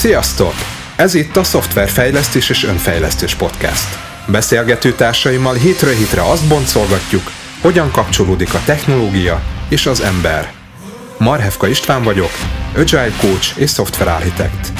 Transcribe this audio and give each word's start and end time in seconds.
Sziasztok! 0.00 0.52
Ez 0.96 1.14
itt 1.14 1.36
a 1.36 1.44
Szoftverfejlesztés 1.44 2.50
és 2.50 2.64
Önfejlesztés 2.64 3.34
Podcast. 3.34 3.98
Beszélgető 4.28 4.92
társaimmal 4.92 5.54
hétről 5.54 5.92
hétre 5.92 6.22
azt 6.22 6.48
boncolgatjuk, 6.48 7.22
hogyan 7.62 7.90
kapcsolódik 7.90 8.54
a 8.54 8.62
technológia 8.64 9.42
és 9.68 9.86
az 9.86 10.00
ember. 10.00 10.52
Marhevka 11.18 11.66
István 11.66 12.02
vagyok, 12.02 12.30
Agile 12.76 13.12
Coach 13.20 13.58
és 13.58 13.70
Software 13.70 14.12
Architect. 14.12 14.72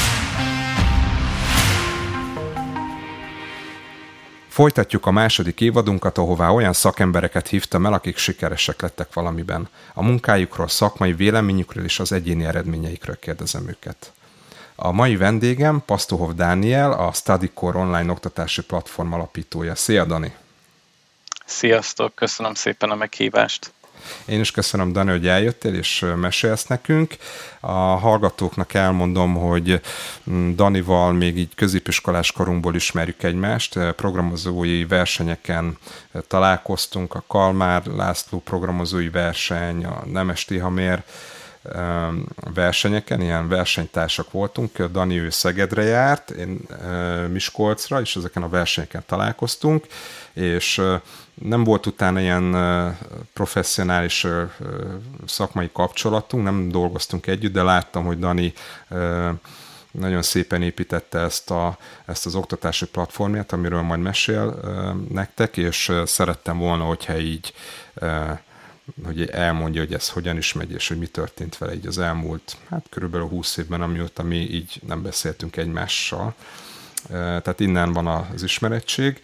Folytatjuk 4.48 5.06
a 5.06 5.10
második 5.10 5.60
évadunkat, 5.60 6.18
ahová 6.18 6.48
olyan 6.48 6.72
szakembereket 6.72 7.48
hívtam 7.48 7.86
el, 7.86 7.92
akik 7.92 8.16
sikeresek 8.16 8.82
lettek 8.82 9.14
valamiben. 9.14 9.68
A 9.94 10.02
munkájukról, 10.02 10.68
szakmai 10.68 11.12
véleményükről 11.12 11.84
és 11.84 11.98
az 11.98 12.12
egyéni 12.12 12.44
eredményeikről 12.44 13.18
kérdezem 13.18 13.68
őket. 13.68 14.12
A 14.82 14.92
mai 14.92 15.16
vendégem 15.16 15.82
Pasztohov 15.86 16.34
Dániel, 16.34 16.92
a 16.92 17.12
StudyCore 17.12 17.78
online 17.78 18.10
oktatási 18.10 18.62
platform 18.62 19.12
alapítója. 19.12 19.74
Szia, 19.74 20.04
Dani! 20.04 20.34
Sziasztok, 21.44 22.14
köszönöm 22.14 22.54
szépen 22.54 22.90
a 22.90 22.94
meghívást! 22.94 23.72
Én 24.24 24.40
is 24.40 24.50
köszönöm, 24.50 24.92
Dani, 24.92 25.10
hogy 25.10 25.26
eljöttél 25.26 25.74
és 25.74 26.06
mesélsz 26.16 26.66
nekünk. 26.66 27.16
A 27.60 27.72
hallgatóknak 27.72 28.74
elmondom, 28.74 29.34
hogy 29.34 29.80
mm, 30.30 30.54
Danival 30.54 31.12
még 31.12 31.38
így 31.38 31.54
középiskolás 31.54 32.32
korunkból 32.32 32.74
ismerjük 32.74 33.22
egymást. 33.22 33.78
Programozói 33.96 34.84
versenyeken 34.84 35.78
találkoztunk, 36.26 37.14
a 37.14 37.24
Kalmár 37.26 37.86
László 37.86 38.38
programozói 38.38 39.08
verseny, 39.08 39.84
a 39.84 40.02
Nemes 40.06 40.44
Tihamér 40.44 41.02
versenyeken, 42.54 43.20
ilyen 43.20 43.48
versenytársak 43.48 44.30
voltunk. 44.30 44.82
Dani 44.82 45.18
ő 45.18 45.30
Szegedre 45.30 45.82
járt, 45.82 46.30
én 46.30 46.60
Miskolcra, 47.28 48.00
és 48.00 48.16
ezeken 48.16 48.42
a 48.42 48.48
versenyeken 48.48 49.02
találkoztunk, 49.06 49.86
és 50.32 50.82
nem 51.34 51.64
volt 51.64 51.86
utána 51.86 52.20
ilyen 52.20 52.56
professzionális 53.32 54.26
szakmai 55.26 55.70
kapcsolatunk, 55.72 56.44
nem 56.44 56.68
dolgoztunk 56.68 57.26
együtt, 57.26 57.52
de 57.52 57.62
láttam, 57.62 58.04
hogy 58.04 58.18
Dani 58.18 58.52
nagyon 59.90 60.22
szépen 60.22 60.62
építette 60.62 61.18
ezt, 61.18 61.50
a, 61.50 61.78
ezt 62.04 62.26
az 62.26 62.34
oktatási 62.34 62.86
platformját, 62.86 63.52
amiről 63.52 63.82
majd 63.82 64.00
mesél 64.00 64.60
nektek, 65.08 65.56
és 65.56 65.92
szerettem 66.04 66.58
volna, 66.58 66.84
hogyha 66.84 67.18
így 67.18 67.52
hogy 69.04 69.28
elmondja, 69.30 69.80
hogy 69.80 69.94
ez 69.94 70.08
hogyan 70.08 70.36
is 70.36 70.52
megy, 70.52 70.72
és 70.72 70.88
hogy 70.88 70.98
mi 70.98 71.06
történt 71.06 71.58
vele 71.58 71.74
így 71.74 71.86
az 71.86 71.98
elmúlt, 71.98 72.56
hát 72.68 72.86
körülbelül 72.90 73.28
20 73.28 73.56
évben, 73.56 73.82
amióta 73.82 74.22
mi 74.22 74.36
így 74.36 74.80
nem 74.86 75.02
beszéltünk 75.02 75.56
egymással. 75.56 76.34
Tehát 77.08 77.60
innen 77.60 77.92
van 77.92 78.06
az 78.06 78.42
ismerettség. 78.42 79.20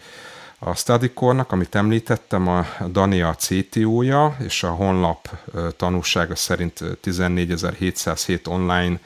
A 0.59 0.75
StudyCore-nak, 0.75 1.51
amit 1.51 1.75
említettem, 1.75 2.47
a 2.47 2.65
Dani 2.91 3.21
a 3.21 3.35
CTO-ja, 3.35 4.35
és 4.39 4.63
a 4.63 4.69
honlap 4.69 5.29
tanúsága 5.75 6.35
szerint 6.35 6.79
14.707 7.03 8.47
online 8.47 8.99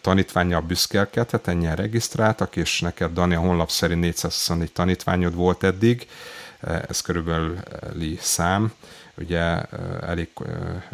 tanítványjal 0.00 0.60
büszkélkedhet, 0.60 1.48
ennyien 1.48 1.76
regisztráltak, 1.76 2.56
és 2.56 2.80
neked 2.80 3.12
Dani 3.12 3.34
a 3.34 3.40
honlap 3.40 3.70
szerint 3.70 4.00
424 4.00 4.72
tanítványod 4.72 5.34
volt 5.34 5.62
eddig, 5.62 6.06
ez 6.88 7.00
körülbelül 7.00 7.58
szám 8.20 8.72
ugye 9.14 9.62
elég 10.00 10.28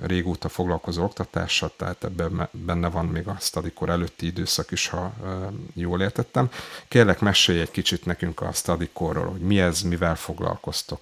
régóta 0.02 0.48
foglalkozó 0.48 1.04
oktatással, 1.04 1.72
tehát 1.76 2.04
ebben 2.04 2.48
benne 2.50 2.88
van 2.88 3.06
még 3.06 3.28
a 3.28 3.36
stadikor 3.40 3.88
előtti 3.88 4.26
időszak 4.26 4.70
is, 4.70 4.88
ha 4.88 5.12
jól 5.74 6.00
értettem. 6.00 6.50
Kérlek, 6.88 7.20
mesélj 7.20 7.60
egy 7.60 7.70
kicsit 7.70 8.04
nekünk 8.04 8.40
a 8.40 8.52
stadikorról, 8.52 9.30
hogy 9.30 9.40
mi 9.40 9.60
ez, 9.60 9.80
mivel 9.82 10.16
foglalkoztok. 10.16 11.00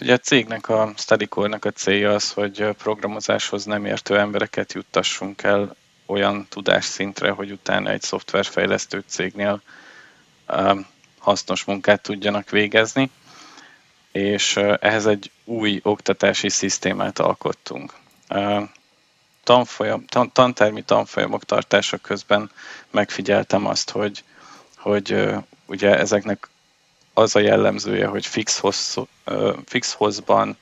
Ugye 0.00 0.12
a 0.12 0.18
cégnek, 0.18 0.68
a 0.68 0.92
StudyCore-nak 0.96 1.64
a 1.64 1.70
célja 1.70 2.14
az, 2.14 2.32
hogy 2.32 2.68
programozáshoz 2.78 3.64
nem 3.64 3.84
értő 3.84 4.18
embereket 4.18 4.72
juttassunk 4.72 5.42
el 5.42 5.76
olyan 6.06 6.46
tudásszintre, 6.48 7.30
hogy 7.30 7.50
utána 7.50 7.90
egy 7.90 8.02
szoftverfejlesztő 8.02 9.04
cégnél 9.06 9.62
hasznos 11.18 11.64
munkát 11.64 12.02
tudjanak 12.02 12.50
végezni 12.50 13.10
és 14.12 14.56
ehhez 14.56 15.06
egy 15.06 15.30
új 15.44 15.80
oktatási 15.82 16.48
szisztémát 16.48 17.18
alkottunk. 17.18 17.92
Tanfolyam, 19.44 20.06
tan, 20.06 20.32
tantermi 20.32 20.82
tanfolyamok 20.82 21.44
tartása 21.44 21.96
közben 21.96 22.50
megfigyeltem 22.90 23.66
azt, 23.66 23.90
hogy, 23.90 24.24
hogy 24.76 25.30
ugye 25.66 25.98
ezeknek 25.98 26.48
az 27.14 27.36
a 27.36 27.40
jellemzője, 27.40 28.06
hogy 28.06 28.26
fix, 28.26 28.58
hossz, 28.58 28.96
fix 29.64 29.92
hozban, 29.92 30.56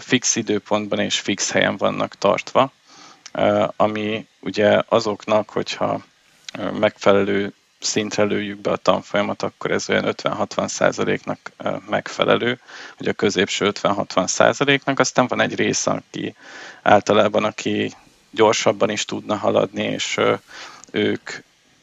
fix 0.00 0.36
időpontban 0.36 0.98
és 0.98 1.20
fix 1.20 1.50
helyen 1.50 1.76
vannak 1.76 2.14
tartva, 2.14 2.72
ami 3.76 4.26
ugye 4.40 4.82
azoknak, 4.88 5.50
hogyha 5.50 6.04
megfelelő 6.72 7.52
szintre 7.78 8.22
lőjük 8.22 8.60
be 8.60 8.70
a 8.70 8.76
tanfolyamat, 8.76 9.42
akkor 9.42 9.70
ez 9.70 9.90
olyan 9.90 10.04
50-60 10.22 10.68
százaléknak 10.68 11.38
megfelelő, 11.88 12.60
hogy 12.96 13.08
a 13.08 13.12
középső 13.12 13.72
50-60 13.82 14.26
százaléknak, 14.26 14.98
aztán 14.98 15.26
van 15.26 15.40
egy 15.40 15.54
rész, 15.54 15.86
aki 15.86 16.34
általában, 16.82 17.44
aki 17.44 17.92
gyorsabban 18.30 18.90
is 18.90 19.04
tudna 19.04 19.36
haladni, 19.36 19.82
és 19.82 20.20
ők 20.90 21.30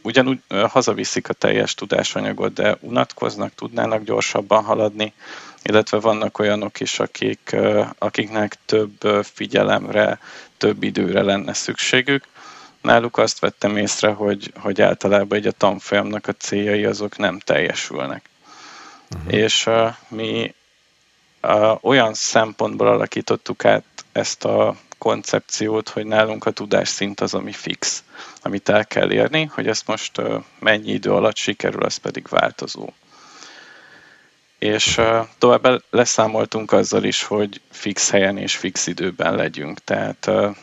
ugyanúgy 0.01 0.39
hazaviszik 0.67 1.29
a 1.29 1.33
teljes 1.33 1.75
tudásanyagot, 1.75 2.53
de 2.53 2.77
unatkoznak, 2.79 3.55
tudnának 3.55 4.03
gyorsabban 4.03 4.63
haladni, 4.63 5.13
illetve 5.63 5.99
vannak 5.99 6.39
olyanok 6.39 6.79
is, 6.79 6.99
akik, 6.99 7.55
akiknek 7.97 8.57
több 8.65 9.25
figyelemre, 9.33 10.19
több 10.57 10.83
időre 10.83 11.21
lenne 11.21 11.53
szükségük, 11.53 12.23
náluk 12.83 13.17
azt 13.17 13.39
vettem 13.39 13.77
észre, 13.77 14.11
hogy, 14.11 14.53
hogy 14.59 14.81
általában 14.81 15.37
egy 15.37 15.47
a 15.47 15.51
tanfolyamnak 15.51 16.27
a 16.27 16.33
céljai 16.33 16.85
azok 16.85 17.17
nem 17.17 17.39
teljesülnek. 17.39 18.29
Uh-huh. 19.15 19.33
És 19.33 19.65
uh, 19.65 19.93
mi 20.07 20.53
uh, 21.41 21.83
olyan 21.85 22.13
szempontból 22.13 22.87
alakítottuk 22.87 23.65
át 23.65 23.83
ezt 24.11 24.45
a 24.45 24.75
koncepciót, 24.97 25.89
hogy 25.89 26.05
nálunk 26.05 26.45
a 26.45 26.51
tudásszint 26.51 27.19
az, 27.19 27.33
ami 27.33 27.51
fix, 27.51 28.03
amit 28.41 28.69
el 28.69 28.85
kell 28.85 29.11
érni, 29.11 29.45
hogy 29.53 29.67
ezt 29.67 29.87
most 29.87 30.17
uh, 30.17 30.43
mennyi 30.59 30.91
idő 30.91 31.11
alatt 31.11 31.37
sikerül, 31.37 31.83
az 31.83 31.97
pedig 31.97 32.27
változó. 32.29 32.89
És 34.59 34.97
uh, 34.97 35.27
tovább 35.37 35.83
leszámoltunk 35.89 36.71
azzal 36.71 37.03
is, 37.03 37.23
hogy 37.23 37.61
fix 37.71 38.09
helyen 38.09 38.37
és 38.37 38.55
fix 38.55 38.87
időben 38.87 39.35
legyünk. 39.35 39.79
Tehát 39.79 40.25
uh, 40.27 40.55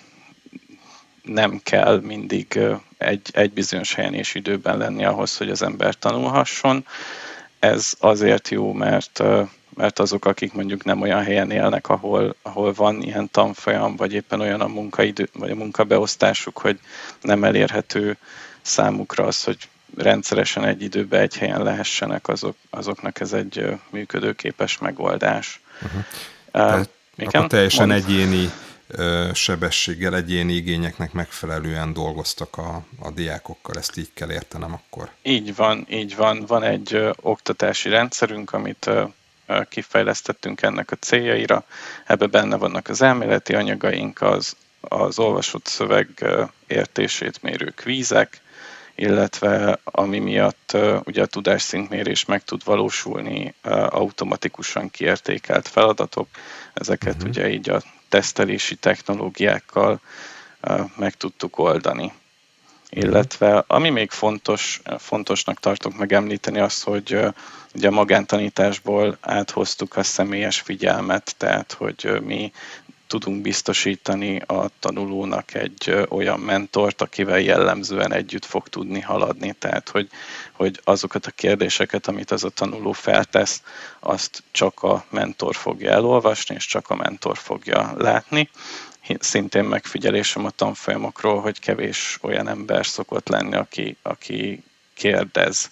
nem 1.22 1.60
kell 1.62 2.00
mindig 2.00 2.58
egy, 2.98 3.28
egy 3.32 3.52
bizonyos 3.52 3.94
helyen 3.94 4.14
és 4.14 4.34
időben 4.34 4.78
lenni 4.78 5.04
ahhoz, 5.04 5.36
hogy 5.36 5.50
az 5.50 5.62
ember 5.62 5.94
tanulhasson. 5.94 6.86
Ez 7.58 7.94
azért 7.98 8.48
jó, 8.48 8.72
mert 8.72 9.22
mert 9.74 9.98
azok, 9.98 10.24
akik 10.24 10.52
mondjuk 10.52 10.84
nem 10.84 11.00
olyan 11.00 11.22
helyen 11.22 11.50
élnek, 11.50 11.88
ahol, 11.88 12.36
ahol 12.42 12.72
van 12.72 13.02
ilyen 13.02 13.30
tanfolyam, 13.30 13.96
vagy 13.96 14.12
éppen 14.12 14.40
olyan 14.40 14.60
a 14.60 14.66
munkaidő, 14.66 15.28
vagy 15.32 15.50
a 15.50 15.54
munkabeosztásuk, 15.54 16.58
hogy 16.58 16.78
nem 17.20 17.44
elérhető 17.44 18.16
számukra 18.62 19.24
az, 19.24 19.44
hogy 19.44 19.68
rendszeresen 19.96 20.64
egy 20.64 20.82
időben 20.82 21.20
egy 21.20 21.36
helyen 21.36 21.62
lehessenek, 21.62 22.28
azok, 22.28 22.56
azoknak 22.70 23.20
ez 23.20 23.32
egy 23.32 23.66
működőképes 23.90 24.78
megoldás. 24.78 25.60
Uh-huh. 25.82 26.78
Uh, 26.78 26.86
igen? 27.16 27.30
Akkor 27.32 27.46
teljesen 27.46 27.88
mond... 27.88 28.02
egyéni 28.02 28.50
sebességgel, 29.34 30.14
egyéni 30.14 30.52
igényeknek 30.52 31.12
megfelelően 31.12 31.92
dolgoztak 31.92 32.56
a, 32.56 32.84
a 32.98 33.10
diákokkal, 33.10 33.76
ezt 33.76 33.96
így 33.96 34.10
kell 34.14 34.30
értenem 34.30 34.72
akkor. 34.72 35.10
Így 35.22 35.56
van, 35.56 35.86
így 35.90 36.16
van. 36.16 36.44
Van 36.46 36.62
egy 36.62 36.94
ö, 36.94 37.10
oktatási 37.20 37.88
rendszerünk, 37.88 38.52
amit 38.52 38.86
ö, 38.86 39.04
kifejlesztettünk 39.68 40.62
ennek 40.62 40.90
a 40.90 40.96
céljaira. 40.96 41.64
Ebbe 42.06 42.26
benne 42.26 42.56
vannak 42.56 42.88
az 42.88 43.02
elméleti 43.02 43.54
anyagaink, 43.54 44.20
az, 44.20 44.56
az 44.80 45.18
olvasott 45.18 45.66
szöveg 45.66 46.08
ö, 46.18 46.44
értését 46.66 47.42
mérő 47.42 47.72
kvízek, 47.76 48.40
illetve 48.94 49.78
ami 49.84 50.18
miatt 50.18 50.76
ugye 51.04 51.22
a 51.22 51.26
tudásszintmérés 51.26 52.24
meg 52.24 52.44
tud 52.44 52.64
valósulni 52.64 53.54
automatikusan 53.88 54.90
kiértékelt 54.90 55.68
feladatok. 55.68 56.28
Ezeket 56.74 57.14
uh-huh. 57.14 57.28
ugye 57.28 57.48
így 57.48 57.70
a 57.70 57.82
tesztelési 58.10 58.74
technológiákkal 58.74 60.00
meg 60.96 61.14
tudtuk 61.14 61.58
oldani. 61.58 62.12
Illetve 62.90 63.64
ami 63.66 63.90
még 63.90 64.10
fontos, 64.10 64.80
fontosnak 64.98 65.60
tartok 65.60 65.96
megemlíteni 65.96 66.58
az, 66.58 66.82
hogy 66.82 67.18
ugye 67.74 67.88
a 67.88 67.90
magántanításból 67.90 69.18
áthoztuk 69.20 69.96
a 69.96 70.02
személyes 70.02 70.60
figyelmet, 70.60 71.34
tehát 71.36 71.72
hogy 71.72 72.20
mi 72.22 72.52
tudunk 73.10 73.42
biztosítani 73.42 74.38
a 74.46 74.70
tanulónak 74.78 75.54
egy 75.54 76.06
olyan 76.08 76.40
mentort, 76.40 77.02
akivel 77.02 77.40
jellemzően 77.40 78.12
együtt 78.12 78.44
fog 78.44 78.68
tudni 78.68 79.00
haladni. 79.00 79.52
Tehát, 79.58 79.88
hogy, 79.88 80.08
hogy 80.52 80.80
azokat 80.84 81.26
a 81.26 81.30
kérdéseket, 81.30 82.06
amit 82.06 82.30
az 82.30 82.44
a 82.44 82.48
tanuló 82.48 82.92
feltesz, 82.92 83.62
azt 84.00 84.42
csak 84.50 84.82
a 84.82 85.04
mentor 85.08 85.54
fogja 85.54 85.90
elolvasni, 85.90 86.54
és 86.54 86.66
csak 86.66 86.90
a 86.90 86.94
mentor 86.94 87.38
fogja 87.38 87.94
látni. 87.96 88.50
Szintén 89.18 89.64
megfigyelésem 89.64 90.44
a 90.44 90.50
tanfolyamokról, 90.50 91.40
hogy 91.40 91.58
kevés 91.58 92.18
olyan 92.22 92.48
ember 92.48 92.86
szokott 92.86 93.28
lenni, 93.28 93.56
aki, 93.56 93.96
aki 94.02 94.62
kérdez 94.94 95.70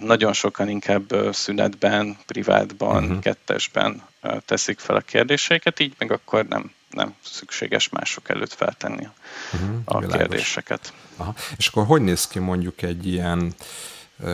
nagyon 0.00 0.32
sokan 0.32 0.68
inkább 0.68 1.14
szünetben, 1.32 2.16
privátban, 2.26 3.04
uh-huh. 3.04 3.20
kettesben 3.20 4.02
teszik 4.44 4.78
fel 4.78 4.96
a 4.96 5.00
kérdéseiket, 5.00 5.80
így 5.80 5.94
meg 5.98 6.12
akkor 6.12 6.46
nem, 6.46 6.72
nem 6.90 7.14
szükséges 7.24 7.88
mások 7.88 8.28
előtt 8.28 8.52
feltenni 8.52 9.08
uh-huh, 9.52 9.68
a 9.84 9.98
világos. 9.98 10.16
kérdéseket. 10.16 10.92
Aha. 11.16 11.34
És 11.56 11.66
akkor 11.66 11.86
hogy 11.86 12.02
néz 12.02 12.26
ki 12.26 12.38
mondjuk 12.38 12.82
egy 12.82 13.06
ilyen 13.06 13.54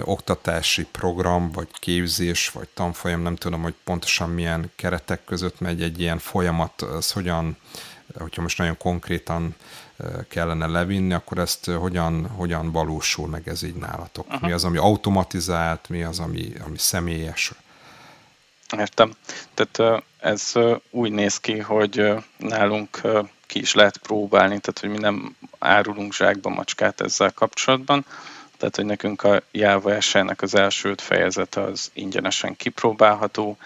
oktatási 0.05 0.85
program, 0.85 1.51
vagy 1.53 1.69
képzés, 1.73 2.49
vagy 2.49 2.69
tanfolyam, 2.69 3.23
nem 3.23 3.37
tudom, 3.37 3.63
hogy 3.63 3.75
pontosan 3.85 4.31
milyen 4.31 4.71
keretek 4.77 5.25
között 5.25 5.61
megy 5.61 5.83
egy 5.83 6.01
ilyen 6.01 6.19
folyamat, 6.19 6.83
az 6.83 7.13
hogyan, 7.13 7.57
hogyha 8.19 8.43
most 8.43 8.59
nagyon 8.59 8.77
konkrétan 8.77 9.55
kellene 10.29 10.67
levinni, 10.67 11.13
akkor 11.13 11.39
ezt 11.39 11.65
hogyan, 11.67 12.27
hogyan 12.27 12.73
valósul 12.73 13.29
meg 13.29 13.49
ez 13.49 13.63
így 13.63 13.75
nálatok? 13.75 14.27
Aha. 14.29 14.47
Mi 14.47 14.53
az, 14.53 14.65
ami 14.65 14.77
automatizált, 14.77 15.89
mi 15.89 16.03
az, 16.03 16.19
ami, 16.19 16.53
ami 16.67 16.79
személyes? 16.79 17.53
Értem. 18.77 19.13
Tehát 19.55 20.05
ez 20.19 20.53
úgy 20.91 21.13
néz 21.13 21.37
ki, 21.37 21.59
hogy 21.59 22.13
nálunk 22.37 23.01
ki 23.47 23.59
is 23.59 23.75
lehet 23.75 23.97
próbálni, 23.97 24.59
tehát 24.59 24.79
hogy 24.81 24.89
mi 24.89 24.99
nem 24.99 25.37
árulunk 25.59 26.15
zsákba 26.15 26.49
macskát 26.49 27.01
ezzel 27.01 27.33
kapcsolatban, 27.33 28.05
tehát 28.57 28.77
hogy 28.77 28.85
nekünk 28.85 29.23
a 29.23 29.43
Java 29.51 29.99
az 30.37 30.55
első 30.55 30.95
fejezete 30.97 31.61
az 31.61 31.91
ingyenesen 31.93 32.57
kipróbálható, 32.57 33.57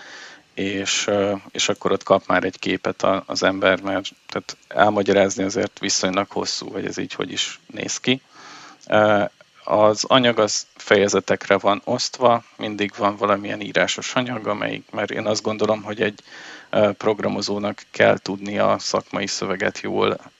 és, 0.54 1.10
és 1.50 1.68
akkor 1.68 1.92
ott 1.92 2.02
kap 2.02 2.26
már 2.26 2.44
egy 2.44 2.58
képet 2.58 3.06
az 3.26 3.42
ember, 3.42 3.80
mert 3.80 4.08
tehát 4.26 4.56
elmagyarázni 4.68 5.42
azért 5.44 5.78
viszonylag 5.78 6.30
hosszú, 6.30 6.70
hogy 6.72 6.86
ez 6.86 6.98
így 6.98 7.14
hogy 7.14 7.32
is 7.32 7.60
néz 7.66 7.96
ki. 7.96 8.22
Az 9.64 10.04
anyag 10.04 10.38
az 10.38 10.66
fejezetekre 10.76 11.58
van 11.58 11.80
osztva, 11.84 12.44
mindig 12.56 12.92
van 12.96 13.16
valamilyen 13.16 13.60
írásos 13.60 14.14
anyag, 14.14 14.46
amelyik, 14.46 14.84
mert 14.90 15.10
én 15.10 15.26
azt 15.26 15.42
gondolom, 15.42 15.82
hogy 15.82 16.02
egy 16.02 16.20
programozónak 16.96 17.82
kell 17.90 18.18
tudni 18.18 18.58
a 18.58 18.78
szakmai 18.78 19.26
szöveget 19.26 19.80
jól 19.80 20.32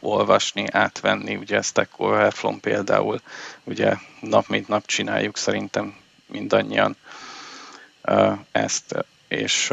olvasni, 0.00 0.66
átvenni, 0.70 1.36
ugye 1.36 1.62
Stack 1.62 1.90
Overflow 1.96 2.58
például, 2.58 3.20
ugye 3.64 3.94
nap 4.20 4.48
mint 4.48 4.68
nap 4.68 4.86
csináljuk 4.86 5.36
szerintem 5.36 5.96
mindannyian 6.26 6.96
ezt 8.52 9.04
és 9.30 9.72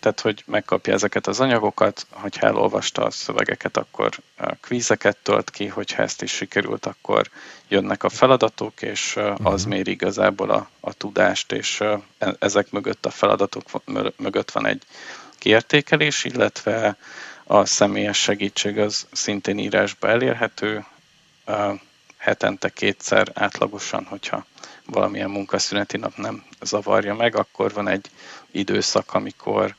tehát, 0.00 0.20
hogy 0.20 0.42
megkapja 0.46 0.92
ezeket 0.92 1.26
az 1.26 1.40
anyagokat, 1.40 2.06
hogyha 2.10 2.46
elolvasta 2.46 3.02
a 3.02 3.10
szövegeket, 3.10 3.76
akkor 3.76 4.10
kvízeket 4.60 5.16
tölt 5.22 5.50
ki, 5.50 5.66
hogyha 5.66 6.02
ezt 6.02 6.22
is 6.22 6.30
sikerült, 6.32 6.86
akkor 6.86 7.30
jönnek 7.68 8.04
a 8.04 8.08
feladatok, 8.08 8.82
és 8.82 9.16
az 9.16 9.40
uh-huh. 9.40 9.66
mér 9.66 9.88
igazából 9.88 10.50
a, 10.50 10.70
a 10.80 10.92
tudást, 10.92 11.52
és 11.52 11.80
e, 11.80 12.00
ezek 12.38 12.70
mögött 12.70 13.06
a 13.06 13.10
feladatok 13.10 13.62
mögött 14.16 14.50
van 14.50 14.66
egy 14.66 14.82
kiértékelés, 15.38 16.24
illetve 16.24 16.96
a 17.44 17.64
személyes 17.64 18.18
segítség 18.18 18.78
az 18.78 19.06
szintén 19.12 19.58
írásba 19.58 20.08
elérhető, 20.08 20.84
hetente 22.16 22.68
kétszer 22.68 23.30
átlagosan, 23.34 24.04
hogyha 24.04 24.44
valamilyen 24.86 25.30
munkaszüneti 25.30 25.96
nap 25.96 26.16
nem 26.16 26.44
zavarja 26.60 27.14
meg, 27.14 27.36
akkor 27.36 27.72
van 27.72 27.88
egy 27.88 28.10
időszak, 28.50 29.14
amikor 29.14 29.74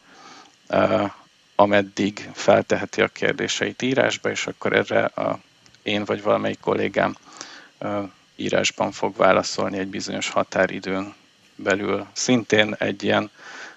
uh, 0.69 1.11
ameddig 1.55 2.29
felteheti 2.33 3.01
a 3.01 3.07
kérdéseit 3.07 3.81
írásba, 3.81 4.29
és 4.29 4.47
akkor 4.47 4.73
erre 4.73 5.03
a, 5.05 5.39
én 5.81 6.05
vagy 6.05 6.21
valamelyik 6.21 6.59
kollégám 6.59 7.15
uh, 7.79 8.09
írásban 8.35 8.91
fog 8.91 9.15
válaszolni 9.15 9.77
egy 9.77 9.88
bizonyos 9.88 10.29
határidőn 10.29 11.13
belül. 11.55 12.07
Szintén 12.13 12.75
egy 12.79 13.03
ilyen 13.03 13.29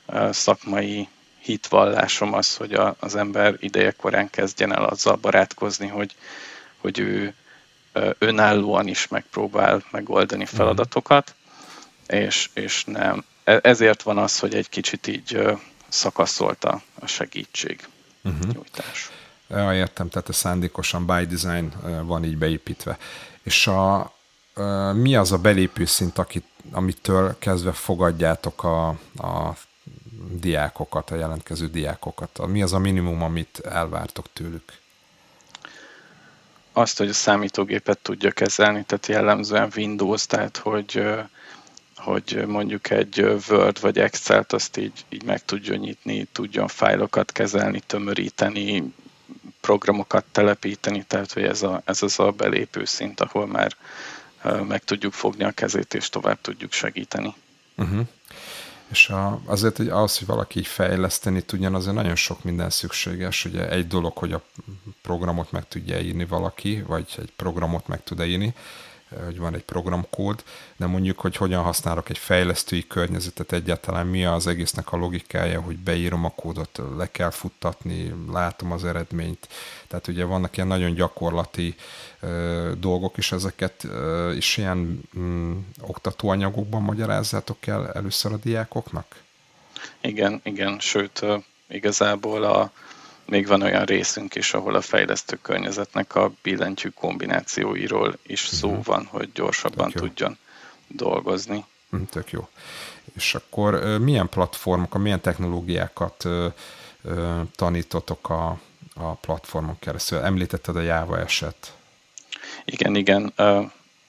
uh, 0.07 0.31
szakmai 0.31 1.09
hitvallásom 1.39 2.33
az, 2.35 2.57
hogy 2.57 2.73
a, 2.73 2.97
az 3.01 3.17
ember 3.17 3.55
idejekorán 3.59 4.31
kezdjen 4.31 4.75
el 4.75 4.85
azzal 4.85 5.17
barátkozni, 5.17 5.87
hogy, 5.87 6.15
hogy 6.77 6.99
ő 6.99 7.35
önállóan 8.19 8.89
is 8.89 9.09
megpróbál 9.09 9.83
megoldani 9.91 10.43
mhm. 10.43 10.55
feladatokat, 10.55 11.35
és, 12.07 12.51
és 12.55 12.85
nem. 12.85 13.25
E, 13.45 13.59
ezért 13.63 14.03
van 14.03 14.19
az, 14.19 14.39
hogy 14.39 14.55
egy 14.55 14.69
kicsit 14.69 15.07
így 15.07 15.41
szakaszolt 15.89 16.65
a, 16.65 16.83
a 17.01 17.07
segítség 17.07 17.89
uh-huh. 18.25 18.53
nyújtás. 18.53 19.11
Ja, 19.49 19.75
értem, 19.75 20.09
tehát 20.09 20.29
a 20.29 20.33
szándékosan 20.33 21.07
by 21.07 21.27
design 21.27 21.73
van 22.07 22.25
így 22.25 22.39
beépítve. 22.39 22.99
És 23.43 23.67
a, 23.67 24.13
mi 24.93 25.17
az 25.17 25.33
a 25.33 25.39
belépő 25.39 25.85
szint, 25.85 26.19
akit, 26.19 26.45
amitől 26.73 27.37
kezdve 27.39 27.73
fogadjátok 27.73 28.65
a, 28.65 28.89
a 29.17 29.57
diákokat, 30.31 31.11
a 31.11 31.15
jelentkező 31.15 31.69
diákokat? 31.69 32.47
Mi 32.47 32.63
az 32.63 32.73
a 32.73 32.79
minimum, 32.79 33.23
amit 33.23 33.59
elvártok 33.59 34.27
tőlük? 34.33 34.73
Azt, 36.77 36.99
hogy 36.99 37.09
a 37.09 37.13
számítógépet 37.13 37.99
tudja 37.99 38.31
kezelni, 38.31 38.85
tehát 38.85 39.07
jellemzően 39.07 39.73
Windows, 39.77 40.27
tehát 40.27 40.57
hogy, 40.57 41.03
hogy 41.97 42.45
mondjuk 42.47 42.91
egy 42.91 43.21
Word 43.49 43.81
vagy 43.81 43.99
Excel-t 43.99 44.53
azt 44.53 44.77
így, 44.77 45.05
így 45.09 45.23
meg 45.23 45.45
tudjon 45.45 45.79
nyitni, 45.79 46.27
tudjon 46.33 46.69
fájlokat 46.69 47.33
kezelni, 47.33 47.81
tömöríteni, 47.87 48.93
programokat 49.61 50.25
telepíteni, 50.33 51.05
tehát 51.05 51.33
hogy 51.33 51.43
ez, 51.43 51.63
a, 51.63 51.83
ez 51.85 52.03
az 52.03 52.19
a 52.19 52.31
belépő 52.31 52.85
szint, 52.85 53.21
ahol 53.21 53.47
már 53.47 53.77
meg 54.69 54.85
tudjuk 54.85 55.13
fogni 55.13 55.45
a 55.45 55.51
kezét, 55.51 55.95
és 55.95 56.09
tovább 56.09 56.41
tudjuk 56.41 56.73
segíteni. 56.73 57.35
Uh-huh. 57.77 58.07
És 58.89 59.09
a, 59.09 59.41
azért, 59.45 59.77
hogy 59.77 59.89
ahhoz, 59.89 60.19
hogy 60.19 60.27
valaki 60.27 60.59
így 60.59 60.67
fejleszteni 60.67 61.43
tudjon, 61.43 61.75
azért 61.75 61.95
nagyon 61.95 62.15
sok 62.15 62.45
minden 62.45 62.71
szükséges. 62.71 63.45
Ugye 63.45 63.69
egy 63.71 63.87
dolog, 63.87 64.17
hogy 64.17 64.33
a 64.33 64.43
programot 65.03 65.53
meg 65.53 65.69
tudja 65.69 66.01
írni 66.01 66.25
valaki, 66.25 66.83
vagy 66.87 67.15
egy 67.19 67.33
programot 67.37 67.89
meg 67.89 68.03
tud 68.03 68.21
írni, 68.25 68.55
hogy 69.25 69.39
van 69.39 69.55
egy 69.55 69.63
programkód, 69.63 70.45
de 70.77 70.87
mondjuk, 70.87 71.21
hogy 71.21 71.37
hogyan 71.37 71.63
használok 71.63 72.09
egy 72.09 72.19
fejlesztői 72.19 72.87
környezetet 72.87 73.53
egyáltalán, 73.53 74.07
mi 74.07 74.25
az 74.25 74.47
egésznek 74.47 74.93
a 74.93 74.97
logikája, 74.97 75.61
hogy 75.61 75.77
beírom 75.77 76.25
a 76.25 76.31
kódot, 76.31 76.81
le 76.97 77.11
kell 77.11 77.31
futtatni, 77.31 78.15
látom 78.33 78.73
az 78.73 78.85
eredményt. 78.85 79.49
Tehát 79.89 80.09
ugye 80.09 80.25
vannak 80.25 80.57
ilyen 80.57 80.69
nagyon 80.69 80.95
gyakorlati 80.95 81.75
ö, 82.21 82.73
dolgok, 82.79 83.17
és 83.17 83.33
ezeket 83.33 83.85
ö, 83.85 84.33
is 84.33 84.57
ilyen 84.57 85.01
mm, 85.19 85.59
oktatóanyagokban 85.81 86.83
magyarázzátok 86.83 87.67
el 87.67 87.93
először 87.93 88.33
a 88.33 88.39
diákoknak? 88.43 89.25
Igen, 90.01 90.41
igen, 90.45 90.79
sőt, 90.79 91.25
igazából 91.69 92.45
a, 92.45 92.73
még 93.27 93.47
van 93.47 93.63
olyan 93.63 93.85
részünk 93.85 94.35
is, 94.35 94.55
ahol 94.55 94.75
a 94.75 94.81
fejlesztő 94.81 95.39
környezetnek 95.43 96.15
a 96.15 96.33
billentyű 96.43 96.89
kombinációiról 96.89 98.19
is 98.27 98.41
szó 98.41 98.69
uh-huh. 98.69 98.85
van, 98.85 99.05
hogy 99.05 99.33
gyorsabban 99.33 99.91
tudjon 99.91 100.39
dolgozni. 100.87 101.65
Mhm, 101.89 102.03
tök 102.03 102.31
jó. 102.31 102.49
És 103.15 103.35
akkor 103.35 103.99
milyen 103.99 104.29
platformok, 104.29 104.99
milyen 104.99 105.21
technológiákat 105.21 106.25
tanítotok 107.55 108.31
a, 108.31 108.61
a 108.95 109.15
platformon 109.15 109.79
keresztül? 109.79 110.19
Említetted 110.19 110.77
a 110.77 110.81
Java 110.81 111.19
eset. 111.19 111.75
Igen, 112.65 112.95
igen. 112.95 113.33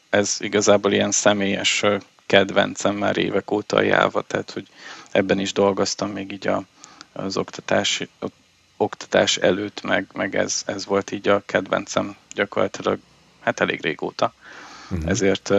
Ez 0.10 0.38
igazából 0.40 0.92
ilyen 0.92 1.12
személyes 1.12 1.84
kedvencem 2.26 2.96
már 2.96 3.18
évek 3.18 3.52
óta 3.52 3.78
a 3.78 3.82
Java, 3.82 4.22
tehát 4.22 4.52
hogy 4.52 4.68
ebben 5.12 5.40
is 5.40 5.54
dolgoztam 5.54 6.12
még 6.12 6.32
így 6.32 6.48
a, 6.48 6.64
az 7.14 7.38
oktatási, 7.38 8.10
oktatás 8.78 9.38
előtt, 9.38 9.82
meg, 9.82 10.08
meg 10.14 10.36
ez, 10.36 10.64
ez 10.66 10.86
volt 10.86 11.12
így 11.12 11.28
a 11.28 11.44
kedvencem 11.46 12.16
gyakorlatilag 12.34 13.00
hát 13.40 13.60
elég 13.60 13.82
régóta. 13.82 14.34
Uh-huh. 14.90 15.10
Ezért 15.10 15.52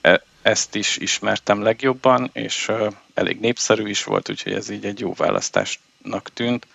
e, 0.00 0.22
ezt 0.42 0.74
is 0.74 0.96
ismertem 0.96 1.62
legjobban, 1.62 2.30
és 2.32 2.72
elég 3.14 3.40
népszerű 3.40 3.88
is 3.88 4.04
volt, 4.04 4.30
úgyhogy 4.30 4.52
ez 4.52 4.68
így 4.68 4.84
egy 4.84 5.00
jó 5.00 5.14
választásnak 5.14 6.32
tűnt. 6.34 6.66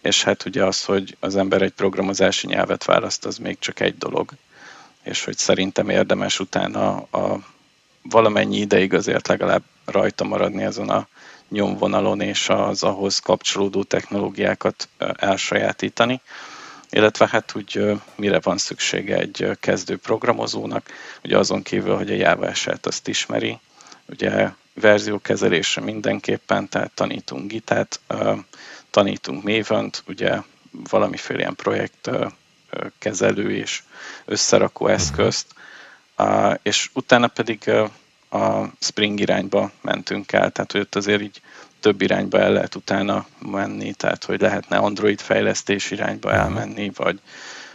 És 0.00 0.22
hát 0.22 0.44
ugye 0.44 0.64
az, 0.64 0.84
hogy 0.84 1.16
az 1.20 1.36
ember 1.36 1.62
egy 1.62 1.72
programozási 1.72 2.46
nyelvet 2.46 2.84
választ, 2.84 3.24
az 3.24 3.38
még 3.38 3.58
csak 3.58 3.80
egy 3.80 3.98
dolog. 3.98 4.30
És 5.02 5.24
hogy 5.24 5.36
szerintem 5.36 5.88
érdemes 5.88 6.40
utána 6.40 6.96
a 6.96 7.40
valamennyi 8.02 8.56
ideig 8.56 8.94
azért 8.94 9.28
legalább 9.28 9.62
rajta 9.84 10.24
maradni 10.24 10.62
ezen 10.62 10.88
a 10.88 11.08
nyomvonalon 11.48 12.20
és 12.20 12.48
az 12.48 12.82
ahhoz 12.82 13.18
kapcsolódó 13.18 13.82
technológiákat 13.82 14.88
elsajátítani. 15.16 16.20
Illetve 16.90 17.28
hát 17.30 17.52
úgy 17.54 18.00
mire 18.14 18.40
van 18.40 18.58
szüksége 18.58 19.16
egy 19.16 19.50
kezdő 19.60 19.96
programozónak, 19.96 20.86
ugye 21.24 21.38
azon 21.38 21.62
kívül, 21.62 21.96
hogy 21.96 22.10
a 22.10 22.14
Java 22.14 22.46
eset 22.46 22.86
azt 22.86 23.08
ismeri, 23.08 23.58
ugye 24.06 24.50
verziókezelésre 24.74 25.82
mindenképpen, 25.82 26.68
tehát 26.68 26.90
tanítunk 26.94 27.50
Git-et, 27.50 28.00
tanítunk 28.90 29.42
maven 29.42 29.90
ugye 30.06 30.38
valamiféle 30.90 31.38
ilyen 31.38 31.56
projekt 31.56 32.10
kezelő 32.98 33.56
és 33.56 33.82
összerakó 34.24 34.86
eszközt, 34.86 35.46
és 36.62 36.90
utána 36.94 37.26
pedig 37.26 37.70
a 38.30 38.64
Spring 38.80 39.20
irányba 39.20 39.70
mentünk 39.80 40.32
el, 40.32 40.50
tehát 40.50 40.72
hogy 40.72 40.80
ott 40.80 40.94
azért 40.94 41.22
így 41.22 41.40
több 41.80 42.00
irányba 42.00 42.38
el 42.38 42.52
lehet 42.52 42.74
utána 42.74 43.26
menni, 43.38 43.92
tehát 43.92 44.24
hogy 44.24 44.40
lehetne 44.40 44.76
Android 44.76 45.20
fejlesztés 45.20 45.90
irányba 45.90 46.32
elmenni, 46.32 46.90
vagy, 46.94 47.20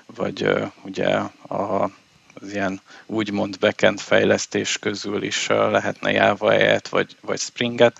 vagy 0.05 0.49
ugye 0.81 1.07
a, 1.47 1.91
az 2.33 2.51
ilyen 2.51 2.81
úgymond 3.05 3.59
backend 3.59 3.99
fejlesztés 3.99 4.77
közül 4.77 5.23
is 5.23 5.47
lehetne 5.47 6.11
Java 6.11 6.51
helyet, 6.51 6.87
vagy, 6.87 7.15
vagy 7.21 7.39
Springet. 7.39 7.99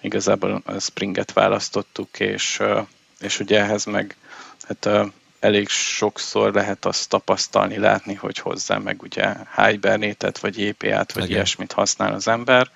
Igazából 0.00 0.62
a 0.64 0.78
Springet 0.78 1.32
választottuk, 1.32 2.20
és, 2.20 2.62
és 3.20 3.40
ugye 3.40 3.60
ehhez 3.60 3.84
meg 3.84 4.16
hát, 4.62 4.88
elég 5.40 5.68
sokszor 5.68 6.54
lehet 6.54 6.84
azt 6.84 7.08
tapasztalni, 7.08 7.78
látni, 7.78 8.14
hogy 8.14 8.38
hozzá 8.38 8.78
meg 8.78 9.02
ugye 9.02 9.34
Hibernate-et, 9.56 10.38
vagy 10.38 10.58
JPA-t, 10.58 11.12
vagy 11.12 11.24
Igen. 11.24 11.36
ilyesmit 11.36 11.72
használ 11.72 12.14
az 12.14 12.28
ember. 12.28 12.70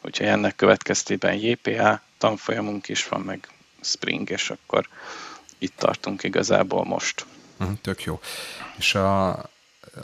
Úgyhogy 0.00 0.26
ennek 0.26 0.56
következtében 0.56 1.34
JPA 1.34 2.00
tanfolyamunk 2.18 2.88
is 2.88 3.08
van, 3.08 3.20
meg 3.20 3.48
Spring, 3.80 4.30
és 4.30 4.50
akkor 4.50 4.88
itt 5.58 5.76
tartunk 5.76 6.22
igazából 6.22 6.84
most. 6.84 7.26
Mhm, 7.56 7.72
tök 7.82 8.02
jó. 8.02 8.20
És 8.76 8.94
a, 8.94 9.42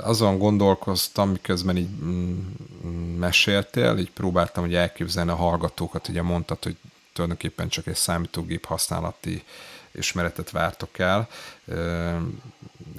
azon 0.03 0.39
gondolkoztam, 0.39 1.31
miközben 1.31 1.77
így 1.77 1.89
mm, 2.05 3.19
meséltél, 3.19 3.97
így 3.99 4.11
próbáltam 4.11 4.65
hogy 4.65 4.75
elképzelni 4.75 5.31
a 5.31 5.35
hallgatókat, 5.35 6.09
ugye 6.09 6.23
mondtad, 6.23 6.63
hogy 6.63 6.77
tulajdonképpen 7.13 7.69
csak 7.69 7.87
egy 7.87 7.95
számítógép 7.95 8.65
használati 8.65 9.43
ismeretet 9.95 10.51
vártok 10.51 10.99
el, 10.99 11.29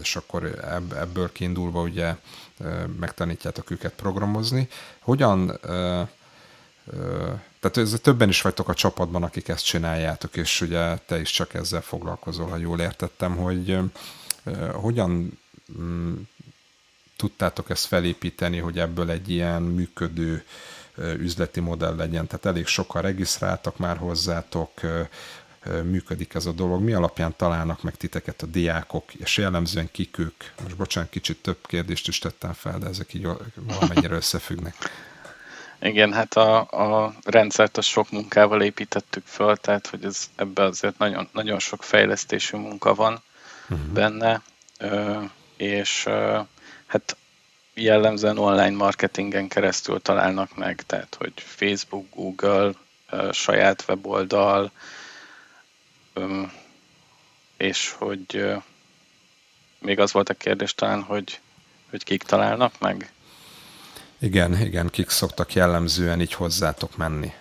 és 0.02 0.16
akkor 0.16 0.44
ebből 0.96 1.32
kiindulva 1.32 1.82
ugye 1.82 2.16
megtanítjátok 3.00 3.72
őket 3.72 3.94
programozni. 3.94 4.68
Hogyan 5.00 5.60
tehát 7.60 7.78
ez, 7.78 8.00
többen 8.02 8.30
is 8.30 8.42
vagytok 8.42 8.70
a 8.70 8.74
csapatban, 8.74 9.24
akik 9.24 9.48
ezt 9.48 9.66
csináljátok, 9.66 10.36
és 10.38 10.62
ugye 10.62 10.98
te 10.98 11.20
is 11.20 11.32
csak 11.32 11.54
ezzel 11.54 11.82
foglalkozol, 11.82 12.48
ha 12.48 12.58
jól 12.58 12.80
értettem, 12.80 13.36
hogy 13.36 13.78
hogyan 14.74 15.40
mm, 15.80 16.14
tudtátok 17.16 17.70
ezt 17.70 17.86
felépíteni, 17.86 18.58
hogy 18.58 18.80
ebből 18.80 19.10
egy 19.10 19.30
ilyen 19.30 19.62
működő 19.62 20.46
üzleti 20.98 21.60
modell 21.60 21.96
legyen. 21.96 22.28
Tehát 22.28 22.46
elég 22.46 22.66
sokan 22.68 23.02
regisztráltak 23.02 23.78
már 23.78 23.98
hozzátok, 23.98 24.72
működik 25.84 26.34
ez 26.34 26.46
a 26.46 26.52
dolog, 26.52 26.82
mi 26.82 26.94
alapján 26.94 27.34
találnak 27.38 27.84
meg 27.84 27.96
titeket 27.96 28.42
a 28.42 28.46
diákok, 28.46 29.14
és 29.14 29.38
jellemzően 29.38 29.92
kik 29.92 30.18
ők? 30.18 30.44
Most 30.64 30.76
bocsánat, 30.76 31.10
kicsit 31.10 31.42
több 31.42 31.58
kérdést 31.68 32.08
is 32.08 32.20
tettem 32.20 32.54
fel, 32.54 32.80
de 32.80 32.88
ezek 32.88 33.14
így 33.14 33.28
valamennyire 33.56 34.16
összefüggnek. 34.16 34.76
Igen, 35.82 36.14
hát 36.14 36.34
a, 36.34 36.60
a 36.60 37.14
rendszert 37.24 37.78
az 37.78 37.86
sok 37.86 38.12
munkával 38.12 38.62
építettük 38.62 39.26
föl, 39.26 39.56
tehát 39.56 39.88
hogy 39.88 40.04
ez, 40.06 40.30
ebbe 40.36 40.64
azért 40.64 40.98
nagyon, 40.98 41.30
nagyon 41.32 41.60
sok 41.60 41.84
fejlesztésű 41.84 42.58
munka 42.58 42.96
van 42.96 43.22
uh-huh. 43.70 43.88
benne, 43.88 44.42
és 45.58 46.08
hát 46.86 47.18
jellemzően 47.74 48.38
online 48.38 48.76
marketingen 48.76 49.48
keresztül 49.48 50.02
találnak 50.02 50.56
meg, 50.56 50.82
tehát 50.86 51.16
hogy 51.18 51.34
Facebook, 51.36 52.06
Google, 52.16 52.72
saját 53.32 53.86
weboldal, 53.88 54.72
és 57.58 57.90
hogy 57.98 58.46
még 59.80 60.00
az 60.00 60.12
volt 60.12 60.30
a 60.30 60.34
kérdés 60.34 60.76
talán, 60.76 61.02
hogy, 61.02 61.40
hogy 61.90 62.04
kik 62.04 62.24
találnak 62.24 62.80
meg? 62.80 63.12
Igen, 64.20 64.62
igen, 64.62 64.90
kik 64.90 65.10
szoktak 65.10 65.54
jellemzően 65.54 66.22
így 66.22 66.34
hozzátok 66.34 66.98
menni? 66.98 67.34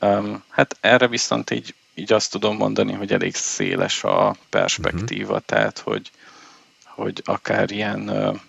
Um, 0.00 0.44
hát 0.48 0.76
erre 0.80 1.08
viszont 1.08 1.50
így, 1.50 1.74
így 1.94 2.12
azt 2.12 2.30
tudom 2.30 2.56
mondani, 2.56 2.92
hogy 2.92 3.12
elég 3.12 3.34
széles 3.34 4.04
a 4.04 4.36
perspektíva, 4.48 5.32
uh-huh. 5.32 5.46
tehát 5.46 5.78
hogy, 5.78 6.10
hogy 6.84 7.22
akár 7.24 7.70
ilyen 7.70 8.08
uh, 8.08 8.40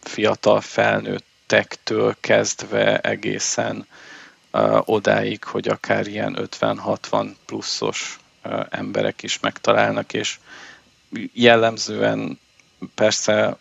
fiatal 0.00 0.60
felnőttektől 0.60 2.16
kezdve 2.20 2.98
egészen 3.00 3.86
odáig, 4.84 5.44
hogy 5.44 5.68
akár 5.68 6.06
ilyen 6.06 6.38
50-60 6.60 7.30
pluszos 7.46 8.18
emberek 8.70 9.22
is 9.22 9.40
megtalálnak, 9.40 10.12
és 10.12 10.38
jellemzően 11.32 12.38
persze 12.94 13.58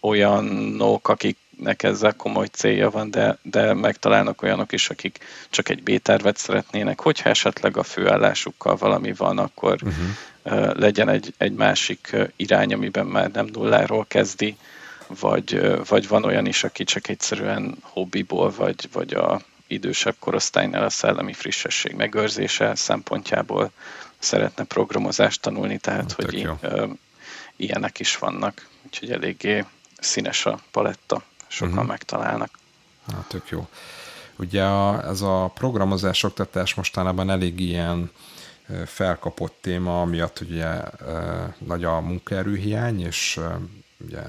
olyanok, 0.00 1.08
akiknek 1.08 1.82
ezzel 1.82 2.14
komoly 2.16 2.46
célja 2.46 2.90
van, 2.90 3.10
de, 3.10 3.38
de 3.42 3.74
megtalálnak 3.74 4.42
olyanok 4.42 4.72
is, 4.72 4.90
akik 4.90 5.18
csak 5.50 5.68
egy 5.68 5.82
B-tervet 5.82 6.36
szeretnének, 6.36 7.00
hogyha 7.00 7.28
esetleg 7.28 7.76
a 7.76 7.82
főállásukkal 7.82 8.76
valami 8.76 9.12
van, 9.12 9.38
akkor 9.38 9.78
uh-huh. 9.82 10.78
legyen 10.78 11.08
egy, 11.08 11.34
egy 11.36 11.52
másik 11.52 12.16
irány, 12.36 12.72
amiben 12.72 13.06
már 13.06 13.30
nem 13.30 13.48
nulláról 13.52 14.04
kezdi, 14.08 14.56
vagy, 15.20 15.60
vagy 15.88 16.08
van 16.08 16.24
olyan 16.24 16.46
is, 16.46 16.64
aki 16.64 16.84
csak 16.84 17.08
egyszerűen 17.08 17.76
hobbiból, 17.80 18.50
vagy, 18.50 18.88
vagy 18.92 19.14
a 19.14 19.40
idősebb 19.66 20.14
korosztálynál 20.18 20.84
a 20.84 20.90
szellemi 20.90 21.32
frissesség 21.32 21.94
megőrzése 21.94 22.74
szempontjából 22.74 23.70
szeretne 24.18 24.64
programozást 24.64 25.42
tanulni, 25.42 25.78
tehát 25.78 26.12
hogy 26.12 26.34
i, 26.34 26.48
ilyenek 27.56 27.98
is 27.98 28.16
vannak, 28.16 28.68
úgyhogy 28.86 29.10
eléggé 29.10 29.64
színes 29.98 30.46
a 30.46 30.58
paletta, 30.70 31.22
sokan 31.46 31.72
uh-huh. 31.72 31.88
megtalálnak. 31.88 32.58
Hát 33.12 33.28
tök 33.28 33.48
jó. 33.48 33.68
Ugye 34.36 34.62
a, 34.64 35.08
ez 35.08 35.20
a 35.20 35.50
programozás 35.54 36.22
oktatás 36.22 36.74
mostanában 36.74 37.30
elég 37.30 37.60
ilyen 37.60 38.10
felkapott 38.86 39.58
téma, 39.60 40.04
miatt 40.04 40.40
ugye 40.40 40.80
nagy 41.58 41.84
a 41.84 42.00
munkaerőhiány, 42.00 43.00
és 43.00 43.40
ugye 43.98 44.20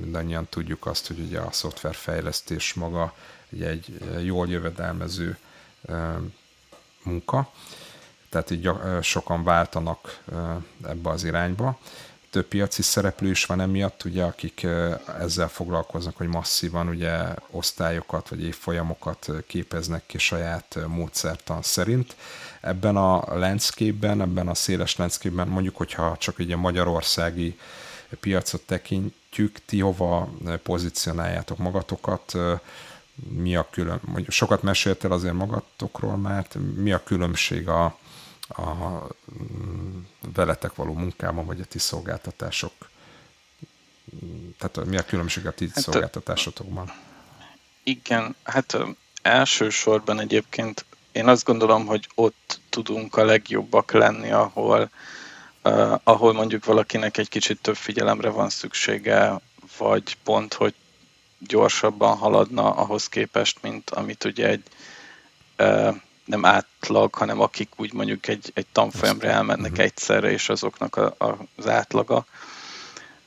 mindannyian 0.00 0.46
tudjuk 0.50 0.86
azt, 0.86 1.06
hogy 1.06 1.18
ugye 1.18 1.38
a 1.38 1.52
szoftverfejlesztés 1.52 2.74
maga 2.74 3.14
egy 3.60 3.98
jól 4.22 4.48
jövedelmező 4.48 5.38
munka, 7.02 7.52
tehát 8.28 8.50
így 8.50 8.70
sokan 9.02 9.44
váltanak 9.44 10.22
ebbe 10.82 11.10
az 11.10 11.24
irányba 11.24 11.78
több 12.30 12.46
piaci 12.46 12.82
szereplő 12.82 13.30
is 13.30 13.44
van 13.44 13.60
emiatt, 13.60 14.04
ugye, 14.04 14.22
akik 14.22 14.66
ezzel 15.18 15.48
foglalkoznak, 15.48 16.16
hogy 16.16 16.26
masszívan 16.26 16.88
ugye 16.88 17.18
osztályokat 17.50 18.28
vagy 18.28 18.42
évfolyamokat 18.42 19.30
képeznek 19.46 20.02
ki 20.06 20.18
saját 20.18 20.78
módszertan 20.86 21.62
szerint. 21.62 22.16
Ebben 22.60 22.96
a 22.96 23.38
landscape-ben, 23.38 24.20
ebben 24.20 24.48
a 24.48 24.54
széles 24.54 24.96
landscape-ben 24.96 25.48
mondjuk, 25.48 25.76
hogyha 25.76 26.16
csak 26.18 26.38
ugye 26.38 26.56
magyarországi 26.56 27.58
piacot 28.16 28.62
tekintjük, 28.62 29.58
ti 29.64 29.80
hova 29.80 30.30
pozícionáljátok 30.62 31.58
magatokat, 31.58 32.34
mi 33.28 33.56
a 33.56 33.68
külön, 33.70 34.00
mondjuk 34.04 34.30
sokat 34.30 34.62
meséltél 34.62 35.12
azért 35.12 35.34
magatokról 35.34 36.16
már, 36.16 36.46
mi 36.74 36.92
a 36.92 37.02
különbség 37.02 37.68
a, 37.68 37.84
a 38.48 38.72
mm, 39.42 39.98
veletek 40.34 40.74
való 40.74 40.92
munkában, 40.92 41.46
vagy 41.46 41.60
a 41.60 41.64
ti 41.64 41.78
szolgáltatások? 41.78 42.72
Tehát 44.58 44.88
mi 44.88 44.96
a 44.96 45.04
különbség 45.04 45.46
a 45.46 45.52
ti 45.52 45.70
hát, 45.74 45.82
szolgáltatásotokban? 45.82 46.92
Igen, 47.82 48.36
hát 48.42 48.76
elsősorban 49.22 50.20
egyébként 50.20 50.84
én 51.12 51.28
azt 51.28 51.44
gondolom, 51.44 51.86
hogy 51.86 52.08
ott 52.14 52.60
tudunk 52.68 53.16
a 53.16 53.24
legjobbak 53.24 53.92
lenni, 53.92 54.30
ahol, 54.30 54.90
ahol 56.02 56.32
mondjuk 56.32 56.64
valakinek 56.64 57.16
egy 57.16 57.28
kicsit 57.28 57.60
több 57.60 57.76
figyelemre 57.76 58.28
van 58.28 58.48
szüksége, 58.48 59.40
vagy 59.78 60.16
pont, 60.24 60.54
hogy 60.54 60.74
gyorsabban 61.38 62.16
haladna 62.16 62.70
ahhoz 62.70 63.08
képest, 63.08 63.58
mint 63.62 63.90
amit 63.90 64.24
ugye 64.24 64.48
egy 64.48 64.62
nem 66.24 66.44
átlag, 66.44 67.14
hanem 67.14 67.40
akik 67.40 67.68
úgy 67.76 67.92
mondjuk 67.92 68.28
egy, 68.28 68.50
egy 68.54 68.66
tanfolyamra 68.72 69.28
elmennek 69.28 69.70
uh-huh. 69.70 69.84
egyszerre, 69.84 70.30
és 70.30 70.48
azoknak 70.48 70.96
a, 70.96 71.14
a, 71.18 71.36
az 71.56 71.68
átlaga. 71.68 72.24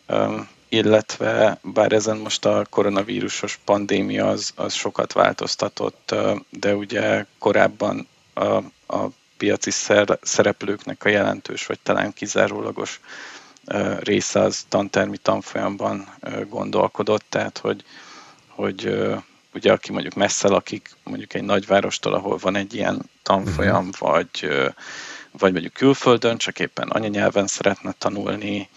Um, 0.07 0.49
illetve 0.69 1.59
bár 1.61 1.91
ezen 1.91 2.17
most 2.17 2.45
a 2.45 2.65
koronavírusos 2.69 3.59
pandémia 3.65 4.27
az, 4.27 4.51
az 4.55 4.73
sokat 4.73 5.13
változtatott, 5.13 6.15
de 6.49 6.75
ugye 6.75 7.25
korábban 7.39 8.07
a, 8.33 8.45
a 8.87 9.09
piaci 9.41 9.71
szereplőknek 10.21 11.03
a 11.05 11.09
jelentős, 11.09 11.65
vagy 11.65 11.79
talán 11.83 12.13
kizárólagos 12.13 12.99
része 13.99 14.39
az 14.39 14.65
tantermi 14.69 15.17
tanfolyamban 15.17 16.07
gondolkodott, 16.49 17.25
tehát 17.29 17.57
hogy, 17.57 17.83
hogy 18.47 18.99
ugye 19.53 19.71
aki 19.71 19.91
mondjuk 19.91 20.13
messze 20.13 20.47
lakik, 20.47 20.89
mondjuk 21.03 21.33
egy 21.33 21.43
nagyvárostól, 21.43 22.13
ahol 22.13 22.37
van 22.37 22.55
egy 22.55 22.73
ilyen 22.73 23.09
tanfolyam, 23.23 23.87
uh-huh. 23.87 24.09
vagy, 24.11 24.49
vagy 25.31 25.51
mondjuk 25.51 25.73
külföldön, 25.73 26.37
csak 26.37 26.59
éppen 26.59 26.87
anyanyelven 26.87 27.47
szeretne 27.47 27.93
tanulni, 27.97 28.69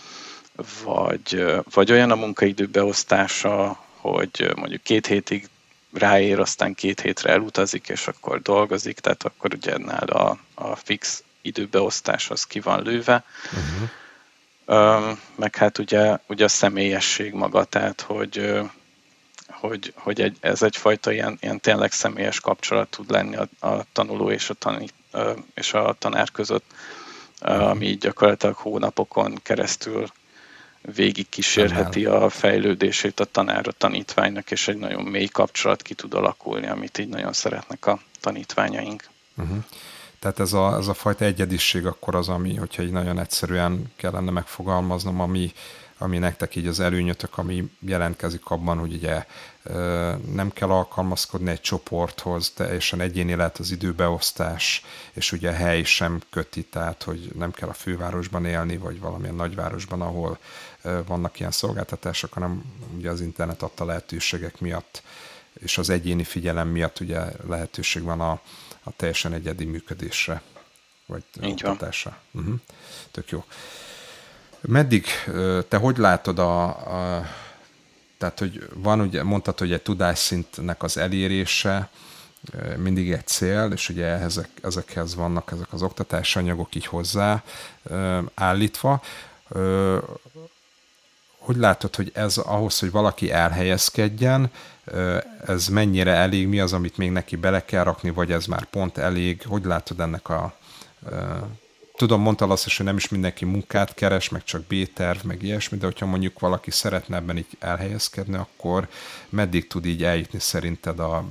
vagy, 0.85 1.45
vagy 1.71 1.93
olyan 1.93 2.11
a 2.11 2.15
munkaidő 2.15 2.67
beosztása, 2.67 3.85
hogy 4.01 4.53
mondjuk 4.57 4.83
két 4.83 5.07
hétig 5.07 5.49
ráér, 5.95 6.39
aztán 6.39 6.75
két 6.75 7.01
hétre 7.01 7.33
elutazik, 7.33 7.89
és 7.89 8.07
akkor 8.07 8.43
dolgozik, 8.43 8.99
tehát 8.99 9.25
akkor 9.25 9.55
ugye 9.55 9.79
nála 9.79 10.31
a, 10.31 10.39
a 10.55 10.77
fix 10.77 11.23
időbeosztás 11.43 12.31
az 12.31 12.45
ki 12.45 12.61
van 12.61 12.83
lőve. 12.83 13.25
Uh-huh. 13.45 13.89
Um, 14.67 15.21
meg 15.35 15.57
hát 15.57 15.79
ugye, 15.79 16.17
ugye 16.27 16.45
a 16.45 16.49
személyesség 16.49 17.33
maga, 17.33 17.65
tehát 17.65 18.01
hogy, 18.01 18.61
hogy, 19.49 19.93
hogy 19.97 20.21
egy, 20.21 20.37
ez 20.41 20.63
egyfajta 20.63 21.13
ilyen, 21.13 21.39
ilyen 21.41 21.61
tényleg 21.61 21.93
személyes 21.93 22.41
kapcsolat 22.41 22.89
tud 22.89 23.11
lenni 23.11 23.37
a, 23.37 23.49
a 23.69 23.85
tanuló 23.93 24.31
és 24.31 24.51
a, 24.51 24.55
tanít, 24.55 24.95
és 25.55 25.73
a 25.73 25.97
tanár 25.99 26.31
között, 26.31 26.65
ami 27.41 27.97
gyakorlatilag 27.97 28.57
hónapokon 28.57 29.39
keresztül 29.43 30.07
végig 30.93 31.29
kísérheti 31.29 32.05
a 32.05 32.29
fejlődését 32.29 33.21
a 33.21 33.25
tanár 33.25 33.69
a 33.69 33.73
tanítványnak, 33.73 34.51
és 34.51 34.69
egy 34.69 34.77
nagyon 34.77 35.03
mély 35.03 35.27
kapcsolat 35.27 35.83
ki 35.83 35.95
tud 35.95 36.15
alakulni, 36.15 36.67
amit 36.67 36.99
így 36.99 37.09
nagyon 37.09 37.33
szeretnek 37.33 37.87
a 37.87 38.01
tanítványaink. 38.21 39.05
Uh-huh. 39.37 39.65
Tehát 40.19 40.41
ez 40.41 40.53
a, 40.53 40.77
ez 40.77 40.89
a 40.89 40.95
fajta 40.95 41.25
egyedisség 41.25 41.87
akkor 41.87 42.15
az, 42.15 42.29
ami, 42.29 42.55
hogyha 42.55 42.83
így 42.83 42.91
nagyon 42.91 43.19
egyszerűen 43.19 43.93
kellene 43.97 44.31
megfogalmaznom, 44.31 45.21
ami, 45.21 45.53
ami 45.99 46.19
nektek 46.19 46.57
így 46.57 46.67
az 46.67 46.81
előnyötök, 46.81 47.39
ami 47.39 47.71
jelentkezik 47.81 48.51
abban, 48.51 48.79
hogy 48.79 48.93
ugye 48.93 49.25
nem 50.33 50.51
kell 50.53 50.69
alkalmazkodni 50.69 51.51
egy 51.51 51.61
csoporthoz, 51.61 52.51
teljesen 52.51 53.01
egyéni 53.01 53.35
lehet 53.35 53.59
az 53.59 53.71
időbeosztás, 53.71 54.85
és 55.13 55.33
ugye 55.33 55.51
a 55.51 55.55
hely 55.55 55.83
sem 55.83 56.21
köti, 56.31 56.63
tehát 56.63 57.03
hogy 57.03 57.31
nem 57.35 57.51
kell 57.51 57.69
a 57.69 57.73
fővárosban 57.73 58.45
élni, 58.45 58.77
vagy 58.77 59.01
valamilyen 59.01 59.35
nagyvárosban, 59.35 60.01
ahol 60.01 60.39
vannak 61.07 61.39
ilyen 61.39 61.51
szolgáltatások, 61.51 62.33
hanem 62.33 62.65
ugye 62.97 63.11
az 63.11 63.21
internet 63.21 63.63
adta 63.63 63.85
lehetőségek 63.85 64.61
miatt, 64.61 65.03
és 65.53 65.79
az 65.79 65.91
egyéni 65.91 66.25
figyelem 66.25 66.69
miatt 66.69 67.01
ugye 67.01 67.23
lehetőség 67.49 68.03
van 68.03 68.21
a, 68.21 68.41
a 68.83 68.91
teljesen 68.97 69.33
egyedi 69.33 69.65
működésre, 69.65 70.43
vagy 71.07 71.23
oktatásra. 71.43 72.19
Uh-huh. 72.31 72.55
Tök 73.11 73.31
jó. 73.31 73.45
Meddig, 74.61 75.07
te 75.69 75.77
hogy 75.77 75.97
látod 75.97 76.39
a, 76.39 76.65
a 77.19 77.27
tehát, 78.19 78.39
hogy 78.39 78.69
van, 78.75 79.01
ugye 79.01 79.23
mondtad, 79.23 79.59
hogy 79.59 79.73
egy 79.73 79.83
tudásszintnek 79.83 80.83
az 80.83 80.97
elérése 80.97 81.91
mindig 82.77 83.13
egy 83.13 83.27
cél, 83.27 83.71
és 83.73 83.89
ugye 83.89 84.07
ezek, 84.07 84.49
ezekhez 84.63 85.15
vannak 85.15 85.51
ezek 85.53 85.73
az 85.73 85.83
oktatási 85.83 86.39
anyagok 86.39 86.75
így 86.75 86.87
hozzá 86.87 87.43
állítva. 88.35 89.03
Hogy 91.45 91.57
látod, 91.57 91.97
hogy 91.97 92.11
ez 92.15 92.37
ahhoz, 92.37 92.79
hogy 92.79 92.91
valaki 92.91 93.31
elhelyezkedjen, 93.31 94.51
ez 95.47 95.69
mennyire 95.69 96.11
elég, 96.11 96.49
mi 96.49 96.61
az, 96.61 96.73
amit 96.73 96.97
még 96.97 97.11
neki 97.11 97.37
bele 97.37 97.65
kell 97.65 97.85
rakni, 97.85 98.11
vagy 98.11 98.33
ez 98.33 98.47
már 98.47 98.65
pont 98.65 98.99
elég? 98.99 99.43
Hogy 99.47 99.65
látod 99.65 100.01
ennek 100.01 100.29
a 100.29 100.57
tudom, 101.97 102.21
mondtál 102.21 102.51
azt 102.51 102.67
is, 102.67 102.77
hogy 102.77 102.87
nem 102.87 102.97
is 102.97 103.09
mindenki 103.09 103.45
munkát 103.45 103.95
keres, 103.95 104.29
meg 104.29 104.45
csak 104.45 104.63
B-terv, 104.63 105.25
meg 105.25 105.43
ilyesmi, 105.43 105.79
de 105.79 105.85
hogyha 105.85 106.07
mondjuk 106.07 106.39
valaki 106.41 106.71
szeretne 106.71 107.17
ebben 107.17 107.37
így 107.37 107.57
elhelyezkedni, 107.59 108.37
akkor 108.37 108.89
meddig 109.29 109.67
tud 109.67 109.85
így 109.85 110.05
eljutni 110.05 110.39
szerinted 110.39 110.99
a 110.99 111.25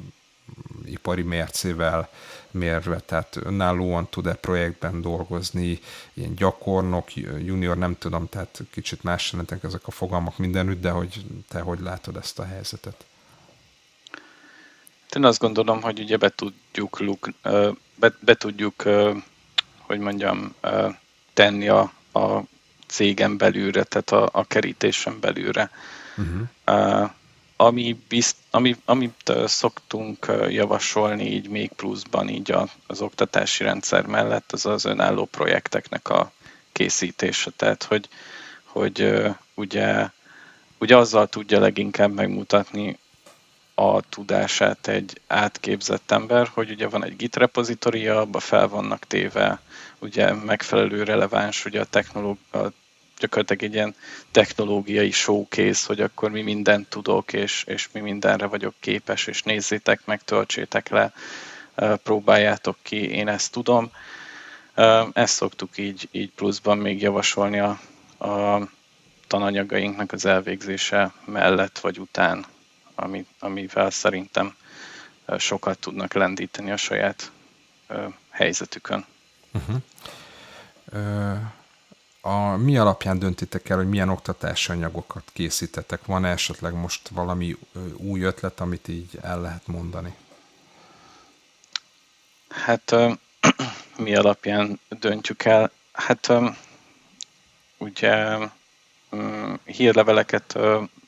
ipari 0.85 1.21
mércével 1.21 2.09
mérve, 2.51 2.99
tehát 2.99 3.35
önállóan 3.43 4.07
tud-e 4.09 4.33
projektben 4.33 5.01
dolgozni, 5.01 5.79
ilyen 6.13 6.35
gyakornok, 6.35 7.15
junior, 7.15 7.77
nem 7.77 7.97
tudom, 7.97 8.29
tehát 8.29 8.61
kicsit 8.71 9.03
más 9.03 9.31
jelentek 9.31 9.63
ezek 9.63 9.87
a 9.87 9.91
fogalmak 9.91 10.37
mindenütt, 10.37 10.81
de 10.81 10.89
hogy 10.89 11.25
te 11.47 11.59
hogy 11.59 11.79
látod 11.79 12.15
ezt 12.15 12.39
a 12.39 12.45
helyzetet? 12.45 13.05
Én 15.15 15.23
azt 15.23 15.39
gondolom, 15.39 15.81
hogy 15.81 15.99
ugye 15.99 16.17
be 16.17 16.29
tudjuk, 16.29 16.99
be, 17.95 18.13
be 18.19 18.33
tudjuk 18.33 18.83
hogy 19.93 19.99
mondjam, 19.99 20.55
tenni 21.33 21.67
a, 21.67 21.93
a 22.11 22.41
cégen 22.87 23.37
belülre, 23.37 23.83
tehát 23.83 24.11
a, 24.11 24.39
a 24.39 24.43
kerítésen 24.43 25.19
belülre. 25.19 25.69
Uh-huh. 26.17 27.09
Ami 27.55 27.97
bizt, 28.07 28.35
ami, 28.51 28.75
amit 28.85 29.33
szoktunk 29.45 30.31
javasolni 30.49 31.31
így 31.31 31.49
még 31.49 31.71
pluszban 31.71 32.29
így 32.29 32.55
az 32.87 33.01
oktatási 33.01 33.63
rendszer 33.63 34.05
mellett, 34.05 34.51
az 34.51 34.65
az 34.65 34.85
önálló 34.85 35.25
projekteknek 35.25 36.09
a 36.09 36.31
készítése. 36.71 37.51
Tehát, 37.55 37.83
hogy, 37.83 38.09
hogy 38.63 39.23
ugye, 39.53 40.09
ugye 40.79 40.97
azzal 40.97 41.27
tudja 41.27 41.59
leginkább 41.59 42.13
megmutatni 42.13 42.97
a 43.75 44.01
tudását 44.01 44.87
egy 44.87 45.21
átképzett 45.27 46.11
ember, 46.11 46.47
hogy 46.47 46.69
ugye 46.71 46.87
van 46.87 47.03
egy 47.03 47.15
Git 47.15 47.35
repozitória, 47.35 48.19
abba 48.19 48.39
fel 48.39 48.67
vannak 48.67 49.07
téve 49.07 49.61
ugye 49.99 50.33
megfelelő 50.33 51.03
releváns 51.03 51.65
ugye 51.65 51.79
a 51.79 51.85
technológia, 51.85 52.71
gyakorlatilag 53.17 53.63
egy 53.63 53.73
ilyen 53.73 53.95
technológiai 54.32 55.12
showcase, 55.12 55.84
hogy 55.88 56.02
akkor 56.02 56.32
mi 56.32 56.41
mindent 56.41 56.89
tudok, 56.89 57.34
és, 57.34 57.63
és 57.67 57.89
mi 57.91 57.99
mindenre 57.99 58.45
vagyok 58.45 58.73
képes, 58.80 59.28
és 59.28 59.43
nézzétek 59.43 60.06
meg, 60.06 60.23
töltsétek 60.23 60.89
le, 60.89 61.13
próbáljátok 62.04 62.78
ki, 62.82 63.10
én 63.10 63.28
ezt 63.28 63.52
tudom. 63.52 63.91
Ezt 65.13 65.34
szoktuk 65.34 65.78
így, 65.78 66.08
így 66.12 66.32
pluszban 66.32 66.78
még 66.78 67.02
javasolni 67.02 67.60
a, 67.60 67.80
a 68.28 68.67
tananyagainknak 69.28 70.12
az 70.12 70.26
elvégzése 70.26 71.13
mellett 71.26 71.80
vagy 71.80 71.99
után, 71.99 72.45
ami, 72.95 73.26
amivel 73.39 73.89
szerintem 73.89 74.56
sokat 75.38 75.80
tudnak 75.80 76.13
lendíteni 76.13 76.71
a 76.71 76.78
saját 76.78 77.32
helyzetükön. 78.30 79.06
Uh-huh. 79.54 79.82
A, 82.25 82.55
mi 82.57 82.77
alapján 82.77 83.19
döntitek 83.19 83.69
el, 83.69 83.77
hogy 83.77 83.89
milyen 83.89 84.09
oktatási 84.09 84.71
anyagokat 84.71 85.23
készítetek? 85.33 86.05
Van 86.05 86.25
esetleg 86.25 86.73
most 86.73 87.07
valami 87.07 87.57
új 87.95 88.21
ötlet, 88.21 88.59
amit 88.59 88.88
így 88.88 89.19
el 89.21 89.41
lehet 89.41 89.67
mondani? 89.67 90.15
Hát 92.49 92.95
mi 93.97 94.15
alapján 94.15 94.79
döntjük 94.89 95.43
el? 95.45 95.71
Hát 95.91 96.31
ugye 97.77 98.38
hírleveleket 99.65 100.57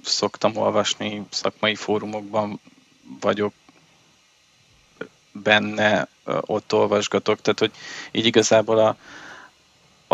szoktam 0.03 0.57
olvasni, 0.57 1.25
szakmai 1.29 1.75
fórumokban 1.75 2.59
vagyok 3.19 3.53
benne, 5.31 6.07
ott 6.25 6.73
olvasgatok, 6.73 7.41
tehát 7.41 7.59
hogy 7.59 7.71
így 8.11 8.25
igazából 8.25 8.79
a, 8.79 8.97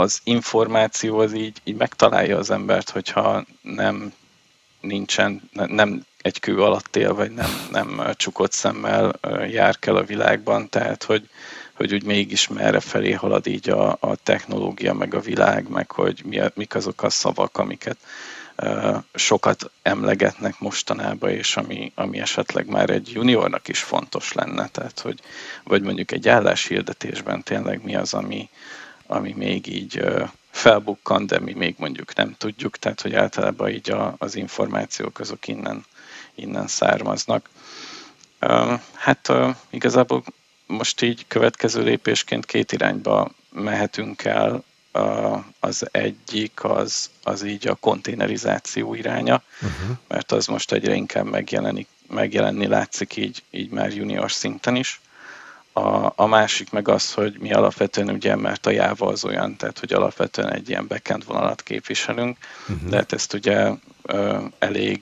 az 0.01 0.19
információ 0.23 1.19
az 1.19 1.33
így, 1.33 1.57
így 1.63 1.75
megtalálja 1.75 2.37
az 2.37 2.51
embert, 2.51 2.89
hogyha 2.89 3.45
nem 3.61 4.13
nincsen, 4.81 5.49
nem 5.51 6.05
egy 6.21 6.39
kő 6.39 6.61
alatt 6.61 6.95
él, 6.95 7.13
vagy 7.13 7.31
nem, 7.31 7.67
nem 7.71 8.01
csukott 8.15 8.51
szemmel 8.51 9.19
jár 9.49 9.79
kell 9.79 9.95
a 9.95 10.03
világban, 10.03 10.69
tehát 10.69 11.03
hogy, 11.03 11.29
hogy 11.73 11.93
úgy 11.93 12.03
mégis 12.03 12.47
merre 12.47 12.79
felé 12.79 13.11
halad 13.11 13.47
így 13.47 13.69
a, 13.69 13.97
a 13.99 14.15
technológia, 14.15 14.93
meg 14.93 15.13
a 15.13 15.19
világ, 15.19 15.69
meg 15.69 15.91
hogy 15.91 16.21
mi, 16.25 16.39
mik 16.53 16.75
azok 16.75 17.03
a 17.03 17.09
szavak, 17.09 17.57
amiket 17.57 17.97
sokat 19.13 19.71
emlegetnek 19.81 20.59
mostanában, 20.59 21.29
és 21.29 21.57
ami, 21.57 21.91
ami 21.95 22.19
esetleg 22.19 22.67
már 22.67 22.89
egy 22.89 23.11
juniornak 23.13 23.67
is 23.67 23.79
fontos 23.79 24.33
lenne, 24.33 24.67
tehát 24.67 24.99
hogy 24.99 25.19
vagy 25.63 25.81
mondjuk 25.81 26.11
egy 26.11 26.29
álláshirdetésben 26.29 27.43
tényleg 27.43 27.83
mi 27.83 27.95
az, 27.95 28.13
ami, 28.13 28.49
ami 29.11 29.33
még 29.37 29.67
így 29.67 30.03
felbukkan, 30.51 31.25
de 31.25 31.39
mi 31.39 31.53
még 31.53 31.75
mondjuk 31.77 32.15
nem 32.15 32.35
tudjuk, 32.37 32.77
tehát 32.77 33.01
hogy 33.01 33.13
általában 33.13 33.69
így 33.69 33.91
a, 33.91 34.15
az 34.17 34.35
információk 34.35 35.19
azok 35.19 35.47
innen, 35.47 35.85
innen 36.35 36.67
származnak. 36.67 37.49
Hát 38.93 39.31
igazából 39.69 40.23
most 40.65 41.01
így 41.01 41.25
következő 41.27 41.83
lépésként 41.83 42.45
két 42.45 42.71
irányba 42.71 43.31
mehetünk 43.49 44.23
el. 44.23 44.63
az 45.59 45.87
egyik 45.91 46.63
az, 46.63 47.09
az 47.23 47.43
így 47.43 47.67
a 47.67 47.75
konténerizáció 47.75 48.93
iránya, 48.93 49.43
uh-huh. 49.61 49.97
mert 50.07 50.31
az 50.31 50.47
most 50.47 50.71
egyre 50.71 50.93
inkább 50.93 51.25
megjelenik, 51.25 51.87
megjelenni 52.07 52.67
látszik 52.67 53.15
így, 53.15 53.43
így 53.49 53.69
már 53.69 53.93
junior 53.93 54.31
szinten 54.31 54.75
is. 54.75 55.01
A, 55.73 56.11
a 56.15 56.25
másik 56.25 56.71
meg 56.71 56.87
az, 56.87 57.13
hogy 57.13 57.39
mi 57.39 57.53
alapvetően 57.53 58.09
ugye, 58.09 58.35
mert 58.35 58.65
a 58.65 58.69
Java 58.69 59.07
az 59.07 59.25
olyan, 59.25 59.55
tehát 59.55 59.79
hogy 59.79 59.93
alapvetően 59.93 60.51
egy 60.51 60.69
ilyen 60.69 60.87
backend 60.87 61.25
vonalat 61.25 61.63
képviselünk, 61.63 62.37
uh-huh. 62.69 62.89
de 62.89 62.95
hát 62.95 63.13
ezt 63.13 63.33
ugye 63.33 63.71
elég 64.59 65.01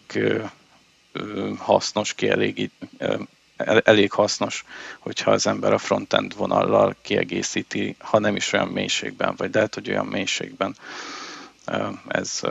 hasznos, 1.57 2.13
kielégít, 2.13 2.71
elég 3.83 4.11
hasznos, 4.11 4.65
hogyha 4.99 5.31
az 5.31 5.47
ember 5.47 5.73
a 5.73 5.77
frontend 5.77 6.35
vonallal 6.35 6.95
kiegészíti, 7.01 7.95
ha 7.99 8.19
nem 8.19 8.35
is 8.35 8.53
olyan 8.53 8.67
mélységben, 8.67 9.35
vagy 9.37 9.53
lehet, 9.53 9.73
hogy 9.73 9.89
olyan 9.89 10.05
mélységben. 10.05 10.75
Ez, 12.07 12.41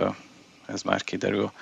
ez 0.66 0.83
már 0.83 1.04
kiderül. 1.04 1.52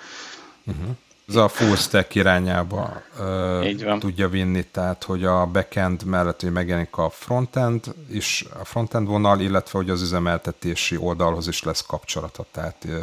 Uh-huh. 0.64 0.96
Ez 1.28 1.34
a 1.34 1.48
full 1.48 1.76
stack 1.76 2.14
irányába 2.14 3.02
uh, 3.18 3.98
tudja 3.98 4.28
vinni, 4.28 4.64
tehát 4.64 5.04
hogy 5.04 5.24
a 5.24 5.46
backend 5.46 6.04
mellett 6.04 6.40
hogy 6.40 6.52
megjelenik 6.52 6.96
a 6.96 7.10
frontend 7.10 7.94
is, 8.10 8.44
a 8.60 8.64
frontend 8.64 9.06
vonal, 9.06 9.40
illetve 9.40 9.78
hogy 9.78 9.90
az 9.90 10.02
üzemeltetési 10.02 10.96
oldalhoz 10.96 11.48
is 11.48 11.62
lesz 11.62 11.80
kapcsolata, 11.86 12.46
tehát 12.50 12.84
uh, 12.84 13.00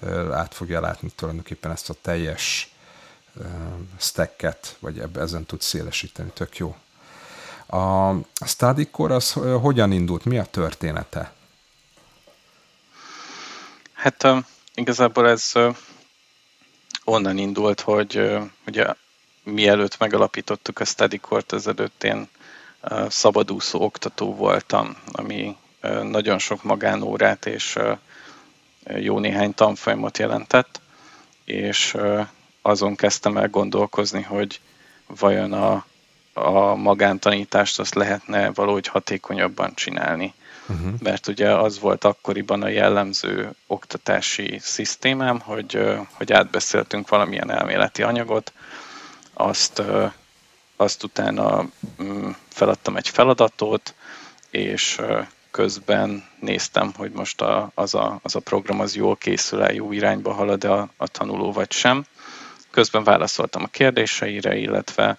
uh, 0.00 0.36
át 0.36 0.54
fogja 0.54 0.80
látni 0.80 1.10
tulajdonképpen 1.14 1.70
ezt 1.70 1.90
a 1.90 1.94
teljes 2.02 2.72
stacket, 3.98 4.76
vagy 4.78 4.98
ebbe 4.98 5.20
ezen 5.20 5.44
tud 5.44 5.60
szélesíteni, 5.60 6.30
tök 6.30 6.56
jó. 6.56 6.76
A 7.66 8.12
StudyCore 8.46 9.14
az 9.14 9.32
hogyan 9.60 9.92
indult? 9.92 10.24
Mi 10.24 10.38
a 10.38 10.44
története? 10.44 11.32
Hát 13.92 14.24
uh, 14.24 14.38
igazából 14.74 15.28
ez 15.28 15.50
uh, 15.54 15.76
onnan 17.08 17.38
indult, 17.38 17.80
hogy 17.80 18.38
ugye 18.66 18.86
mielőtt 19.42 19.98
megalapítottuk 19.98 20.78
a 20.78 20.84
StudyCore-t, 20.84 21.52
ezelőtt 21.52 22.04
én 22.04 22.28
szabadúszó 23.08 23.80
oktató 23.80 24.34
voltam, 24.34 24.96
ami 25.12 25.56
nagyon 26.02 26.38
sok 26.38 26.62
magánórát 26.62 27.46
és 27.46 27.78
jó 28.98 29.18
néhány 29.18 29.54
tanfolyamot 29.54 30.18
jelentett, 30.18 30.80
és 31.44 31.96
azon 32.62 32.96
kezdtem 32.96 33.36
el 33.36 33.48
gondolkozni, 33.48 34.22
hogy 34.22 34.60
vajon 35.06 35.52
a, 35.52 35.84
a 36.32 36.74
magántanítást 36.74 37.78
azt 37.78 37.94
lehetne 37.94 38.50
valahogy 38.50 38.86
hatékonyabban 38.86 39.74
csinálni. 39.74 40.34
Uh-huh. 40.68 41.00
Mert 41.02 41.26
ugye 41.26 41.54
az 41.54 41.78
volt 41.78 42.04
akkoriban 42.04 42.62
a 42.62 42.68
jellemző 42.68 43.50
oktatási 43.66 44.58
szisztémám, 44.60 45.40
hogy, 45.40 45.84
hogy 46.12 46.32
átbeszéltünk 46.32 47.08
valamilyen 47.08 47.50
elméleti 47.50 48.02
anyagot, 48.02 48.52
azt, 49.34 49.82
azt 50.76 51.02
utána 51.02 51.68
mm, 52.02 52.30
feladtam 52.48 52.96
egy 52.96 53.08
feladatot, 53.08 53.94
és 54.50 55.00
közben 55.50 56.24
néztem, 56.40 56.92
hogy 56.96 57.10
most 57.10 57.40
a, 57.40 57.70
az, 57.74 57.94
a, 57.94 58.18
az 58.22 58.34
a 58.34 58.40
program 58.40 58.80
az 58.80 58.94
jól 58.94 59.16
készül 59.16 59.62
el, 59.62 59.72
jó 59.72 59.92
irányba 59.92 60.32
halad 60.32 60.64
a, 60.64 60.88
a 60.96 61.08
tanuló 61.08 61.52
vagy 61.52 61.72
sem 61.72 62.06
közben 62.70 63.04
válaszoltam 63.04 63.62
a 63.62 63.66
kérdéseire, 63.66 64.56
illetve 64.56 65.18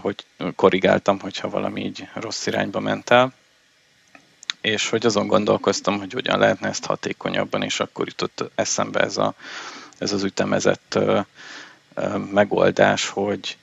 hogy 0.00 0.24
korrigáltam, 0.56 1.20
hogyha 1.20 1.48
valami 1.48 1.84
így 1.84 2.08
rossz 2.14 2.46
irányba 2.46 2.80
ment 2.80 3.10
el, 3.10 3.32
és 4.60 4.88
hogy 4.88 5.06
azon 5.06 5.26
gondolkoztam, 5.26 5.98
hogy 5.98 6.12
hogyan 6.12 6.38
lehetne 6.38 6.68
ezt 6.68 6.84
hatékonyabban, 6.84 7.62
és 7.62 7.80
akkor 7.80 8.06
jutott 8.06 8.50
eszembe 8.54 9.00
ez, 9.00 9.16
a, 9.16 9.34
ez 9.98 10.12
az 10.12 10.22
ütemezett 10.22 10.98
megoldás, 12.32 13.08
hogy, 13.08 13.56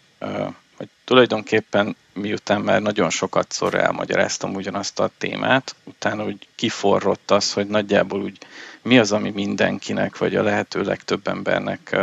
hogy 0.77 0.87
tulajdonképpen 1.03 1.95
miután 2.13 2.61
már 2.61 2.81
nagyon 2.81 3.09
sokat 3.09 3.51
szor 3.51 3.73
elmagyaráztam 3.73 4.55
ugyanazt 4.55 4.99
a 4.99 5.11
témát, 5.17 5.75
utána 5.83 6.25
úgy 6.25 6.47
kiforrott 6.55 7.31
az, 7.31 7.53
hogy 7.53 7.67
nagyjából 7.67 8.21
úgy 8.21 8.37
mi 8.81 8.99
az, 8.99 9.11
ami 9.11 9.29
mindenkinek, 9.29 10.17
vagy 10.17 10.35
a 10.35 10.43
lehető 10.43 10.81
legtöbb 10.81 11.27
embernek 11.27 11.97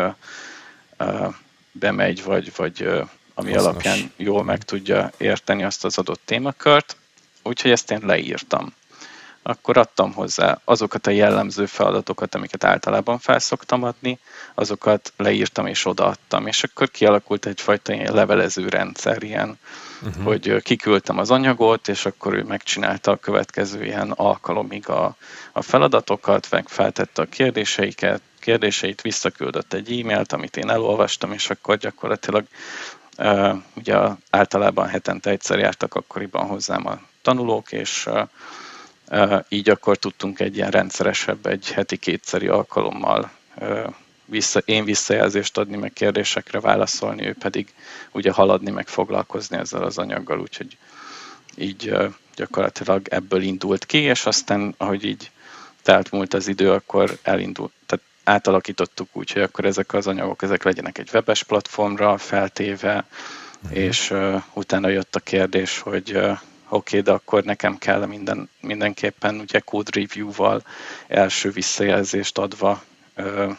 bemegy, 1.73 2.25
vagy, 2.25 2.53
vagy 2.57 2.89
ami 3.35 3.53
Hasznos. 3.53 3.71
alapján 3.71 4.13
jól 4.17 4.45
meg 4.45 4.63
tudja 4.63 5.11
érteni 5.17 5.63
azt 5.63 5.85
az 5.85 5.99
adott 5.99 6.21
témakört. 6.25 6.97
Úgyhogy 7.43 7.71
ezt 7.71 7.91
én 7.91 8.01
leírtam. 8.03 8.75
Akkor 9.43 9.77
adtam 9.77 10.13
hozzá 10.13 10.59
azokat 10.65 11.07
a 11.07 11.11
jellemző 11.11 11.67
feladatokat, 11.67 12.35
amiket 12.35 12.65
általában 12.65 13.19
felszoktam 13.19 13.83
adni, 13.83 14.19
azokat 14.55 15.13
leírtam 15.17 15.67
és 15.67 15.87
odaadtam, 15.87 16.47
és 16.47 16.63
akkor 16.63 16.91
kialakult 16.91 17.47
egyfajta 17.47 17.93
ilyen 17.93 18.15
levelező 18.15 18.69
rendszer, 18.69 19.23
ilyen, 19.23 19.59
uh-huh. 20.03 20.25
hogy 20.25 20.63
kiküldtem 20.63 21.19
az 21.19 21.31
anyagot, 21.31 21.89
és 21.89 22.07
akkor 22.07 22.35
ő 22.35 22.43
megcsinálta 22.43 23.11
a 23.11 23.17
következő 23.17 23.85
ilyen 23.85 24.11
alkalomig 24.11 24.89
a, 24.89 25.17
a 25.53 25.63
feladatokat, 25.63 26.51
meg 26.51 26.69
feltette 26.69 27.23
a 27.23 27.27
kérdéseiket, 27.27 28.21
kérdéseit, 28.41 29.01
visszaküldött 29.01 29.73
egy 29.73 30.01
e-mailt, 30.01 30.33
amit 30.33 30.57
én 30.57 30.71
elolvastam, 30.71 31.33
és 31.33 31.51
akkor 31.51 31.77
gyakorlatilag 31.77 32.45
uh, 33.19 33.57
ugye 33.75 33.97
általában 34.31 34.89
hetente 34.89 35.31
egyszer 35.31 35.59
jártak 35.59 35.95
akkoriban 35.95 36.47
hozzám 36.47 36.87
a 36.87 37.01
tanulók, 37.23 37.73
és 37.73 38.07
uh, 38.07 38.29
így 39.49 39.71
akkor 39.71 39.97
tudtunk 39.97 40.41
egy 40.41 40.57
ilyen 40.57 40.71
rendszeresebb, 40.71 41.47
egy 41.47 41.71
heti 41.71 41.97
kétszeri 41.97 42.47
alkalommal 42.47 43.31
vissza, 44.25 44.59
én 44.65 44.85
visszajelzést 44.85 45.59
adni, 45.59 45.77
meg 45.77 45.93
kérdésekre 45.93 46.61
válaszolni, 46.61 47.27
ő 47.27 47.35
pedig 47.39 47.75
ugye 48.13 48.33
haladni, 48.33 48.71
meg 48.71 48.89
foglalkozni 48.89 49.57
ezzel 49.57 49.83
az 49.83 49.99
anyaggal, 49.99 50.41
úgyhogy 50.41 50.77
így 51.57 51.97
gyakorlatilag 52.35 53.09
ebből 53.09 53.43
indult 53.43 53.85
ki, 53.85 53.99
és 53.99 54.27
aztán, 54.27 54.75
ahogy 54.77 55.05
így 55.05 55.31
telt 55.83 56.11
múlt 56.11 56.35
az 56.35 56.49
idő, 56.49 56.71
akkor 56.71 57.19
elindult, 57.23 57.73
tehát 57.87 58.05
átalakítottuk 58.25 59.09
úgy, 59.13 59.33
hogy 59.33 59.43
akkor 59.43 59.65
ezek 59.65 59.93
az 59.95 60.07
anyagok 60.07 60.43
ezek 60.43 60.63
legyenek 60.63 60.99
egy 60.99 61.09
webes 61.13 61.43
platformra 61.43 62.19
feltéve, 62.19 63.05
uh-huh. 63.63 63.79
és 63.79 64.11
uh, 64.11 64.43
utána 64.53 64.89
jött 64.89 65.17
a 65.17 65.21
kérdés, 65.21 65.79
hogy 65.79 66.17
uh, 66.17 66.39
oké, 66.73 67.01
de 67.01 67.13
akkor 67.13 67.43
nekem 67.45 67.79
kell 67.79 68.07
minden, 68.07 68.51
mindenképpen 68.61 69.39
ugye 69.39 69.59
code 69.59 69.91
review-val 69.95 70.63
első 71.09 71.51
visszajelzést 71.51 72.39
adva 72.39 72.83
uh, 73.17 73.57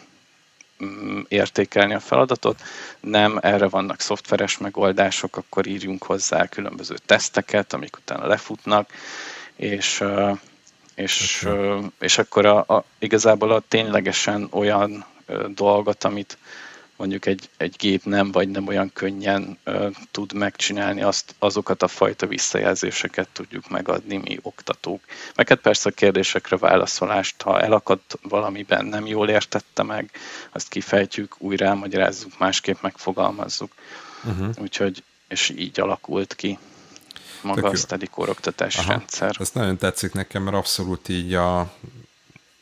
értékelni 1.27 1.93
a 1.93 1.99
feladatot. 1.99 2.61
Nem, 2.99 3.39
erre 3.41 3.67
vannak 3.67 3.99
szoftveres 3.99 4.57
megoldások, 4.57 5.37
akkor 5.37 5.67
írjunk 5.67 6.03
hozzá 6.03 6.47
különböző 6.47 6.95
teszteket, 7.05 7.73
amik 7.73 7.97
utána 7.97 8.27
lefutnak, 8.27 8.89
és 9.55 10.03
és, 10.95 11.47
és 11.99 12.17
akkor 12.17 12.45
a, 12.45 12.57
a, 12.57 12.83
igazából 12.99 13.51
a 13.51 13.63
ténylegesen 13.67 14.47
olyan 14.51 15.05
dolgot, 15.47 16.03
amit 16.03 16.37
mondjuk 17.03 17.25
egy, 17.25 17.49
egy 17.57 17.75
gép 17.77 18.03
nem, 18.03 18.31
vagy 18.31 18.49
nem 18.49 18.67
olyan 18.67 18.91
könnyen 18.93 19.57
ö, 19.63 19.87
tud 20.11 20.33
megcsinálni, 20.33 21.01
azt, 21.01 21.35
azokat 21.39 21.83
a 21.83 21.87
fajta 21.87 22.27
visszajelzéseket 22.27 23.27
tudjuk 23.33 23.69
megadni 23.69 24.17
mi 24.17 24.39
oktatók. 24.41 25.01
Meg 25.35 25.47
hát 25.47 25.59
persze 25.59 25.89
a 25.89 25.91
kérdésekre 25.91 26.57
válaszolást, 26.57 27.41
ha 27.41 27.61
elakadt 27.61 28.17
valamiben, 28.21 28.85
nem 28.85 29.05
jól 29.05 29.29
értette 29.29 29.83
meg, 29.83 30.11
azt 30.51 30.69
kifejtjük, 30.69 31.35
újra 31.37 31.65
elmagyarázzuk, 31.65 32.37
másképp 32.37 32.81
megfogalmazzuk. 32.81 33.73
Uh-huh. 34.23 34.49
Úgyhogy, 34.57 35.03
és 35.27 35.49
így 35.49 35.79
alakult 35.79 36.35
ki 36.35 36.57
maga 37.41 37.69
a 37.69 37.75
study 37.75 38.09
oktatási 38.15 38.87
rendszer. 38.87 39.35
Ez 39.39 39.49
nagyon 39.51 39.77
tetszik 39.77 40.13
nekem, 40.13 40.43
mert 40.43 40.55
abszolút 40.55 41.09
így 41.09 41.33
a, 41.33 41.73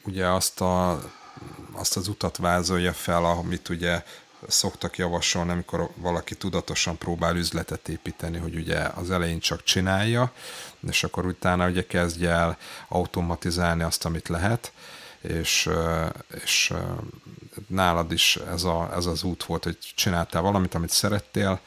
ugye 0.03 0.27
azt, 0.27 0.61
a, 0.61 1.01
azt 1.71 1.97
az 1.97 2.07
utat 2.07 2.37
vázolja 2.37 2.93
fel, 2.93 3.25
amit 3.25 3.69
ugye 3.69 4.03
szoktak 4.47 4.97
javasolni, 4.97 5.51
amikor 5.51 5.89
valaki 5.95 6.35
tudatosan 6.35 6.97
próbál 6.97 7.35
üzletet 7.35 7.89
építeni, 7.89 8.37
hogy 8.37 8.55
ugye 8.55 8.79
az 8.79 9.11
elején 9.11 9.39
csak 9.39 9.63
csinálja, 9.63 10.31
és 10.89 11.03
akkor 11.03 11.25
utána 11.25 11.67
ugye 11.67 11.85
kezdje 11.85 12.29
el 12.29 12.57
automatizálni 12.87 13.83
azt, 13.83 14.05
amit 14.05 14.27
lehet, 14.27 14.71
és, 15.21 15.69
és 16.43 16.73
nálad 17.67 18.11
is 18.11 18.35
ez, 18.35 18.63
a, 18.63 18.91
ez 18.95 19.05
az 19.05 19.23
út 19.23 19.43
volt, 19.43 19.63
hogy 19.63 19.77
csináltál 19.95 20.41
valamit, 20.41 20.75
amit 20.75 20.89
szerettél, 20.89 21.59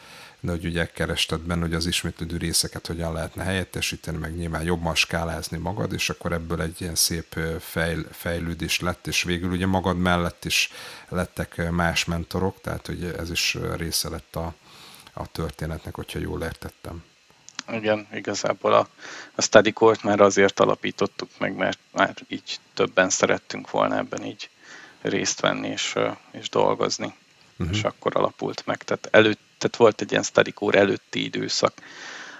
de 0.45 0.51
hogy 0.51 0.65
ugye 0.65 0.87
kerested 0.87 1.41
benne, 1.41 1.61
hogy 1.61 1.75
az 1.75 1.87
ismétlődő 1.87 2.37
részeket 2.37 2.87
hogyan 2.87 3.13
lehetne 3.13 3.45
helyettesíteni, 3.45 4.17
meg 4.17 4.37
nyilván 4.37 4.63
jobban 4.63 4.95
skálázni 4.95 5.59
magad, 5.59 5.93
és 5.93 6.11
akkor 6.11 6.33
ebből 6.33 6.63
egy 6.63 6.81
ilyen 6.81 6.95
szép 6.95 7.39
fejl, 7.61 8.07
fejlődés 8.11 8.81
lett, 8.81 9.07
és 9.07 9.23
végül 9.23 9.51
ugye 9.51 9.67
magad 9.67 9.99
mellett 9.99 10.45
is 10.45 10.71
lettek 11.09 11.71
más 11.71 12.05
mentorok, 12.05 12.61
tehát 12.61 12.87
hogy 12.87 13.15
ez 13.19 13.31
is 13.31 13.57
része 13.77 14.09
lett 14.09 14.37
a, 14.37 14.55
a 15.13 15.27
történetnek, 15.27 15.95
hogyha 15.95 16.19
jól 16.19 16.43
értettem. 16.43 17.05
Igen, 17.73 18.09
igazából 18.13 18.73
a, 18.73 18.89
a 19.35 19.43
study 19.43 19.73
court 19.73 20.03
már 20.03 20.21
azért 20.21 20.61
alapítottuk 20.61 21.31
meg, 21.39 21.57
mert 21.57 21.79
már 21.91 22.15
így 22.29 22.59
többen 22.75 23.11
szerettünk 23.11 23.71
volna 23.71 23.97
ebben 23.97 24.25
így 24.25 24.51
részt 25.01 25.41
venni 25.41 25.69
és, 25.69 25.95
és 26.31 26.49
dolgozni. 26.49 27.15
Uh-huh. 27.57 27.77
És 27.77 27.85
akkor 27.85 28.17
alapult 28.17 28.67
meg. 28.67 28.83
Tehát, 28.83 29.09
előtt, 29.11 29.54
tehát 29.65 29.77
volt 29.77 30.01
egy 30.01 30.11
ilyen 30.11 30.25
core 30.55 30.79
előtti 30.79 31.25
időszak, 31.25 31.73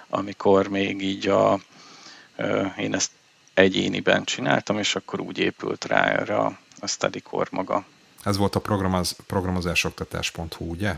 amikor 0.09 0.67
még 0.67 1.01
így 1.01 1.27
a, 1.27 1.59
én 2.77 2.93
ezt 2.93 3.11
egyéniben 3.53 4.23
csináltam, 4.23 4.79
és 4.79 4.95
akkor 4.95 5.19
úgy 5.19 5.37
épült 5.37 5.85
rá 5.85 6.03
erre 6.03 6.37
a, 6.37 6.57
a 6.79 6.87
study 6.87 7.19
core 7.19 7.47
maga. 7.51 7.85
Ez 8.23 8.37
volt 8.37 8.55
a 8.55 8.59
programoz, 8.59 9.15
programozásoktatás.hu, 9.27 10.65
ugye? 10.65 10.97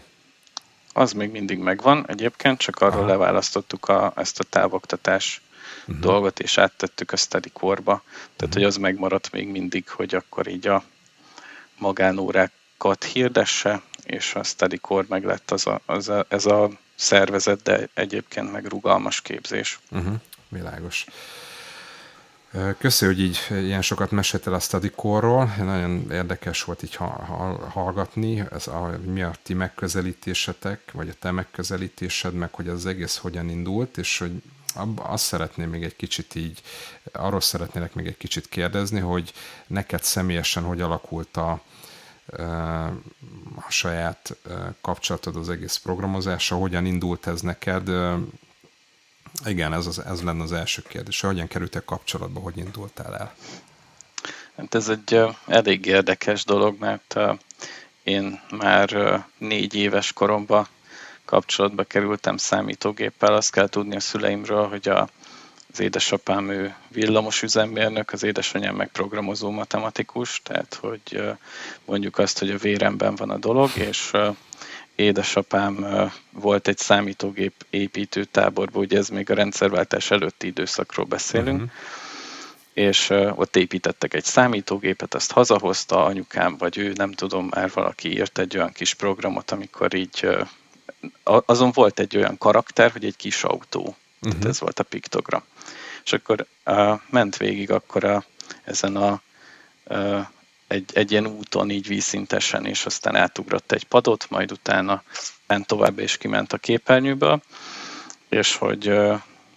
Az 0.93 1.11
még 1.11 1.31
mindig 1.31 1.59
megvan 1.59 2.05
egyébként, 2.07 2.59
csak 2.59 2.75
arról 2.81 2.99
Aha. 2.99 3.07
leválasztottuk 3.07 3.87
a, 3.87 4.13
ezt 4.15 4.39
a 4.39 4.43
távoktatás 4.43 5.41
uh-huh. 5.81 5.99
dolgot, 5.99 6.39
és 6.39 6.57
áttettük 6.57 7.11
a 7.11 7.17
study 7.17 7.49
core-ba. 7.49 8.01
Tehát, 8.03 8.33
uh-huh. 8.35 8.53
hogy 8.53 8.63
az 8.63 8.77
megmaradt 8.77 9.31
még 9.31 9.47
mindig, 9.47 9.89
hogy 9.89 10.15
akkor 10.15 10.47
így 10.47 10.67
a 10.67 10.83
magánórákat 11.77 13.03
hirdesse, 13.03 13.81
és 14.07 14.35
a 14.35 14.43
study 14.43 14.77
core 14.77 15.05
meg 15.09 15.23
lett 15.23 15.51
az 15.51 15.67
a, 15.67 15.81
az 15.85 16.09
a, 16.09 16.25
ez 16.29 16.45
a 16.45 16.69
szervezet, 16.95 17.61
de 17.61 17.89
egyébként 17.93 18.51
meg 18.51 18.65
rugalmas 18.65 19.21
képzés. 19.21 19.79
Uh-huh. 19.91 20.13
Világos. 20.49 21.05
Köszönöm, 22.77 23.15
hogy 23.15 23.23
így 23.23 23.39
ilyen 23.49 23.81
sokat 23.81 24.11
meséltél 24.11 24.53
a 24.53 24.89
core 24.95 25.55
Nagyon 25.57 26.11
érdekes 26.11 26.63
volt 26.63 26.83
így 26.83 26.95
hallgatni, 27.69 28.43
ez 28.51 28.67
a, 28.67 28.99
mi 29.05 29.21
a 29.21 29.31
ti 29.43 29.53
megközelítésetek, 29.53 30.91
vagy 30.91 31.09
a 31.09 31.13
te 31.19 31.31
megközelítésed, 31.31 32.33
meg 32.33 32.53
hogy 32.53 32.67
az 32.67 32.85
egész 32.85 33.17
hogyan 33.17 33.49
indult, 33.49 33.97
és 33.97 34.17
hogy 34.17 34.41
azt 34.95 35.25
szeretném 35.25 35.69
még 35.69 35.83
egy 35.83 35.95
kicsit 35.95 36.35
így, 36.35 36.61
arról 37.11 37.41
szeretnélek 37.41 37.93
még 37.93 38.07
egy 38.07 38.17
kicsit 38.17 38.49
kérdezni, 38.49 38.99
hogy 38.99 39.33
neked 39.67 40.03
személyesen 40.03 40.63
hogy 40.63 40.81
alakult 40.81 41.37
a, 41.37 41.61
a 43.55 43.69
saját 43.69 44.37
kapcsolatod 44.81 45.35
az 45.35 45.49
egész 45.49 45.75
programozása, 45.75 46.55
hogyan 46.55 46.85
indult 46.85 47.27
ez 47.27 47.41
neked, 47.41 47.89
igen, 49.45 49.73
ez, 49.73 49.85
az, 49.85 49.99
ez 49.99 50.21
lenne 50.21 50.43
az 50.43 50.51
első 50.51 50.81
kérdés. 50.81 51.21
Hogyan 51.21 51.47
kerültél 51.47 51.83
kapcsolatba, 51.83 52.39
hogy 52.39 52.57
indultál 52.57 53.17
el? 53.17 53.35
Hát 54.57 54.75
ez 54.75 54.89
egy 54.89 55.21
elég 55.47 55.85
érdekes 55.85 56.45
dolog, 56.45 56.79
mert 56.79 57.15
én 58.03 58.41
már 58.57 59.23
négy 59.37 59.75
éves 59.75 60.13
koromban 60.13 60.67
kapcsolatba 61.25 61.83
kerültem 61.83 62.37
számítógéppel. 62.37 63.33
Azt 63.33 63.51
kell 63.51 63.67
tudni 63.67 63.95
a 63.95 63.99
szüleimről, 63.99 64.67
hogy 64.67 64.87
a, 64.89 65.09
az 65.71 65.79
édesapám 65.79 66.49
ő 66.49 66.75
villamos 66.87 67.41
üzemmérnök, 67.41 68.11
az 68.11 68.23
édesanyám 68.23 68.75
meg 68.75 68.91
programozó 68.91 69.49
matematikus, 69.49 70.41
tehát 70.43 70.77
hogy 70.81 71.21
mondjuk 71.85 72.17
azt, 72.17 72.39
hogy 72.39 72.49
a 72.49 72.57
véremben 72.57 73.15
van 73.15 73.29
a 73.29 73.37
dolog, 73.37 73.69
és 73.75 74.11
édesapám 74.95 75.85
volt 76.31 76.67
egy 76.67 76.77
számítógép 76.77 77.53
építő 77.69 78.23
táborban, 78.23 78.83
ugye 78.83 78.97
ez 78.97 79.09
még 79.09 79.29
a 79.29 79.33
rendszerváltás 79.33 80.11
előtti 80.11 80.47
időszakról 80.47 81.05
beszélünk, 81.05 81.61
uh-huh. 81.61 81.71
és 82.73 83.09
ott 83.35 83.55
építettek 83.55 84.13
egy 84.13 84.23
számítógépet, 84.23 85.13
azt 85.13 85.31
hazahozta 85.31 86.05
anyukám, 86.05 86.57
vagy 86.57 86.77
ő, 86.77 86.93
nem 86.95 87.11
tudom, 87.11 87.47
már 87.49 87.71
valaki 87.73 88.11
írt 88.11 88.37
egy 88.37 88.57
olyan 88.57 88.71
kis 88.71 88.93
programot, 88.93 89.51
amikor 89.51 89.93
így 89.93 90.27
azon 91.23 91.71
volt 91.71 91.99
egy 91.99 92.17
olyan 92.17 92.37
karakter, 92.37 92.91
hogy 92.91 93.05
egy 93.05 93.15
kis 93.15 93.43
autó. 93.43 93.95
Uh-huh. 94.19 94.29
Tehát 94.29 94.39
mhm. 94.39 94.47
ez 94.47 94.59
volt 94.59 94.79
a 94.79 94.83
piktogram. 94.83 95.43
És 96.03 96.13
akkor 96.13 96.45
uh, 96.65 96.99
ment 97.09 97.37
végig 97.37 97.71
akkor 97.71 98.03
a, 98.03 98.23
ezen 98.63 98.95
a 98.95 99.21
uh, 99.83 100.25
egy, 100.67 100.91
egy 100.93 101.11
ilyen 101.11 101.27
úton 101.27 101.69
így 101.69 101.87
vízszintesen, 101.87 102.65
és 102.65 102.85
aztán 102.85 103.15
átugrott 103.15 103.71
egy 103.71 103.83
padot, 103.83 104.29
majd 104.29 104.51
utána 104.51 105.03
ment 105.47 105.67
tovább, 105.67 105.99
és 105.99 106.17
kiment 106.17 106.53
a 106.53 106.57
képernyőből, 106.57 107.41
és 108.29 108.55
hogy 108.55 108.93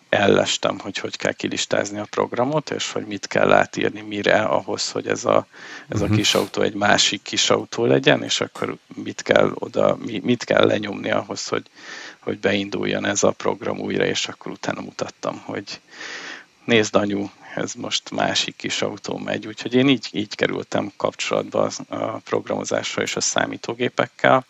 ellestem, 0.08 0.78
hogy 0.78 0.96
hogy 0.98 1.16
kell 1.16 1.32
kilistázni 1.32 1.98
a 1.98 2.06
programot, 2.10 2.70
és 2.70 2.92
hogy 2.92 3.06
mit 3.06 3.26
kell 3.26 3.52
átírni 3.52 4.00
mire 4.00 4.42
ahhoz, 4.42 4.90
hogy 4.90 5.06
ez 5.06 5.24
a, 5.24 5.46
ez 5.88 6.00
a 6.00 6.06
mhm. 6.06 6.14
kis 6.14 6.34
autó 6.34 6.62
egy 6.62 6.74
másik 6.74 7.22
kis 7.22 7.50
autó 7.50 7.84
legyen, 7.84 8.22
és 8.22 8.40
akkor 8.40 8.76
mit 8.94 9.22
kell 9.22 9.52
oda, 9.54 9.98
mit 10.22 10.44
kell 10.44 10.66
lenyomni 10.66 11.10
ahhoz, 11.10 11.48
hogy, 11.48 11.62
hogy 12.20 12.38
beinduljon 12.38 13.06
ez 13.06 13.22
a 13.22 13.30
program 13.30 13.78
újra, 13.78 14.04
és 14.04 14.28
akkor 14.28 14.52
utána 14.52 14.80
mutattam, 14.80 15.42
hogy 15.44 15.80
nézd 16.64 16.94
anyu, 16.94 17.28
ez 17.54 17.72
most 17.72 18.10
másik 18.10 18.56
kis 18.56 18.82
autó 18.82 19.18
megy, 19.18 19.46
úgyhogy 19.46 19.74
én 19.74 19.88
így, 19.88 20.08
így 20.12 20.34
kerültem 20.34 20.92
kapcsolatba 20.96 21.70
a 21.88 21.96
programozással 22.06 23.02
és 23.02 23.16
a 23.16 23.20
számítógépekkel. 23.20 24.46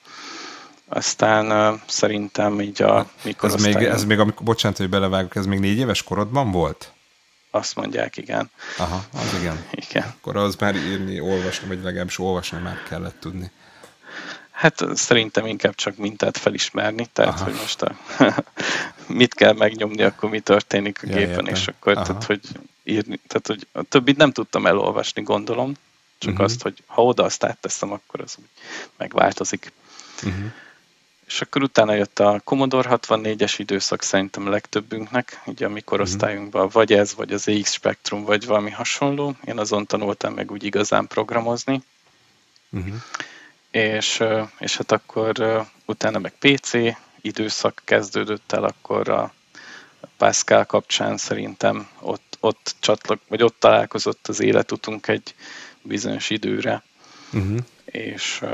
Aztán 0.89 1.73
uh, 1.73 1.81
szerintem 1.87 2.61
így 2.61 2.83
a 2.83 3.11
mikor 3.23 3.53
ez 3.53 3.63
még, 3.63 3.77
ez 3.77 4.05
még, 4.05 4.19
amikor, 4.19 4.45
bocsánat, 4.45 4.77
hogy 4.77 4.89
belevágok, 4.89 5.37
ez 5.37 5.47
még 5.47 5.59
négy 5.59 5.79
éves 5.79 6.03
korodban 6.03 6.51
volt? 6.51 6.93
Azt 7.51 7.77
mondják, 7.77 8.17
igen. 8.17 8.51
Aha, 8.79 9.05
az 9.13 9.35
igen. 9.41 9.65
igen. 9.71 10.15
Akkor 10.19 10.37
az 10.37 10.57
már 10.57 10.77
írni, 10.77 11.21
olvasni, 11.21 11.69
vagy 11.69 11.83
legalábbis 11.83 12.19
olvasni 12.19 12.59
már 12.59 12.83
kellett 12.89 13.21
tudni. 13.21 13.51
Hát 14.61 14.85
szerintem 14.95 15.47
inkább 15.47 15.75
csak 15.75 15.97
mintát 15.97 16.39
felismerni, 16.39 17.07
tehát 17.13 17.35
Aha. 17.35 17.45
hogy 17.45 17.55
most 17.55 17.83
a, 17.83 17.95
mit 19.21 19.35
kell 19.35 19.53
megnyomni, 19.53 20.03
akkor 20.03 20.31
mi 20.31 20.41
történik 20.41 21.03
a 21.03 21.07
ja, 21.07 21.17
gépen, 21.17 21.31
értem. 21.31 21.55
és 21.55 21.69
akkor 21.69 21.95
tehát, 21.95 22.25
hogy 22.25 22.41
írni, 22.85 23.21
tehát 23.27 23.47
hogy 23.47 23.67
a 23.73 23.83
többit 23.83 24.17
nem 24.17 24.33
tudtam 24.33 24.67
elolvasni, 24.67 25.23
gondolom, 25.23 25.73
csak 26.19 26.31
uh-huh. 26.31 26.47
azt, 26.47 26.63
hogy 26.63 26.83
ha 26.87 27.05
oda 27.05 27.25
azt 27.25 27.45
átteszem, 27.45 27.93
akkor 27.93 28.21
az 28.21 28.35
úgy 28.39 28.49
megváltozik. 28.97 29.73
Uh-huh. 30.23 30.53
És 31.27 31.41
akkor 31.41 31.63
utána 31.63 31.95
jött 31.95 32.19
a 32.19 32.41
Commodore 32.45 32.99
64-es 33.03 33.55
időszak 33.57 34.03
szerintem 34.03 34.47
a 34.47 34.51
legtöbbünknek, 34.51 35.41
ugye 35.47 35.67
a 35.67 35.69
mi 35.69 35.81
korosztályunkban, 35.81 36.61
uh-huh. 36.65 36.75
vagy 36.75 36.93
ez, 36.93 37.15
vagy 37.15 37.33
az 37.33 37.49
EX 37.49 37.73
Spectrum, 37.73 38.25
vagy 38.25 38.47
valami 38.47 38.71
hasonló. 38.71 39.35
Én 39.45 39.59
azon 39.59 39.87
tanultam 39.87 40.35
meg 40.35 40.51
úgy 40.51 40.65
igazán 40.65 41.07
programozni. 41.07 41.83
Uh-huh 42.71 42.95
és, 43.71 44.23
és 44.59 44.77
hát 44.77 44.93
akkor 44.93 45.67
utána 45.85 46.19
meg 46.19 46.33
PC 46.39 46.73
időszak 47.21 47.83
kezdődött 47.85 48.53
el, 48.53 48.65
akkor 48.65 49.09
a 49.09 49.33
Pascal 50.17 50.65
kapcsán 50.65 51.17
szerintem 51.17 51.89
ott, 52.01 52.37
ott 52.41 52.75
csatlak, 52.81 53.21
vagy 53.29 53.43
ott 53.43 53.57
találkozott 53.59 54.29
az 54.29 54.41
életutunk 54.41 55.09
egy 55.09 55.35
bizonyos 55.83 56.31
időre. 56.31 56.83
Uh-huh. 57.33 57.59
És 57.85 58.45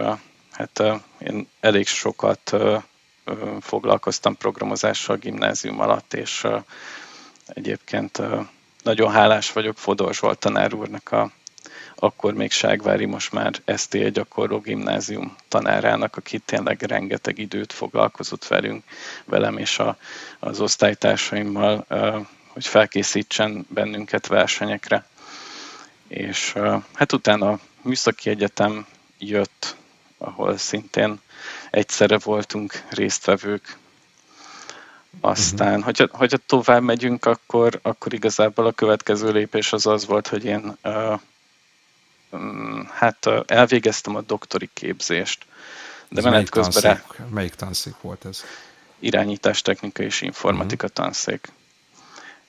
hát 0.51 0.83
én 1.19 1.49
elég 1.61 1.87
sokat 1.87 2.57
foglalkoztam 3.61 4.37
programozással 4.37 5.15
a 5.15 5.19
gimnázium 5.19 5.81
alatt, 5.81 6.15
és 6.15 6.47
egyébként 7.47 8.23
nagyon 8.83 9.11
hálás 9.11 9.53
vagyok 9.53 9.79
Fodor 9.79 10.15
Zsolt 10.15 10.39
tanár 10.39 10.75
úrnak 10.75 11.13
a 11.13 11.31
akkor 11.99 12.35
még 12.35 12.51
Ságvári, 12.51 13.05
most 13.05 13.33
már 13.33 13.55
ST 13.77 14.11
gyakorló 14.11 14.59
gimnázium 14.59 15.37
tanárának, 15.49 16.17
aki 16.17 16.39
tényleg 16.39 16.83
rengeteg 16.83 17.39
időt 17.39 17.73
foglalkozott 17.73 18.47
velünk, 18.47 18.85
velem 19.25 19.59
és 19.59 19.79
a, 19.79 19.97
az 20.39 20.61
osztálytársaimmal, 20.61 21.87
hogy 22.47 22.67
felkészítsen 22.67 23.67
bennünket 23.69 24.27
versenyekre. 24.27 25.07
És 26.09 26.55
hát 26.95 27.13
utána 27.13 27.51
a 27.51 27.59
Műszaki 27.83 28.31
Egyetem 28.31 28.87
jött, 29.19 29.77
ahol 30.19 30.57
szintén 30.57 31.21
egyszerre 31.71 32.19
voltunk 32.19 32.83
résztvevők, 32.91 33.77
aztán, 35.21 35.69
uh-huh. 35.69 35.85
hogyha, 35.85 36.07
hogyha 36.11 36.37
tovább 36.37 36.83
megyünk, 36.83 37.25
akkor, 37.25 37.79
akkor 37.83 38.13
igazából 38.13 38.67
a 38.67 38.73
következő 38.73 39.33
lépés 39.33 39.73
az 39.73 39.87
az 39.87 40.07
volt, 40.07 40.29
hogy 40.29 40.45
én 40.45 40.77
uh, 40.85 41.21
hát 42.93 43.29
elvégeztem 43.47 44.17
a 44.17 44.21
doktori 44.21 44.71
képzést, 44.73 45.47
de 46.09 46.19
ez 46.19 46.25
menet 46.25 46.49
közben... 46.49 46.83
Tanszék, 46.83 47.19
rá... 47.19 47.25
Melyik 47.31 47.55
tanszék 47.55 47.95
volt 48.01 48.25
ez? 48.25 48.45
Irányítástechnika 48.99 50.03
és 50.03 50.21
informatika 50.21 50.87
uh-huh. 50.87 51.05
tanszék. 51.05 51.53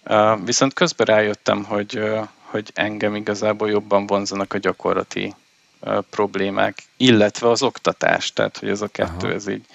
Uh, 0.06 0.46
viszont 0.46 0.74
közben 0.74 1.06
rájöttem, 1.06 1.64
hogy, 1.64 1.98
uh, 1.98 2.28
hogy 2.42 2.72
engem 2.74 3.16
igazából 3.16 3.70
jobban 3.70 4.06
vonzanak 4.06 4.54
a 4.54 4.58
gyakorlati 4.58 5.36
uh, 5.80 6.04
problémák, 6.10 6.84
illetve 6.98 7.50
az 7.50 7.62
oktatás, 7.62 8.34
tehát 8.34 8.58
hogy 8.58 8.70
ez 8.70 8.82
a 8.82 8.88
kettő, 8.88 9.34
ez 9.34 9.48
így, 9.48 9.66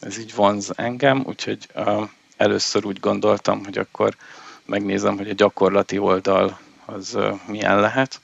ez 0.00 0.18
így 0.18 0.34
vonz 0.34 0.70
engem, 0.76 1.22
úgyhogy 1.26 1.68
először 2.36 2.84
úgy 2.84 3.00
gondoltam, 3.00 3.64
hogy 3.64 3.78
akkor 3.78 4.16
megnézem, 4.64 5.16
hogy 5.16 5.30
a 5.30 5.34
gyakorlati 5.34 5.98
oldal 5.98 6.58
az 6.84 7.18
milyen 7.46 7.80
lehet, 7.80 8.20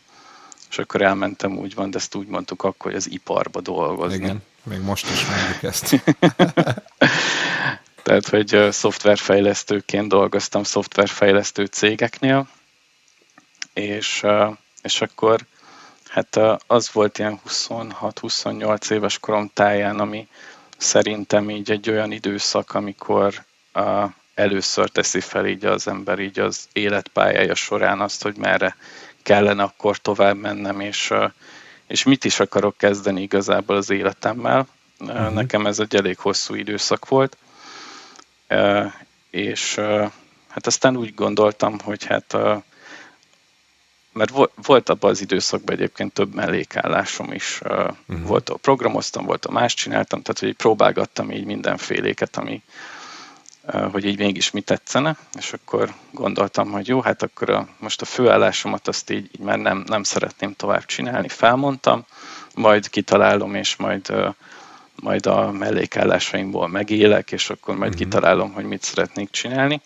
és 0.77 0.83
akkor 0.83 1.03
elmentem 1.03 1.59
úgy 1.59 1.75
van, 1.75 1.91
de 1.91 1.99
ezt 1.99 2.15
úgy 2.15 2.27
mondtuk 2.27 2.63
akkor, 2.63 2.91
hogy 2.91 2.95
az 2.95 3.11
iparba 3.11 3.61
dolgozni. 3.61 4.17
Igen, 4.17 4.43
még 4.63 4.81
most 4.81 5.11
is 5.11 5.27
mondjuk 5.27 5.63
ezt. 5.63 5.95
Tehát, 8.03 8.29
hogy 8.29 8.69
szoftverfejlesztőként 8.71 10.09
dolgoztam 10.09 10.63
szoftverfejlesztő 10.63 11.65
cégeknél, 11.65 12.49
és, 13.73 14.25
és 14.83 15.01
akkor 15.01 15.41
hát 16.09 16.41
az 16.67 16.93
volt 16.93 17.19
ilyen 17.19 17.41
26-28 17.49 18.91
éves 18.91 19.19
korom 19.19 19.51
táján, 19.55 20.01
ami 20.01 20.29
szerintem 20.77 21.51
így 21.51 21.71
egy 21.71 21.91
olyan 21.91 22.13
időszak, 22.13 22.75
amikor 22.75 23.45
először 24.35 24.89
teszi 24.89 25.21
fel 25.21 25.47
így 25.47 25.65
az 25.65 25.89
ember 25.89 26.19
így 26.19 26.39
az 26.39 26.69
életpályája 26.73 27.55
során 27.55 28.01
azt, 28.01 28.23
hogy 28.23 28.37
merre 28.37 28.77
kellene 29.27 29.63
akkor 29.63 29.99
tovább 29.99 30.37
mennem, 30.37 30.81
és, 30.81 31.13
és 31.87 32.03
mit 32.03 32.25
is 32.25 32.41
akarok 32.41 32.77
kezdeni 32.77 33.23
igazából 33.23 33.77
az 33.77 33.91
életemmel. 33.91 34.67
Uh-huh. 34.99 35.33
Nekem 35.33 35.67
ez 35.67 35.79
egy 35.79 35.97
elég 35.97 36.19
hosszú 36.19 36.55
időszak 36.55 37.09
volt, 37.09 37.37
és 39.31 39.75
hát 40.49 40.67
aztán 40.67 40.97
úgy 40.97 41.15
gondoltam, 41.15 41.79
hogy 41.81 42.05
hát 42.05 42.37
mert 44.13 44.33
volt 44.63 44.89
abban 44.89 45.11
az 45.11 45.21
időszakban 45.21 45.75
egyébként 45.75 46.13
több 46.13 46.35
mellékállásom 46.35 47.33
is. 47.33 47.61
Uh-huh. 47.65 47.97
Volt, 48.07 48.49
a 48.49 48.57
programoztam, 48.57 49.25
volt, 49.25 49.47
a 49.47 49.53
más 49.53 49.75
csináltam, 49.75 50.23
tehát 50.23 50.39
hogy 50.41 50.57
próbálgattam 50.57 51.31
így 51.31 51.45
mindenféléket, 51.45 52.37
ami, 52.37 52.63
hogy 53.93 54.05
így 54.05 54.19
mégis 54.19 54.51
mi 54.51 54.61
tetszene, 54.61 55.17
és 55.39 55.53
akkor 55.53 55.95
gondoltam, 56.11 56.71
hogy 56.71 56.89
jó, 56.89 57.01
hát 57.01 57.23
akkor 57.23 57.51
a, 57.51 57.69
most 57.79 58.01
a 58.01 58.05
főállásomat 58.05 58.89
azt 58.89 59.11
így, 59.11 59.31
így 59.33 59.41
már 59.41 59.59
nem, 59.59 59.85
nem 59.87 60.03
szeretném 60.03 60.55
tovább 60.55 60.85
csinálni, 60.85 61.29
felmondtam, 61.29 62.05
majd 62.55 62.89
kitalálom, 62.89 63.55
és 63.55 63.77
majd, 63.77 64.13
majd 65.03 65.27
a 65.27 65.53
mellékállásaimból 65.53 66.69
megélek, 66.69 67.33
és 67.33 67.51
akkor 67.51 67.77
majd 67.77 67.93
uh-huh. 67.93 68.09
kitalálom, 68.09 68.53
hogy 68.53 68.65
mit 68.65 68.83
szeretnék 68.83 69.31
csinálni. 69.31 69.81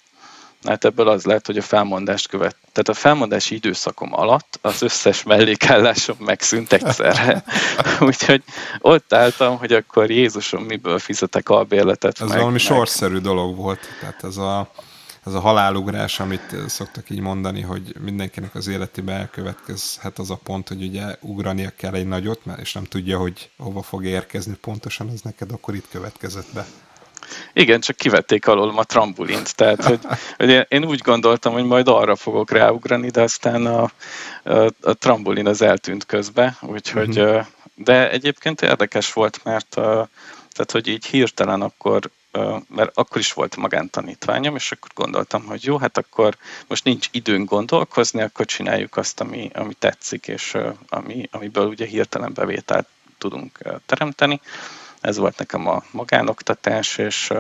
Hát 0.65 0.85
ebből 0.85 1.09
az 1.09 1.25
lehet, 1.25 1.47
hogy 1.47 1.57
a 1.59 1.63
felmondást 1.63 2.29
követ. 2.29 2.57
Tehát 2.73 2.89
a 2.89 2.95
felmondási 2.95 3.55
időszakom 3.55 4.13
alatt 4.13 4.59
az 4.63 4.83
összes 4.83 5.23
mellékállásom 5.23 6.17
megszűnt 6.21 6.73
egyszerre. 6.73 7.45
Úgyhogy 8.01 8.43
ott 8.79 9.13
álltam, 9.13 9.59
hogy 9.59 9.73
akkor 9.73 10.11
Jézusom, 10.11 10.63
miből 10.63 10.99
fizetek 10.99 11.49
albérletet. 11.49 12.21
Ez 12.21 12.29
meg, 12.29 12.37
valami 12.37 12.53
meg... 12.53 12.61
sorszerű 12.61 13.19
dolog 13.19 13.57
volt. 13.57 13.81
Tehát 14.01 14.25
ez 14.25 14.37
a, 14.37 14.71
ez 15.27 15.35
a 15.35 15.41
halálugrás, 15.41 16.21
amit 16.21 16.57
szoktak 16.67 17.11
így 17.11 17.21
mondani, 17.21 17.61
hogy 17.61 17.95
mindenkinek 18.01 18.55
az 18.55 18.67
életében 18.67 19.17
elkövetkezhet 19.17 20.19
az 20.19 20.31
a 20.31 20.39
pont, 20.43 20.69
hogy 20.69 20.83
ugye 20.83 21.17
ugrania 21.21 21.71
kell 21.77 21.95
egy 21.95 22.07
nagyot, 22.07 22.41
és 22.57 22.73
nem 22.73 22.85
tudja, 22.85 23.19
hogy 23.19 23.51
hova 23.59 23.83
fog 23.83 24.05
érkezni 24.05 24.55
pontosan, 24.61 25.09
az 25.09 25.21
neked 25.21 25.53
akkor 25.53 25.75
itt 25.75 25.89
következett 25.91 26.53
be. 26.55 26.67
Igen, 27.53 27.81
csak 27.81 27.97
kivették 27.97 28.47
alól 28.47 28.79
a 28.79 28.85
trambulint, 28.85 29.57
tehát 29.57 29.85
hogy, 29.85 30.01
hogy 30.37 30.67
én 30.69 30.85
úgy 30.85 31.01
gondoltam, 31.01 31.53
hogy 31.53 31.65
majd 31.65 31.89
arra 31.89 32.17
fogok 32.17 32.51
ráugrani, 32.51 33.11
de 33.11 33.23
aztán 33.23 33.67
a, 33.67 33.91
a, 34.43 34.71
a 34.81 34.95
trambulin 34.95 35.47
az 35.47 35.63
eltűnt 35.63 36.07
közbe, 36.07 36.57
úgyhogy, 36.61 37.21
uh-huh. 37.21 37.47
de 37.75 38.11
egyébként 38.11 38.63
érdekes 38.63 39.13
volt, 39.13 39.41
mert 39.45 39.69
tehát, 40.53 40.71
hogy 40.71 40.87
így 40.87 41.07
hirtelen 41.07 41.63
akkor 41.63 42.11
mert 42.69 42.91
akkor 42.95 43.21
is 43.21 43.33
volt 43.33 43.57
magántanítványom, 43.57 44.57
és 44.57 44.73
akkor 44.73 44.91
gondoltam, 44.95 45.45
hogy 45.45 45.65
jó, 45.65 45.79
hát 45.79 45.99
akkor 45.99 46.37
most 46.67 46.85
nincs 46.85 47.09
időnk 47.11 47.49
gondolkozni, 47.49 48.21
akkor 48.21 48.47
csináljuk 48.47 48.97
azt, 48.97 49.21
ami, 49.21 49.51
ami 49.55 49.75
tetszik, 49.75 50.29
és 50.29 50.57
ami, 50.89 51.29
amiből 51.31 51.67
ugye 51.67 51.87
hirtelen 51.87 52.33
bevételt 52.33 52.87
tudunk 53.19 53.59
teremteni 53.87 54.41
ez 55.01 55.17
volt 55.17 55.39
nekem 55.39 55.67
a 55.67 55.83
magánoktatás, 55.91 56.99
és, 56.99 57.33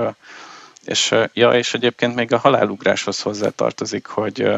és, 0.84 1.14
ja, 1.32 1.52
és 1.52 1.74
egyébként 1.74 2.14
még 2.14 2.32
a 2.32 2.38
halálugráshoz 2.38 3.20
hozzátartozik, 3.20 4.06
hogy 4.06 4.50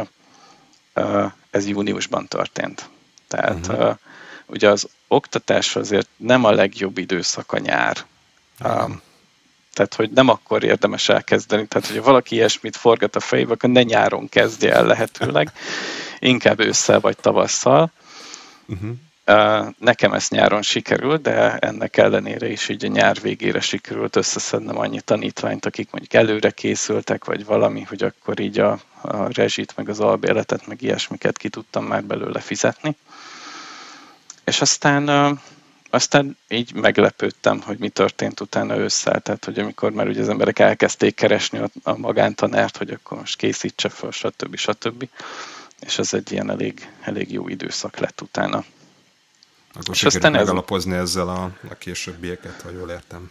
ez 1.50 1.68
júniusban 1.68 2.28
történt. 2.28 2.88
Tehát 3.28 3.66
uh-huh. 3.66 3.96
ugye 4.46 4.68
az 4.68 4.88
oktatás 5.08 5.76
azért 5.76 6.08
nem 6.16 6.44
a 6.44 6.50
legjobb 6.50 6.98
időszak 6.98 7.52
a 7.52 7.58
nyár. 7.58 7.96
Uh-huh. 8.60 8.92
Tehát, 9.74 9.94
hogy 9.94 10.10
nem 10.10 10.28
akkor 10.28 10.64
érdemes 10.64 11.08
elkezdeni. 11.08 11.66
Tehát, 11.66 11.88
hogyha 11.88 12.02
valaki 12.02 12.34
ilyesmit 12.34 12.76
forgat 12.76 13.16
a 13.16 13.20
fejébe, 13.20 13.52
akkor 13.52 13.70
ne 13.70 13.82
nyáron 13.82 14.28
kezdje 14.28 14.72
el 14.72 14.86
lehetőleg, 14.86 15.52
inkább 16.18 16.60
ősszel 16.60 17.00
vagy 17.00 17.16
tavasszal. 17.16 17.92
Uh-huh. 18.66 18.90
Nekem 19.78 20.12
ezt 20.12 20.30
nyáron 20.30 20.62
sikerült, 20.62 21.22
de 21.22 21.56
ennek 21.58 21.96
ellenére 21.96 22.48
is 22.48 22.68
így 22.68 22.84
a 22.84 22.88
nyár 22.88 23.20
végére 23.20 23.60
sikerült 23.60 24.16
összeszednem 24.16 24.78
annyi 24.78 25.00
tanítványt, 25.00 25.66
akik 25.66 25.90
mondjuk 25.90 26.14
előre 26.14 26.50
készültek, 26.50 27.24
vagy 27.24 27.44
valami, 27.44 27.82
hogy 27.82 28.02
akkor 28.02 28.40
így 28.40 28.58
a, 28.58 28.80
a 29.00 29.32
rezsit, 29.32 29.76
meg 29.76 29.88
az 29.88 30.00
albérletet, 30.00 30.66
meg 30.66 30.82
ilyesmiket 30.82 31.38
ki 31.38 31.48
tudtam 31.48 31.84
már 31.84 32.04
belőle 32.04 32.40
fizetni. 32.40 32.96
És 34.44 34.60
aztán 34.60 35.38
aztán 35.94 36.36
így 36.48 36.74
meglepődtem, 36.74 37.60
hogy 37.60 37.78
mi 37.78 37.88
történt 37.88 38.40
utána 38.40 38.76
ősszel, 38.76 39.20
tehát 39.20 39.44
hogy 39.44 39.58
amikor 39.58 39.90
már 39.92 40.08
ugye 40.08 40.20
az 40.20 40.28
emberek 40.28 40.58
elkezdték 40.58 41.14
keresni 41.14 41.60
a 41.82 41.96
magántanárt, 41.96 42.76
hogy 42.76 42.90
akkor 42.90 43.18
most 43.18 43.36
készítse 43.36 43.88
fel, 43.88 44.10
stb. 44.10 44.56
stb. 44.56 45.08
És 45.80 45.98
ez 45.98 46.14
egy 46.14 46.32
ilyen 46.32 46.50
elég, 46.50 46.88
elég 47.02 47.32
jó 47.32 47.48
időszak 47.48 47.98
lett 47.98 48.20
utána. 48.20 48.64
Akkor 49.74 49.94
és 49.94 50.04
aztán 50.04 50.32
megalapozni 50.32 50.94
ez... 50.94 51.00
ezzel 51.00 51.28
a, 51.28 51.52
a 51.70 51.74
későbbieket, 51.74 52.60
ha 52.62 52.70
jól 52.70 52.90
értem. 52.90 53.30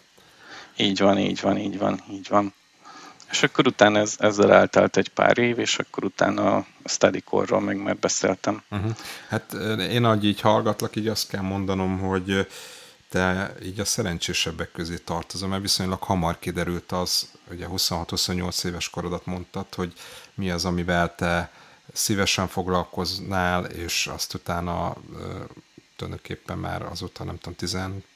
Így 0.77 0.99
van, 0.99 1.17
így 1.17 1.41
van, 1.41 1.57
így 1.57 1.77
van, 1.77 2.03
így 2.11 2.27
van. 2.29 2.53
És 3.31 3.43
akkor 3.43 3.67
utána 3.67 3.99
ez, 3.99 4.15
ezzel 4.19 4.53
eltelt 4.53 4.97
egy 4.97 5.09
pár 5.09 5.37
év, 5.37 5.59
és 5.59 5.79
akkor 5.79 6.03
utána 6.03 6.55
a 6.55 6.65
study 6.85 7.21
core 7.21 7.59
meg 7.59 7.77
már 7.77 7.97
beszéltem. 7.97 8.63
Uh-huh. 8.69 8.95
Hát 9.27 9.53
én, 9.79 10.03
ahogy 10.03 10.25
így 10.25 10.41
hallgatlak, 10.41 10.95
így 10.95 11.07
azt 11.07 11.27
kell 11.27 11.41
mondanom, 11.41 11.99
hogy 11.99 12.47
te 13.09 13.53
így 13.63 13.79
a 13.79 13.85
szerencsésebbek 13.85 14.71
közé 14.71 14.97
tartozom, 14.97 15.49
mert 15.49 15.61
viszonylag 15.61 16.03
hamar 16.03 16.39
kiderült 16.39 16.91
az, 16.91 17.29
ugye 17.51 17.65
26-28 17.69 18.65
éves 18.65 18.89
korodat 18.89 19.25
mondtad, 19.25 19.73
hogy 19.75 19.93
mi 20.33 20.51
az, 20.51 20.65
amivel 20.65 21.15
te 21.15 21.51
szívesen 21.93 22.47
foglalkoznál, 22.47 23.65
és 23.65 24.07
azt 24.07 24.33
utána 24.33 24.95
tulajdonképpen 26.01 26.57
már 26.57 26.81
azóta 26.81 27.23
nem 27.23 27.37
tudom, 27.37 27.55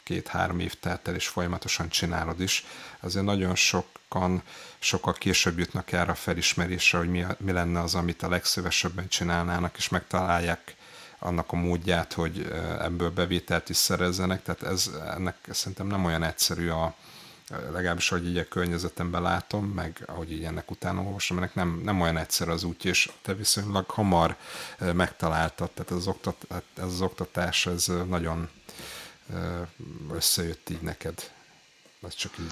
12-3 0.06 0.60
év 0.60 0.74
telt 0.80 1.08
el, 1.08 1.16
és 1.16 1.28
folyamatosan 1.28 1.90
csinálod 1.90 2.40
is. 2.40 2.66
Azért 3.00 3.26
nagyon 3.26 3.56
sokan, 3.56 4.44
sokkal 4.80 5.14
később 5.14 5.58
jutnak 5.60 5.92
erre 5.92 6.12
a 6.12 6.16
felismerésre, 6.16 6.98
hogy 6.98 7.10
mi, 7.10 7.26
mi 7.38 7.52
lenne 7.52 7.82
az, 7.82 7.96
amit 7.96 8.24
a 8.24 8.30
legszívesebben 8.30 9.08
csinálnának, 9.08 9.78
és 9.78 9.90
megtalálják 9.90 10.76
annak 11.20 11.52
a 11.52 11.56
módját, 11.56 12.14
hogy 12.14 12.52
ebből 12.82 13.10
bevételt 13.10 13.70
is 13.70 13.78
szerezzenek, 13.78 14.44
tehát 14.44 14.64
ez 14.64 14.92
ennek 15.16 15.38
szerintem 15.52 15.88
nem 15.88 16.06
olyan 16.06 16.24
egyszerű 16.24 16.70
a, 16.70 16.96
legalábbis, 17.50 18.10
hogy 18.10 18.28
így 18.28 18.38
a 18.38 18.48
környezetemben 18.48 19.22
látom, 19.22 19.66
meg 19.66 20.04
ahogy 20.06 20.32
így 20.32 20.44
ennek 20.44 20.72
utána 20.72 21.02
olvasom, 21.02 21.38
ennek 21.38 21.56
nem, 21.56 21.82
nem 21.84 22.02
olyan 22.02 22.18
egyszer 22.18 22.50
az 22.50 22.64
út, 22.64 22.86
és 22.86 23.10
te 23.22 23.34
viszonylag 23.34 23.90
hamar 23.90 24.36
megtaláltad, 24.80 25.72
tehát 25.72 25.92
ez 25.92 25.98
az, 25.98 26.08
oktat, 26.08 26.46
ez 26.78 26.84
az 26.84 27.02
oktatás, 27.02 27.66
ez 27.66 27.92
nagyon 28.08 28.50
összejött 30.14 30.70
így 30.70 30.82
neked. 30.82 31.32
Ez 32.02 32.16
csak 32.16 32.32
így 32.40 32.52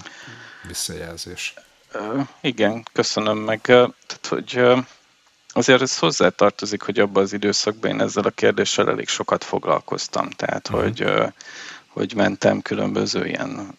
visszajelzés. 0.66 1.54
Igen, 2.40 2.82
köszönöm 2.92 3.38
meg. 3.38 3.60
Tehát, 3.60 4.26
hogy 4.28 4.62
azért 5.48 5.82
ez 5.82 5.98
hozzátartozik, 5.98 6.82
hogy 6.82 6.98
abban 6.98 7.22
az 7.22 7.32
időszakban 7.32 7.90
én 7.90 8.00
ezzel 8.00 8.24
a 8.24 8.30
kérdéssel 8.30 8.88
elég 8.88 9.08
sokat 9.08 9.44
foglalkoztam. 9.44 10.30
Tehát, 10.30 10.68
uh-huh. 10.68 10.82
hogy, 10.82 11.12
hogy 11.86 12.14
mentem 12.14 12.62
különböző 12.62 13.26
ilyen 13.26 13.76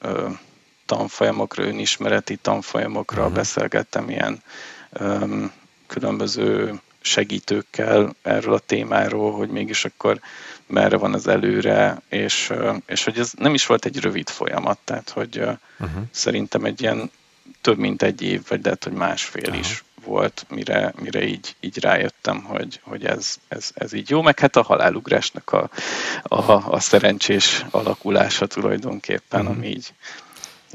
tanfolyamokra, 0.85 1.63
önismereti 1.63 2.35
tanfolyamokra 2.35 3.21
uh-huh. 3.21 3.35
beszélgettem 3.35 4.09
ilyen 4.09 4.41
um, 4.99 5.51
különböző 5.87 6.79
segítőkkel 7.01 8.15
erről 8.21 8.53
a 8.53 8.59
témáról, 8.59 9.31
hogy 9.31 9.49
mégis 9.49 9.85
akkor 9.85 10.19
merre 10.67 10.97
van 10.97 11.13
az 11.13 11.27
előre, 11.27 12.01
és, 12.09 12.53
és 12.85 13.03
hogy 13.03 13.19
ez 13.19 13.31
nem 13.37 13.53
is 13.53 13.65
volt 13.65 13.85
egy 13.85 13.99
rövid 13.99 14.29
folyamat, 14.29 14.77
tehát 14.83 15.09
hogy 15.09 15.37
uh-huh. 15.37 16.01
szerintem 16.11 16.65
egy 16.65 16.81
ilyen 16.81 17.11
több 17.61 17.77
mint 17.77 18.01
egy 18.01 18.21
év, 18.21 18.41
vagy 18.47 18.63
lehet, 18.63 18.83
hogy 18.83 18.93
másfél 18.93 19.43
uh-huh. 19.43 19.59
is 19.59 19.83
volt, 20.05 20.45
mire, 20.49 20.93
mire 21.01 21.23
így, 21.23 21.55
így 21.59 21.79
rájöttem, 21.79 22.43
hogy, 22.43 22.79
hogy 22.83 23.05
ez, 23.05 23.35
ez, 23.47 23.69
ez 23.73 23.93
így 23.93 24.09
jó, 24.09 24.21
meg 24.21 24.39
hát 24.39 24.55
a 24.55 24.61
halálugrásnak 24.61 25.51
a, 25.51 25.69
a, 26.23 26.51
a 26.51 26.79
szerencsés 26.79 27.65
alakulása 27.69 28.45
tulajdonképpen, 28.45 29.41
uh-huh. 29.41 29.55
ami 29.55 29.67
így, 29.67 29.93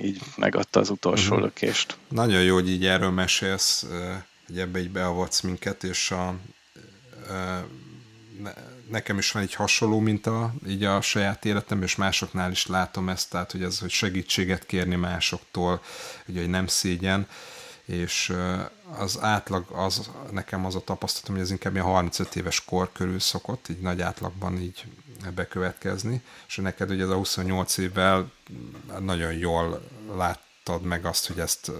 így 0.02 0.20
megadta 0.36 0.80
az 0.80 0.90
utolsó 0.90 1.26
uh-huh. 1.26 1.40
lökést. 1.40 1.96
Nagyon 2.08 2.42
jó, 2.42 2.54
hogy 2.54 2.70
így 2.70 2.86
erről 2.86 3.10
mesélsz, 3.10 3.86
hogy 4.46 4.58
ebbe 4.58 4.78
így 4.78 4.90
beavatsz 4.90 5.40
minket, 5.40 5.84
és 5.84 6.10
a, 6.10 6.34
nekem 8.90 9.18
is 9.18 9.32
van 9.32 9.42
egy 9.42 9.54
hasonló 9.54 9.98
minta 9.98 10.54
így 10.68 10.84
a 10.84 11.00
saját 11.00 11.44
életem, 11.44 11.82
és 11.82 11.96
másoknál 11.96 12.50
is 12.50 12.66
látom 12.66 13.08
ezt, 13.08 13.30
tehát 13.30 13.52
hogy 13.52 13.62
ez, 13.62 13.78
hogy 13.78 13.90
segítséget 13.90 14.66
kérni 14.66 14.94
másoktól, 14.94 15.82
ugye, 16.26 16.40
hogy 16.40 16.50
nem 16.50 16.66
szégyen. 16.66 17.26
és 17.84 18.32
az 18.98 19.18
átlag, 19.20 19.66
az, 19.72 20.10
nekem 20.30 20.64
az 20.64 20.74
a 20.74 20.84
tapasztalatom, 20.84 21.34
hogy 21.34 21.44
ez 21.44 21.50
inkább 21.50 21.72
ilyen 21.72 21.84
35 21.84 22.36
éves 22.36 22.64
kor 22.64 22.92
körül 22.92 23.20
szokott, 23.20 23.68
így 23.68 23.80
nagy 23.80 24.00
átlagban 24.00 24.60
így 24.60 24.84
bekövetkezni, 25.34 26.22
és 26.48 26.56
neked 26.56 26.90
ugye 26.90 27.02
ez 27.02 27.08
a 27.08 27.14
28 27.14 27.76
évvel 27.76 28.32
nagyon 28.98 29.32
jól 29.32 29.82
láttad 30.14 30.82
meg 30.82 31.04
azt, 31.04 31.26
hogy 31.26 31.38
ezt 31.38 31.70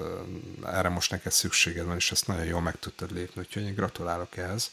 erre 0.65 0.89
most 0.89 1.11
neked 1.11 1.33
szükséged 1.33 1.87
van, 1.87 1.97
és 1.97 2.11
ezt 2.11 2.27
nagyon 2.27 2.45
jól 2.45 2.61
meg 2.61 2.79
tudtad 2.79 3.13
lépni, 3.13 3.41
úgyhogy 3.41 3.63
én 3.63 3.75
gratulálok 3.75 4.37
ehhez. 4.37 4.71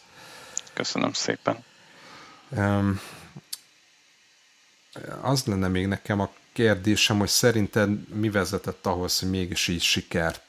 Köszönöm 0.74 1.13
szépen. 1.13 1.63
Um, 2.49 2.99
az 5.22 5.45
lenne 5.45 5.68
még 5.68 5.88
nekem 5.88 6.20
a 6.20 6.32
kérdésem, 6.53 7.18
hogy 7.18 7.28
szerinted 7.28 8.09
mi 8.09 8.30
vezetett 8.30 8.86
ahhoz, 8.86 9.20
hogy 9.20 9.30
mégis 9.30 9.68
így 9.68 9.82
siker, 9.82 10.41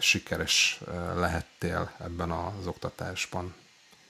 sikeres 0.00 0.80
lehettél 1.14 1.92
ebben 2.00 2.30
az 2.30 2.66
oktatásban? 2.66 3.54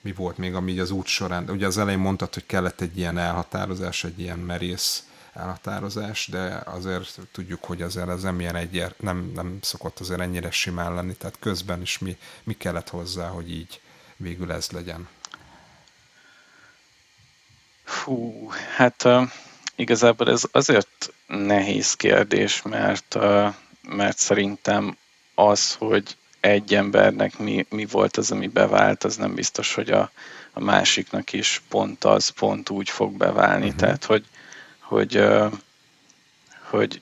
Mi 0.01 0.13
volt 0.13 0.37
még, 0.37 0.55
ami 0.55 0.71
így 0.71 0.79
az 0.79 0.91
út 0.91 1.05
során? 1.05 1.49
Ugye 1.49 1.65
az 1.65 1.77
elején 1.77 1.99
mondtad, 1.99 2.33
hogy 2.33 2.45
kellett 2.45 2.81
egy 2.81 2.97
ilyen 2.97 3.17
elhatározás, 3.17 4.03
egy 4.03 4.19
ilyen 4.19 4.39
merész 4.39 5.03
elhatározás, 5.33 6.27
de 6.27 6.61
azért 6.65 7.19
tudjuk, 7.31 7.63
hogy 7.63 7.81
azért 7.81 8.09
ez 8.09 8.21
nem, 8.21 8.39
ilyen 8.39 8.55
egy, 8.55 8.85
nem, 8.97 9.31
nem 9.35 9.57
szokott 9.61 9.99
azért 9.99 10.19
ennyire 10.19 10.51
simán 10.51 10.93
lenni, 10.93 11.13
tehát 11.13 11.39
közben 11.39 11.81
is 11.81 11.97
mi, 11.97 12.17
mi 12.43 12.53
kellett 12.53 12.89
hozzá, 12.89 13.27
hogy 13.27 13.51
így 13.51 13.81
végül 14.15 14.51
ez 14.51 14.69
legyen? 14.69 15.07
Fú, 17.83 18.49
hát 18.75 19.03
uh, 19.03 19.31
igazából 19.75 20.29
ez 20.29 20.43
azért 20.51 21.13
nehéz 21.27 21.93
kérdés, 21.93 22.61
mert, 22.61 23.15
uh, 23.15 23.53
mert 23.81 24.17
szerintem 24.17 24.97
az, 25.35 25.73
hogy 25.73 26.17
egy 26.39 26.75
embernek 26.75 27.37
mi, 27.37 27.65
mi 27.69 27.85
volt 27.85 28.17
az, 28.17 28.31
ami 28.31 28.47
bevált, 28.47 29.03
az 29.03 29.15
nem 29.15 29.35
biztos, 29.35 29.73
hogy 29.73 29.89
a, 29.89 30.11
a 30.53 30.59
másiknak 30.59 31.33
is 31.33 31.61
pont 31.69 32.03
az, 32.03 32.29
pont 32.29 32.69
úgy 32.69 32.89
fog 32.89 33.17
beválni. 33.17 33.65
Uh-huh. 33.65 33.79
Tehát, 33.79 34.05
hogy, 34.05 34.25
hogy, 34.79 35.23
hogy 36.69 37.01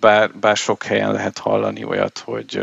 bár, 0.00 0.34
bár 0.34 0.56
sok 0.56 0.82
helyen 0.82 1.12
lehet 1.12 1.38
hallani 1.38 1.84
olyat, 1.84 2.18
hogy, 2.18 2.62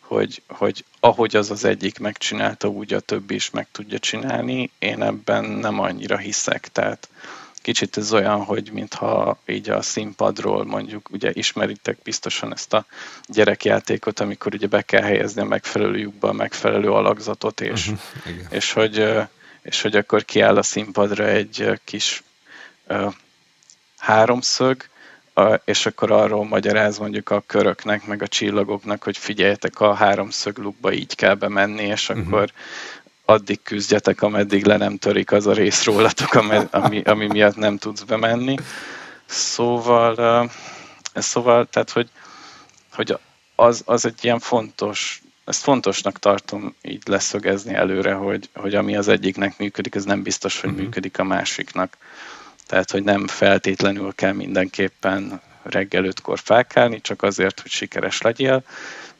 hogy, 0.00 0.42
hogy 0.48 0.84
ahogy 1.00 1.36
az 1.36 1.50
az 1.50 1.64
egyik 1.64 1.98
megcsinálta, 1.98 2.68
úgy 2.68 2.92
a 2.92 3.00
többi 3.00 3.34
is 3.34 3.50
meg 3.50 3.66
tudja 3.72 3.98
csinálni. 3.98 4.70
Én 4.78 5.02
ebben 5.02 5.44
nem 5.44 5.80
annyira 5.80 6.16
hiszek, 6.16 6.68
tehát 6.68 7.08
kicsit 7.70 7.96
ez 7.96 8.12
olyan, 8.12 8.44
hogy 8.44 8.70
mintha 8.72 9.38
így 9.46 9.70
a 9.70 9.82
színpadról 9.82 10.64
mondjuk, 10.64 11.10
ugye 11.10 11.30
ismeritek 11.32 11.98
biztosan 12.02 12.52
ezt 12.52 12.72
a 12.72 12.86
gyerekjátékot, 13.26 14.20
amikor 14.20 14.54
ugye 14.54 14.66
be 14.66 14.82
kell 14.82 15.02
helyezni 15.02 15.40
a 15.40 15.44
megfelelő 15.44 15.98
lyukba 15.98 16.28
a 16.28 16.32
megfelelő 16.32 16.92
alakzatot, 16.92 17.60
és, 17.60 17.88
uh-huh, 17.88 18.34
és, 18.50 18.72
hogy, 18.72 19.08
és 19.62 19.82
hogy 19.82 19.96
akkor 19.96 20.24
kiáll 20.24 20.56
a 20.56 20.62
színpadra 20.62 21.26
egy 21.26 21.80
kis 21.84 22.22
uh, 22.88 23.12
háromszög, 23.98 24.88
és 25.64 25.86
akkor 25.86 26.10
arról 26.10 26.44
magyaráz 26.44 26.98
mondjuk 26.98 27.30
a 27.30 27.42
köröknek, 27.46 28.06
meg 28.06 28.22
a 28.22 28.28
csillagoknak, 28.28 29.02
hogy 29.02 29.18
figyeljetek, 29.18 29.80
a 29.80 29.94
háromszög 29.94 30.58
lukba 30.58 30.92
így 30.92 31.14
kell 31.14 31.34
bemenni, 31.34 31.82
és 31.82 32.08
uh-huh. 32.08 32.46
Addig 33.30 33.62
küzdjetek, 33.62 34.22
ameddig 34.22 34.64
le 34.64 34.76
nem 34.76 34.96
törik 34.96 35.32
az 35.32 35.46
a 35.46 35.52
rész 35.52 35.84
rólatok, 35.84 36.34
ami, 36.70 37.02
ami 37.02 37.26
miatt 37.26 37.56
nem 37.56 37.78
tudsz 37.78 38.02
bemenni. 38.02 38.54
Szóval, 39.26 40.50
szóval 41.14 41.66
tehát, 41.66 41.90
hogy, 41.90 42.08
hogy 42.92 43.18
az, 43.54 43.82
az 43.84 44.04
egy 44.04 44.24
ilyen 44.24 44.38
fontos, 44.38 45.22
ezt 45.44 45.62
fontosnak 45.62 46.18
tartom 46.18 46.74
így 46.82 47.02
leszögezni 47.06 47.74
előre, 47.74 48.12
hogy, 48.12 48.48
hogy 48.54 48.74
ami 48.74 48.96
az 48.96 49.08
egyiknek 49.08 49.58
működik, 49.58 49.94
ez 49.94 50.04
nem 50.04 50.22
biztos, 50.22 50.60
hogy 50.60 50.70
uh-huh. 50.70 50.84
működik 50.84 51.18
a 51.18 51.24
másiknak. 51.24 51.96
Tehát, 52.66 52.90
hogy 52.90 53.02
nem 53.02 53.26
feltétlenül 53.26 54.14
kell 54.14 54.32
mindenképpen 54.32 55.40
reggel 55.62 56.04
ötkor 56.04 56.38
felkelni, 56.38 57.00
csak 57.00 57.22
azért, 57.22 57.60
hogy 57.60 57.70
sikeres 57.70 58.20
legyél, 58.20 58.62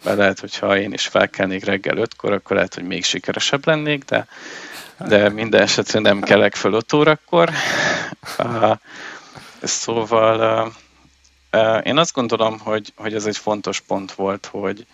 mert 0.05 0.17
lehet, 0.17 0.41
hogyha 0.41 0.79
én 0.79 0.93
is 0.93 1.07
felkelnék 1.07 1.65
reggel 1.65 1.97
ötkor, 1.97 2.33
akkor 2.33 2.57
lehet, 2.57 2.75
hogy 2.75 2.85
még 2.85 3.05
sikeresebb 3.05 3.67
lennék, 3.67 4.05
de, 4.05 4.27
de 4.99 5.29
minden 5.29 5.63
esetre 5.63 5.99
nem 5.99 6.21
kelek 6.21 6.55
fel 6.55 6.73
5 6.73 6.93
órakor. 6.93 7.51
Szóval 9.63 10.73
én 11.83 11.99
azt 11.99 12.13
gondolom, 12.13 12.59
hogy, 12.59 12.93
hogy 12.97 13.15
ez 13.15 13.27
egy 13.27 13.37
fontos 13.37 13.81
pont 13.81 14.13
volt, 14.13 14.47
hogy, 14.47 14.87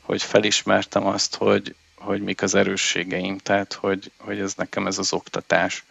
hogy 0.00 0.22
felismertem 0.22 1.06
azt, 1.06 1.36
hogy, 1.36 1.74
hogy 1.94 2.22
mik 2.22 2.42
az 2.42 2.54
erősségeim, 2.54 3.38
tehát 3.38 3.72
hogy, 3.72 4.10
hogy 4.18 4.38
ez 4.38 4.54
nekem 4.54 4.86
ez 4.86 4.98
az 4.98 5.12
oktatás, 5.12 5.84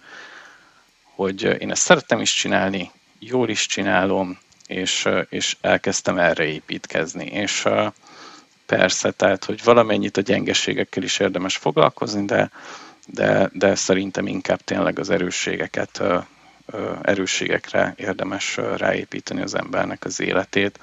hogy 1.15 1.43
én 1.43 1.71
ezt 1.71 1.81
szerettem 1.81 2.19
is 2.19 2.33
csinálni, 2.33 2.91
jól 3.19 3.49
is 3.49 3.65
csinálom, 3.65 4.39
és, 4.67 5.07
és 5.29 5.57
elkezdtem 5.61 6.17
erre 6.17 6.43
építkezni. 6.43 7.25
És 7.25 7.65
persze, 8.69 9.11
tehát, 9.11 9.45
hogy 9.45 9.63
valamennyit 9.63 10.17
a 10.17 10.21
gyengeségekkel 10.21 11.03
is 11.03 11.19
érdemes 11.19 11.57
foglalkozni, 11.57 12.25
de, 12.25 12.49
de, 13.07 13.49
de 13.53 13.75
szerintem 13.75 14.27
inkább 14.27 14.61
tényleg 14.61 14.99
az 14.99 15.09
erősségeket, 15.09 16.01
erősségekre 17.01 17.93
érdemes 17.97 18.57
ráépíteni 18.77 19.41
az 19.41 19.55
embernek 19.55 20.05
az 20.05 20.19
életét, 20.19 20.79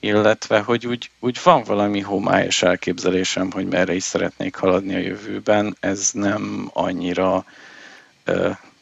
illetve, 0.00 0.60
hogy 0.60 0.86
úgy, 0.86 1.10
úgy 1.18 1.40
van 1.42 1.62
valami 1.62 2.00
homályos 2.00 2.62
elképzelésem, 2.62 3.50
hogy 3.50 3.66
merre 3.66 3.94
is 3.94 4.02
szeretnék 4.02 4.54
haladni 4.54 4.94
a 4.94 4.98
jövőben, 4.98 5.76
ez 5.80 6.10
nem 6.12 6.70
annyira 6.72 7.44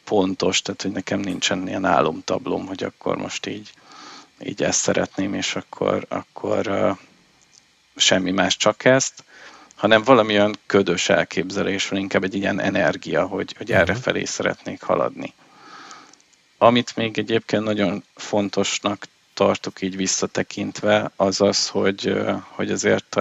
pontos, 0.03 0.61
tehát 0.61 0.81
hogy 0.81 0.91
nekem 0.91 1.19
nincsen 1.19 1.67
ilyen 1.67 1.85
álomtablom, 1.85 2.65
hogy 2.65 2.83
akkor 2.83 3.17
most 3.17 3.45
így, 3.45 3.73
így 4.43 4.63
ezt 4.63 4.79
szeretném, 4.79 5.33
és 5.33 5.55
akkor, 5.55 6.05
akkor 6.09 6.97
semmi 7.99 8.31
más, 8.31 8.57
csak 8.57 8.85
ezt, 8.85 9.23
hanem 9.75 10.03
valami 10.03 10.33
olyan 10.33 10.55
ködös 10.65 11.09
elképzelés 11.09 11.87
van, 11.87 11.99
inkább 11.99 12.23
egy 12.23 12.35
ilyen 12.35 12.59
energia, 12.59 13.25
hogy, 13.25 13.55
hogy 13.57 13.71
erre 13.71 13.93
mhm. 13.93 14.01
felé 14.01 14.23
szeretnék 14.23 14.81
haladni. 14.81 15.33
Amit 16.57 16.95
még 16.95 17.17
egyébként 17.17 17.63
nagyon 17.63 18.03
fontosnak 18.15 19.05
tartok 19.33 19.81
így 19.81 19.95
visszatekintve, 19.95 21.11
az 21.15 21.41
az, 21.41 21.67
hogy, 21.67 22.21
hogy 22.47 22.71
azért 22.71 23.19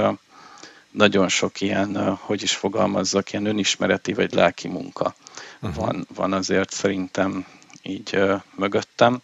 nagyon 0.91 1.29
sok 1.29 1.61
ilyen, 1.61 2.15
hogy 2.15 2.43
is 2.43 2.57
fogalmazzak, 2.57 3.33
ilyen 3.33 3.47
önismereti 3.47 4.13
vagy 4.13 4.33
lelki 4.33 4.69
munka 4.69 5.15
uh-huh. 5.61 5.85
van, 5.85 6.07
van 6.15 6.33
azért 6.33 6.71
szerintem 6.71 7.47
így 7.83 8.21
mögöttem. 8.55 9.21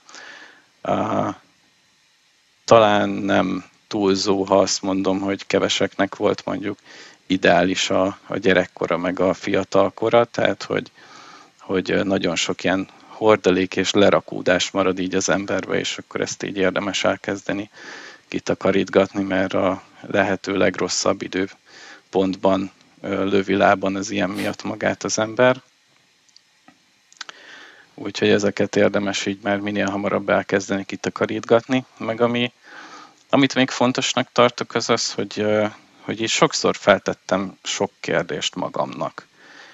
Talán 2.64 3.09
nem 3.09 3.64
túlzó, 3.95 4.42
ha 4.42 4.59
azt 4.59 4.82
mondom, 4.82 5.20
hogy 5.20 5.47
keveseknek 5.47 6.16
volt 6.16 6.45
mondjuk 6.45 6.78
ideális 7.26 7.90
a, 7.90 8.18
a 8.26 8.36
gyerekkora 8.36 8.97
meg 8.97 9.20
a 9.20 9.34
fiatalkora, 9.34 10.24
tehát 10.24 10.62
hogy, 10.62 10.90
hogy 11.59 12.01
nagyon 12.05 12.36
sok 12.36 12.64
ilyen 12.64 12.88
hordalék 13.07 13.76
és 13.76 13.90
lerakódás 13.90 14.70
marad 14.70 14.99
így 14.99 15.14
az 15.14 15.28
emberbe, 15.28 15.78
és 15.78 15.99
akkor 15.99 16.20
ezt 16.20 16.42
így 16.42 16.57
érdemes 16.57 17.05
elkezdeni 17.05 17.70
kitakarítgatni, 18.28 19.22
mert 19.22 19.53
a 19.53 19.82
lehető 20.01 20.57
legrosszabb 20.57 21.22
időpontban 21.22 22.70
lövi 23.01 23.55
lában 23.55 23.97
az 23.97 24.11
ilyen 24.11 24.30
miatt 24.30 24.62
magát 24.62 25.05
az 25.05 25.18
ember. 25.18 25.62
Úgyhogy 27.95 28.28
ezeket 28.28 28.76
érdemes 28.76 29.26
így 29.26 29.38
már 29.42 29.59
minél 29.59 29.88
hamarabb 29.88 30.28
elkezdeni 30.28 30.84
kitakarítgatni, 30.84 31.84
meg 31.99 32.20
ami 32.20 32.53
amit 33.35 33.55
még 33.55 33.70
fontosnak 33.70 34.28
tartok, 34.32 34.74
az 34.74 34.91
az, 34.91 35.12
hogy, 35.12 35.47
hogy 36.01 36.20
így 36.20 36.28
sokszor 36.28 36.76
feltettem 36.76 37.59
sok 37.62 37.91
kérdést 38.01 38.55
magamnak. 38.55 39.26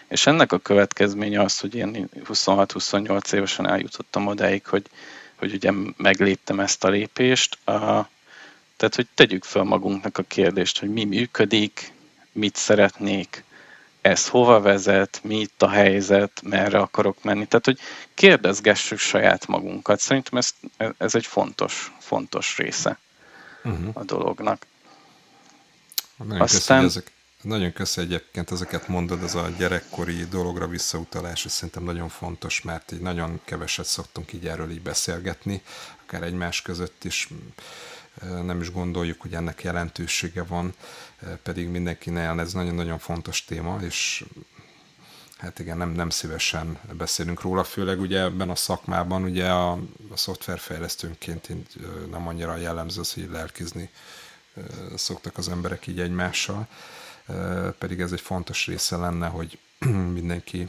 És 0.08 0.26
ennek 0.26 0.52
a 0.52 0.58
következménye 0.58 1.40
az, 1.42 1.58
hogy 1.58 1.74
én 1.74 2.08
26-28 2.24 3.32
évesen 3.32 3.68
eljutottam 3.68 4.26
odáig, 4.26 4.66
hogy, 4.66 4.86
hogy 5.36 5.52
ugye 5.54 5.70
megléptem 5.96 6.60
ezt 6.60 6.84
a 6.84 6.88
lépést. 6.88 7.58
Tehát, 7.64 8.94
hogy 8.94 9.06
tegyük 9.14 9.44
fel 9.44 9.62
magunknak 9.62 10.18
a 10.18 10.22
kérdést, 10.22 10.78
hogy 10.78 10.90
mi 10.90 11.04
működik, 11.04 11.92
mit 12.32 12.56
szeretnék, 12.56 13.44
ez 14.00 14.28
hova 14.28 14.60
vezet, 14.60 15.20
mi 15.22 15.40
itt 15.40 15.62
a 15.62 15.68
helyzet, 15.68 16.40
merre 16.44 16.78
akarok 16.78 17.22
menni. 17.22 17.46
Tehát, 17.46 17.64
hogy 17.64 17.78
kérdezgessük 18.14 18.98
saját 18.98 19.46
magunkat. 19.46 20.00
Szerintem 20.00 20.38
ez, 20.38 20.50
ez 20.98 21.14
egy 21.14 21.26
fontos, 21.26 21.92
fontos 21.98 22.56
része 22.56 22.98
uh-huh. 23.64 23.90
a 23.92 24.04
dolognak. 24.04 24.66
Nagyon 26.16 26.40
Aztán... 26.40 26.82
Köszi, 26.82 26.98
ezek, 26.98 27.12
nagyon 27.42 27.72
köszi 27.72 28.00
egyébként 28.00 28.50
ezeket 28.50 28.88
mondod, 28.88 29.22
ez 29.22 29.34
a 29.34 29.48
gyerekkori 29.58 30.24
dologra 30.24 30.66
visszautalás, 30.66 31.44
ez 31.44 31.52
szerintem 31.52 31.82
nagyon 31.82 32.08
fontos, 32.08 32.62
mert 32.62 32.92
így 32.92 33.00
nagyon 33.00 33.40
keveset 33.44 33.86
szoktunk 33.86 34.32
így 34.32 34.46
erről 34.46 34.70
így 34.70 34.82
beszélgetni, 34.82 35.62
akár 36.02 36.22
egymás 36.22 36.62
között 36.62 37.04
is, 37.04 37.28
nem 38.22 38.60
is 38.60 38.72
gondoljuk, 38.72 39.20
hogy 39.20 39.34
ennek 39.34 39.62
jelentősége 39.62 40.42
van, 40.42 40.74
pedig 41.42 41.68
mindenkinél 41.68 42.40
ez 42.40 42.52
nagyon-nagyon 42.52 42.98
fontos 42.98 43.44
téma, 43.44 43.78
és 43.82 44.24
hát 45.40 45.58
igen, 45.58 45.76
nem, 45.76 45.90
nem 45.90 46.10
szívesen 46.10 46.78
beszélünk 46.92 47.40
róla, 47.40 47.64
főleg 47.64 48.00
ugye 48.00 48.20
ebben 48.20 48.50
a 48.50 48.54
szakmában, 48.54 49.22
ugye 49.22 49.48
a, 49.48 49.72
a 50.10 50.16
szoftverfejlesztőnként 50.16 51.48
nem 52.10 52.28
annyira 52.28 52.56
jellemző 52.56 53.00
az, 53.00 53.12
hogy 53.12 53.28
lelkizni 53.30 53.90
szoktak 54.94 55.38
az 55.38 55.48
emberek 55.48 55.86
így 55.86 56.00
egymással, 56.00 56.66
pedig 57.78 58.00
ez 58.00 58.12
egy 58.12 58.20
fontos 58.20 58.66
része 58.66 58.96
lenne, 58.96 59.26
hogy 59.26 59.58
mindenki 60.18 60.68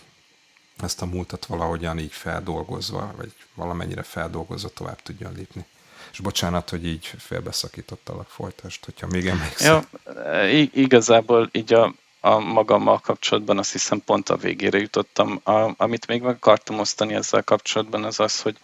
ezt 0.77 1.01
a 1.01 1.05
múltat 1.05 1.45
valahogyan 1.45 1.99
így 1.99 2.13
feldolgozva, 2.13 3.13
vagy 3.17 3.33
valamennyire 3.53 4.03
feldolgozva 4.03 4.69
tovább 4.69 5.01
tudjon 5.01 5.33
lépni. 5.33 5.65
És 6.11 6.19
bocsánat, 6.19 6.69
hogy 6.69 6.85
így 6.85 7.05
félbeszakítottalak 7.17 8.29
folytást, 8.29 8.85
hogyha 8.85 9.07
még 9.07 9.27
emlékszem. 9.27 9.87
Ja, 10.03 10.47
igazából 10.73 11.49
így 11.51 11.73
a, 11.73 11.93
a 12.21 12.39
magammal 12.39 12.99
kapcsolatban 12.99 13.57
azt 13.57 13.71
hiszem 13.71 14.01
pont 14.05 14.29
a 14.29 14.37
végére 14.37 14.77
jutottam. 14.77 15.39
A, 15.43 15.73
amit 15.77 16.07
még 16.07 16.21
meg 16.21 16.35
akartam 16.35 16.79
osztani 16.79 17.13
ezzel 17.13 17.43
kapcsolatban 17.43 18.03
az 18.03 18.19
az, 18.19 18.41
hogy, 18.41 18.57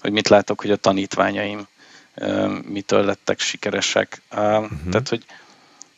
hogy 0.00 0.12
mit 0.12 0.28
látok, 0.28 0.60
hogy 0.60 0.70
a 0.70 0.76
tanítványaim 0.76 1.66
mitől 2.62 3.04
lettek 3.04 3.40
sikeresek. 3.40 4.22
Uh-huh. 4.30 4.70
Tehát, 4.90 5.08
hogy 5.08 5.24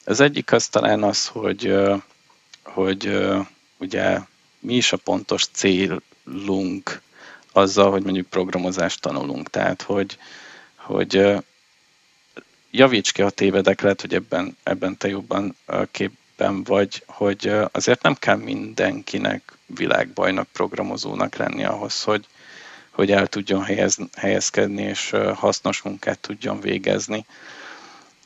az 0.05 0.21
egyik 0.21 0.53
az 0.53 0.69
talán 0.69 1.03
az, 1.03 1.27
hogy, 1.27 1.75
hogy 2.63 3.19
ugye 3.79 4.19
mi 4.59 4.75
is 4.75 4.93
a 4.93 4.97
pontos 4.97 5.47
célunk 5.53 7.01
azzal, 7.53 7.91
hogy 7.91 8.03
mondjuk 8.03 8.27
programozást 8.27 9.01
tanulunk. 9.01 9.51
Tehát, 9.51 9.83
hogy, 9.83 10.19
hogy 10.77 11.43
javíts 12.71 13.13
ki, 13.13 13.23
a 13.23 13.31
tévedek, 13.31 13.81
lehet, 13.81 14.01
hogy 14.01 14.15
ebben, 14.15 14.57
ebben 14.63 14.97
te 14.97 15.09
jobban 15.09 15.57
képben 16.43 16.65
vagy, 16.65 17.03
hogy 17.07 17.53
azért 17.73 18.03
nem 18.03 18.15
kell 18.15 18.37
mindenkinek 18.37 19.53
világbajnak 19.67 20.49
programozónak 20.53 21.37
lenni 21.37 21.65
ahhoz, 21.65 22.03
hogy, 22.03 22.27
hogy 22.91 23.11
el 23.11 23.27
tudjon 23.27 23.63
helyez, 23.63 23.97
helyezkedni, 24.17 24.83
és 24.83 25.15
hasznos 25.35 25.83
munkát 25.83 26.19
tudjon 26.19 26.61
végezni. 26.61 27.27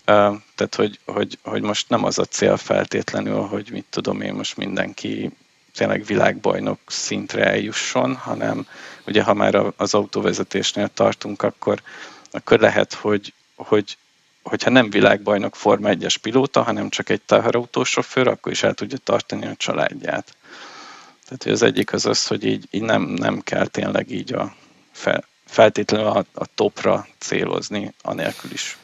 Tehát, 0.05 0.75
hogy, 0.77 0.99
hogy, 1.05 1.39
hogy 1.43 1.63
most 1.63 1.89
nem 1.89 2.05
az 2.05 2.19
a 2.19 2.25
cél 2.25 2.57
feltétlenül, 2.57 3.41
hogy 3.41 3.69
mit 3.71 3.87
tudom 3.91 4.21
én, 4.21 4.35
most 4.35 4.57
mindenki 4.57 5.31
tényleg 5.75 6.05
világbajnok 6.05 6.79
szintre 6.87 7.45
eljusson, 7.45 8.15
hanem 8.15 8.67
ugye 9.07 9.23
ha 9.23 9.35
már 9.35 9.73
az 9.77 9.95
autóvezetésnél 9.95 10.89
tartunk, 10.89 11.43
akkor, 11.43 11.83
akkor 12.31 12.61
lehet, 12.61 12.95
hogy, 12.95 13.33
hogy 13.55 13.97
hogyha 14.49 14.71
nem 14.71 14.91
világbajnok 14.91 15.57
Forma 15.57 15.89
1-es 15.93 16.15
pilóta, 16.23 16.63
hanem 16.63 16.89
csak 16.89 17.09
egy 17.09 17.21
teherautósofőr, 17.23 18.29
akkor 18.29 18.53
is 18.53 18.63
el 18.63 18.75
tudja 18.75 18.99
tartani 18.99 19.47
a 19.47 19.55
családját. 19.57 20.37
Tehát 21.29 21.57
az 21.57 21.63
egyik 21.63 21.93
az 21.93 22.07
az, 22.07 22.27
hogy 22.27 22.45
így, 22.45 22.69
így 22.71 22.83
nem, 22.83 23.03
nem 23.03 23.41
kell 23.41 23.67
tényleg 23.67 24.11
így 24.11 24.33
a 24.33 24.55
fel, 24.93 25.25
feltétlenül 25.47 26.07
a, 26.07 26.25
a 26.35 26.47
topra 26.55 27.07
célozni, 27.19 27.95
anélkül 28.03 28.51
is. 28.51 28.79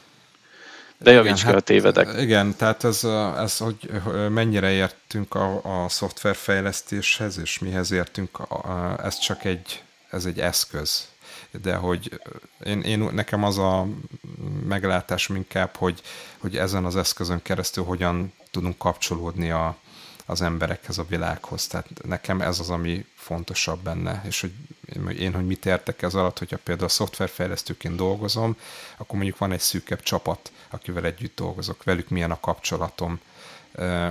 De 0.99 1.13
javíts 1.13 1.41
ki 1.41 1.47
hát, 1.47 1.55
a 1.55 1.61
tévedek. 1.61 2.21
Igen, 2.21 2.57
tehát 2.57 2.85
ez, 2.85 3.05
ez 3.37 3.57
hogy 3.57 3.91
mennyire 4.29 4.71
értünk 4.71 5.35
a, 5.35 5.61
a 5.85 5.89
szoftverfejlesztéshez, 5.89 7.39
és 7.39 7.59
mihez 7.59 7.91
értünk, 7.91 8.39
ez 9.03 9.19
csak 9.19 9.45
egy, 9.45 9.83
ez 10.11 10.25
egy 10.25 10.41
eszköz. 10.41 11.09
De 11.63 11.75
hogy 11.75 12.21
én, 12.65 12.81
én, 12.81 12.99
nekem 12.99 13.45
az 13.45 13.59
a 13.59 13.87
meglátás 14.65 15.29
inkább, 15.29 15.77
hogy, 15.77 16.03
hogy 16.39 16.57
ezen 16.57 16.85
az 16.85 16.97
eszközön 16.97 17.43
keresztül 17.43 17.85
hogyan 17.85 18.33
tudunk 18.51 18.79
kapcsolódni 18.79 19.51
a, 19.51 19.77
az 20.27 20.43
emberekhez, 20.43 20.99
a 20.99 21.07
világhoz. 21.09 21.67
Tehát 21.67 21.89
nekem 22.05 22.41
ez 22.41 22.59
az, 22.59 22.71
ami 22.71 23.07
fontosabb 23.15 23.83
benne, 23.83 24.23
és 24.27 24.41
hogy 24.41 24.53
én, 25.19 25.35
hogy 25.35 25.47
mit 25.47 25.67
értek 25.67 26.03
ez 26.03 26.15
alatt, 26.15 26.39
hogyha 26.39 26.59
például 26.63 26.87
a 26.87 26.93
szoftverfejlesztőként 26.93 27.97
dolgozom, 27.97 28.57
akkor 28.97 29.17
mondjuk 29.17 29.39
van 29.39 29.53
egy 29.53 29.61
szűkebb 29.61 30.03
csapat, 30.03 30.53
akivel 30.71 31.05
együtt 31.05 31.37
dolgozok, 31.37 31.85
velük 31.85 32.09
milyen 32.09 32.31
a 32.31 32.41
kapcsolatom, 32.41 33.21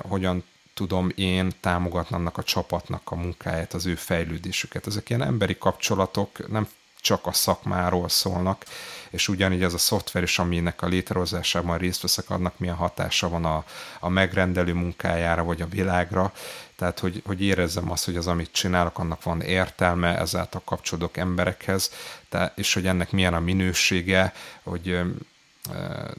hogyan 0.01 0.43
tudom 0.73 1.11
én 1.15 1.51
támogatni 1.59 2.15
annak 2.15 2.37
a 2.37 2.43
csapatnak 2.43 3.11
a 3.11 3.15
munkáját, 3.15 3.73
az 3.73 3.85
ő 3.85 3.95
fejlődésüket. 3.95 4.87
Ezek 4.87 5.09
ilyen 5.09 5.23
emberi 5.23 5.57
kapcsolatok, 5.57 6.49
nem 6.49 6.67
csak 7.01 7.25
a 7.27 7.33
szakmáról 7.33 8.09
szólnak, 8.09 8.65
és 9.09 9.27
ugyanígy 9.27 9.63
ez 9.63 9.73
a 9.73 9.77
szoftver 9.77 10.23
is, 10.23 10.39
aminek 10.39 10.81
a 10.81 10.87
létrehozásában 10.87 11.77
részt 11.77 12.01
veszek, 12.01 12.29
annak 12.29 12.59
milyen 12.59 12.75
hatása 12.75 13.29
van 13.29 13.45
a, 13.45 13.63
a 13.99 14.09
megrendelő 14.09 14.73
munkájára, 14.73 15.43
vagy 15.43 15.61
a 15.61 15.67
világra, 15.67 16.33
tehát 16.75 16.99
hogy, 16.99 17.21
hogy 17.25 17.41
érezzem 17.41 17.91
azt, 17.91 18.05
hogy 18.05 18.15
az, 18.15 18.27
amit 18.27 18.51
csinálok, 18.51 18.99
annak 18.99 19.23
van 19.23 19.41
értelme, 19.41 20.17
ezáltal 20.17 20.61
kapcsolódok 20.65 21.17
emberekhez, 21.17 21.91
tehát, 22.29 22.57
és 22.57 22.73
hogy 22.73 22.87
ennek 22.87 23.11
milyen 23.11 23.33
a 23.33 23.39
minősége, 23.39 24.33
hogy 24.63 24.99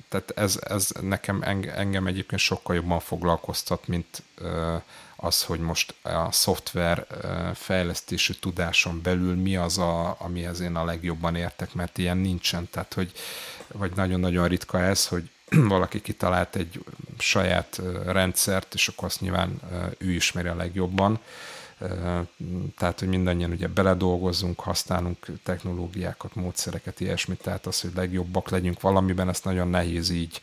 tehát 0.09 0.33
ez, 0.35 0.59
ez 0.69 0.89
nekem 1.01 1.43
engem 1.75 2.07
egyébként 2.07 2.41
sokkal 2.41 2.75
jobban 2.75 3.01
foglalkoztat, 3.01 3.87
mint 3.87 4.23
az, 5.17 5.43
hogy 5.43 5.61
most 5.61 5.95
a 6.03 6.33
szoftver 6.33 7.07
fejlesztési 7.55 8.39
tudáson 8.39 9.03
belül 9.03 9.37
mi 9.37 9.57
az, 9.57 9.79
a, 9.79 10.17
amihez 10.19 10.61
én 10.61 10.75
a 10.75 10.85
legjobban 10.85 11.37
értek, 11.37 11.75
mert 11.75 11.99
ilyen 11.99 12.17
nincsen. 12.17 12.69
Tehát, 12.71 12.95
hogy 12.95 13.13
vagy 13.73 13.93
nagyon-nagyon 13.95 14.49
ritka 14.49 14.81
ez, 14.81 15.07
hogy 15.07 15.31
valaki 15.75 16.01
kitalált 16.01 16.57
egy 16.57 16.85
saját 17.19 17.81
rendszert, 18.07 18.75
és 18.75 18.89
akkor 18.89 19.05
azt 19.05 19.21
nyilván 19.21 19.61
ő 19.99 20.11
ismeri 20.11 20.49
a 20.49 20.55
legjobban. 20.55 21.19
Tehát, 22.79 22.99
hogy 22.99 23.09
mindannyian 23.09 23.51
ugye 23.51 23.69
beledolgozzunk, 23.69 24.61
használunk 24.61 25.27
technológiákat, 25.43 26.35
módszereket, 26.35 27.01
ilyesmit, 27.01 27.43
tehát 27.43 27.67
az, 27.67 27.81
hogy 27.81 27.91
legjobbak 27.95 28.51
legyünk 28.51 28.81
valamiben, 28.81 29.29
ezt 29.29 29.45
nagyon 29.45 29.69
nehéz 29.69 30.11
így 30.11 30.41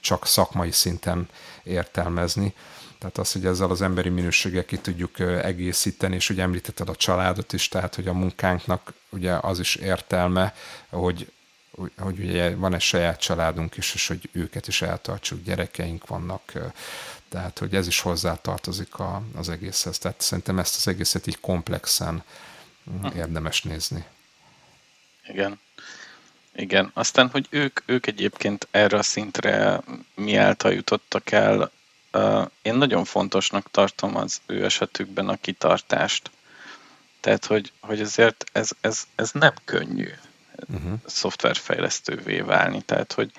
csak 0.00 0.26
szakmai 0.26 0.70
szinten 0.70 1.28
értelmezni. 1.62 2.54
Tehát 2.98 3.18
az, 3.18 3.32
hogy 3.32 3.46
ezzel 3.46 3.70
az 3.70 3.82
emberi 3.82 4.08
minőséggel 4.08 4.64
ki 4.64 4.78
tudjuk 4.78 5.20
egészíteni, 5.20 6.14
és 6.14 6.30
ugye 6.30 6.42
említetted 6.42 6.88
a 6.88 6.94
családot 6.96 7.52
is, 7.52 7.68
tehát 7.68 7.94
hogy 7.94 8.08
a 8.08 8.12
munkánknak 8.12 8.92
ugye 9.08 9.32
az 9.32 9.58
is 9.58 9.74
értelme, 9.74 10.54
hogy 10.88 11.32
hogy 11.98 12.18
ugye 12.18 12.56
van 12.56 12.74
egy 12.74 12.80
saját 12.80 13.20
családunk 13.20 13.76
is, 13.76 13.94
és 13.94 14.08
hogy 14.08 14.28
őket 14.32 14.68
is 14.68 14.82
eltartsuk, 14.82 15.42
gyerekeink 15.42 16.06
vannak, 16.06 16.52
tehát 17.30 17.58
hogy 17.58 17.74
ez 17.74 17.86
is 17.86 18.00
hozzátartozik 18.00 18.98
a, 18.98 19.22
az 19.36 19.48
egészhez. 19.48 19.98
Tehát 19.98 20.20
szerintem 20.20 20.58
ezt 20.58 20.76
az 20.76 20.88
egészet 20.88 21.26
így 21.26 21.40
komplexen 21.40 22.22
hm. 23.00 23.16
érdemes 23.16 23.62
nézni. 23.62 24.04
Igen. 25.26 25.60
Igen. 26.54 26.90
Aztán, 26.94 27.28
hogy 27.28 27.46
ők, 27.50 27.80
ők 27.86 28.06
egyébként 28.06 28.68
erre 28.70 28.98
a 28.98 29.02
szintre 29.02 29.80
mi 30.14 30.36
által 30.36 30.72
jutottak 30.72 31.30
el, 31.30 31.70
én 32.62 32.74
nagyon 32.74 33.04
fontosnak 33.04 33.70
tartom 33.70 34.16
az 34.16 34.40
ő 34.46 34.64
esetükben 34.64 35.28
a 35.28 35.36
kitartást. 35.36 36.30
Tehát, 37.20 37.46
hogy, 37.46 37.72
hogy 37.80 38.00
azért 38.00 38.44
ez, 38.52 38.70
ez, 38.80 39.02
ez 39.14 39.30
nem 39.32 39.54
könnyű 39.64 40.08
uh-huh. 40.68 40.92
szoftverfejlesztővé 41.06 42.40
válni. 42.40 42.82
Tehát, 42.82 43.12
hogy, 43.12 43.32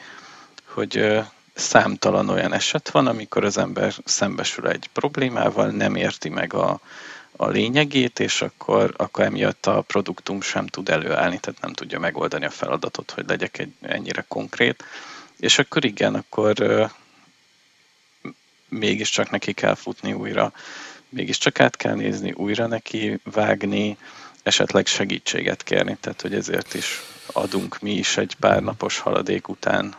hogy 0.65 1.21
számtalan 1.53 2.29
olyan 2.29 2.53
eset 2.53 2.89
van, 2.89 3.07
amikor 3.07 3.43
az 3.43 3.57
ember 3.57 3.93
szembesül 4.05 4.67
egy 4.67 4.89
problémával, 4.93 5.67
nem 5.69 5.95
érti 5.95 6.29
meg 6.29 6.53
a, 6.53 6.79
a 7.35 7.47
lényegét, 7.47 8.19
és 8.19 8.41
akkor, 8.41 8.93
akkor 8.97 9.23
emiatt 9.23 9.65
a 9.65 9.81
produktum 9.81 10.41
sem 10.41 10.67
tud 10.67 10.89
előállni, 10.89 11.39
tehát 11.39 11.61
nem 11.61 11.73
tudja 11.73 11.99
megoldani 11.99 12.45
a 12.45 12.49
feladatot, 12.49 13.11
hogy 13.11 13.25
legyek 13.27 13.59
egy 13.59 13.73
ennyire 13.81 14.25
konkrét. 14.27 14.83
És 15.39 15.59
akkor 15.59 15.85
igen, 15.85 16.15
akkor 16.15 16.89
mégiscsak 18.69 19.29
neki 19.29 19.53
kell 19.53 19.75
futni 19.75 20.13
újra, 20.13 20.53
mégiscsak 21.09 21.59
át 21.59 21.75
kell 21.75 21.95
nézni, 21.95 22.31
újra 22.31 22.67
neki 22.67 23.19
vágni, 23.23 23.97
esetleg 24.43 24.85
segítséget 24.85 25.63
kérni, 25.63 25.97
tehát 25.99 26.21
hogy 26.21 26.33
ezért 26.33 26.73
is 26.73 27.01
adunk 27.33 27.79
mi 27.79 27.91
is 27.91 28.17
egy 28.17 28.35
pár 28.39 28.61
napos 28.61 28.99
haladék 28.99 29.47
után 29.47 29.95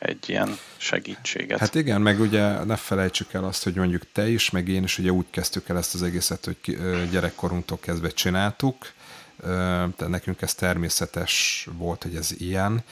egy 0.00 0.28
ilyen 0.28 0.58
segítséget. 0.76 1.58
Hát 1.58 1.74
igen, 1.74 2.00
meg 2.00 2.20
ugye 2.20 2.64
ne 2.64 2.76
felejtsük 2.76 3.32
el 3.32 3.44
azt, 3.44 3.64
hogy 3.64 3.74
mondjuk 3.74 4.02
te 4.12 4.28
is, 4.28 4.50
meg 4.50 4.68
én 4.68 4.82
is 4.82 4.98
ugye 4.98 5.10
úgy 5.10 5.26
kezdtük 5.30 5.68
el 5.68 5.76
ezt 5.76 5.94
az 5.94 6.02
egészet, 6.02 6.44
hogy 6.44 6.78
gyerekkorunktól 7.10 7.78
kezdve 7.80 8.08
csináltuk, 8.08 8.92
tehát 9.40 10.08
nekünk 10.08 10.42
ez 10.42 10.54
természetes 10.54 11.66
volt, 11.72 12.02
hogy 12.02 12.14
ez 12.14 12.30
ilyen, 12.38 12.82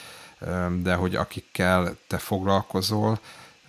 de 0.82 0.94
hogy 0.94 1.16
akikkel 1.16 1.96
te 2.06 2.18
foglalkozol, 2.18 3.20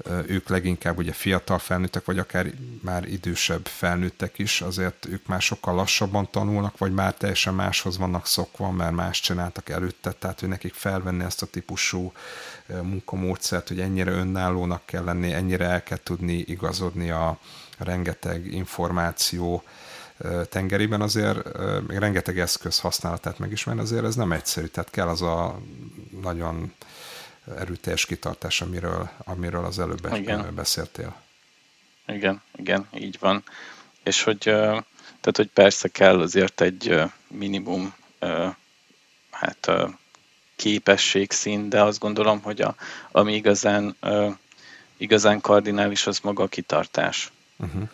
ők 0.07 0.49
leginkább 0.49 0.97
ugye 0.97 1.11
fiatal 1.11 1.59
felnőttek, 1.59 2.05
vagy 2.05 2.19
akár 2.19 2.51
már 2.81 3.07
idősebb 3.07 3.65
felnőttek 3.65 4.39
is, 4.39 4.61
azért 4.61 5.05
ők 5.05 5.27
már 5.27 5.41
sokkal 5.41 5.75
lassabban 5.75 6.31
tanulnak, 6.31 6.77
vagy 6.77 6.93
már 6.93 7.13
teljesen 7.13 7.53
máshoz 7.53 7.97
vannak 7.97 8.25
szokva, 8.25 8.71
mert 8.71 8.95
más 8.95 9.19
csináltak 9.19 9.69
előtte, 9.69 10.11
tehát 10.11 10.39
hogy 10.39 10.49
nekik 10.49 10.73
felvenni 10.73 11.23
ezt 11.23 11.41
a 11.41 11.45
típusú 11.45 12.11
munkamódszert, 12.81 13.67
hogy 13.67 13.79
ennyire 13.79 14.11
önállónak 14.11 14.85
kell 14.85 15.03
lenni, 15.03 15.33
ennyire 15.33 15.65
el 15.65 15.83
kell 15.83 15.99
tudni 16.03 16.33
igazodni 16.33 17.09
a 17.09 17.39
rengeteg 17.77 18.53
információ 18.53 19.63
tengerében 20.49 21.01
azért 21.01 21.57
még 21.87 21.97
rengeteg 21.97 22.39
eszköz 22.39 22.79
használatát 22.79 23.39
megismerni, 23.39 23.81
azért 23.81 24.03
ez 24.03 24.15
nem 24.15 24.31
egyszerű, 24.31 24.65
tehát 24.65 24.89
kell 24.89 25.07
az 25.07 25.21
a 25.21 25.59
nagyon 26.21 26.73
erőteljes 27.57 28.05
kitartás, 28.05 28.61
amiről, 28.61 29.09
amiről 29.23 29.65
az 29.65 29.79
előbb 29.79 30.13
igen. 30.13 30.55
beszéltél. 30.55 31.15
Igen, 32.07 32.41
igen, 32.55 32.87
így 32.93 33.17
van. 33.19 33.43
És 34.03 34.23
hogy, 34.23 34.39
tehát, 34.39 35.35
hogy 35.35 35.49
persze 35.53 35.87
kell 35.87 36.19
azért 36.19 36.61
egy 36.61 37.01
minimum 37.27 37.93
hát 39.31 39.71
képességszín, 40.55 41.69
de 41.69 41.83
azt 41.83 41.99
gondolom, 41.99 42.41
hogy 42.41 42.61
a, 42.61 42.75
ami 43.11 43.33
igazán, 43.33 43.97
igazán 44.97 45.41
kardinális, 45.41 46.07
az 46.07 46.19
maga 46.19 46.43
a 46.43 46.47
kitartás. 46.47 47.31
Uh-huh. 47.57 47.89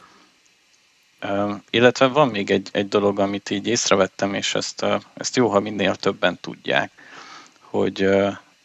Illetve 1.69 2.07
van 2.07 2.27
még 2.27 2.51
egy, 2.51 2.69
egy 2.71 2.87
dolog, 2.87 3.19
amit 3.19 3.49
így 3.49 3.67
észrevettem, 3.67 4.33
és 4.33 4.55
ezt, 4.55 4.85
ezt 5.13 5.35
jó, 5.35 5.49
ha 5.49 5.59
minél 5.59 5.95
többen 5.95 6.37
tudják, 6.41 6.91
hogy, 7.59 8.09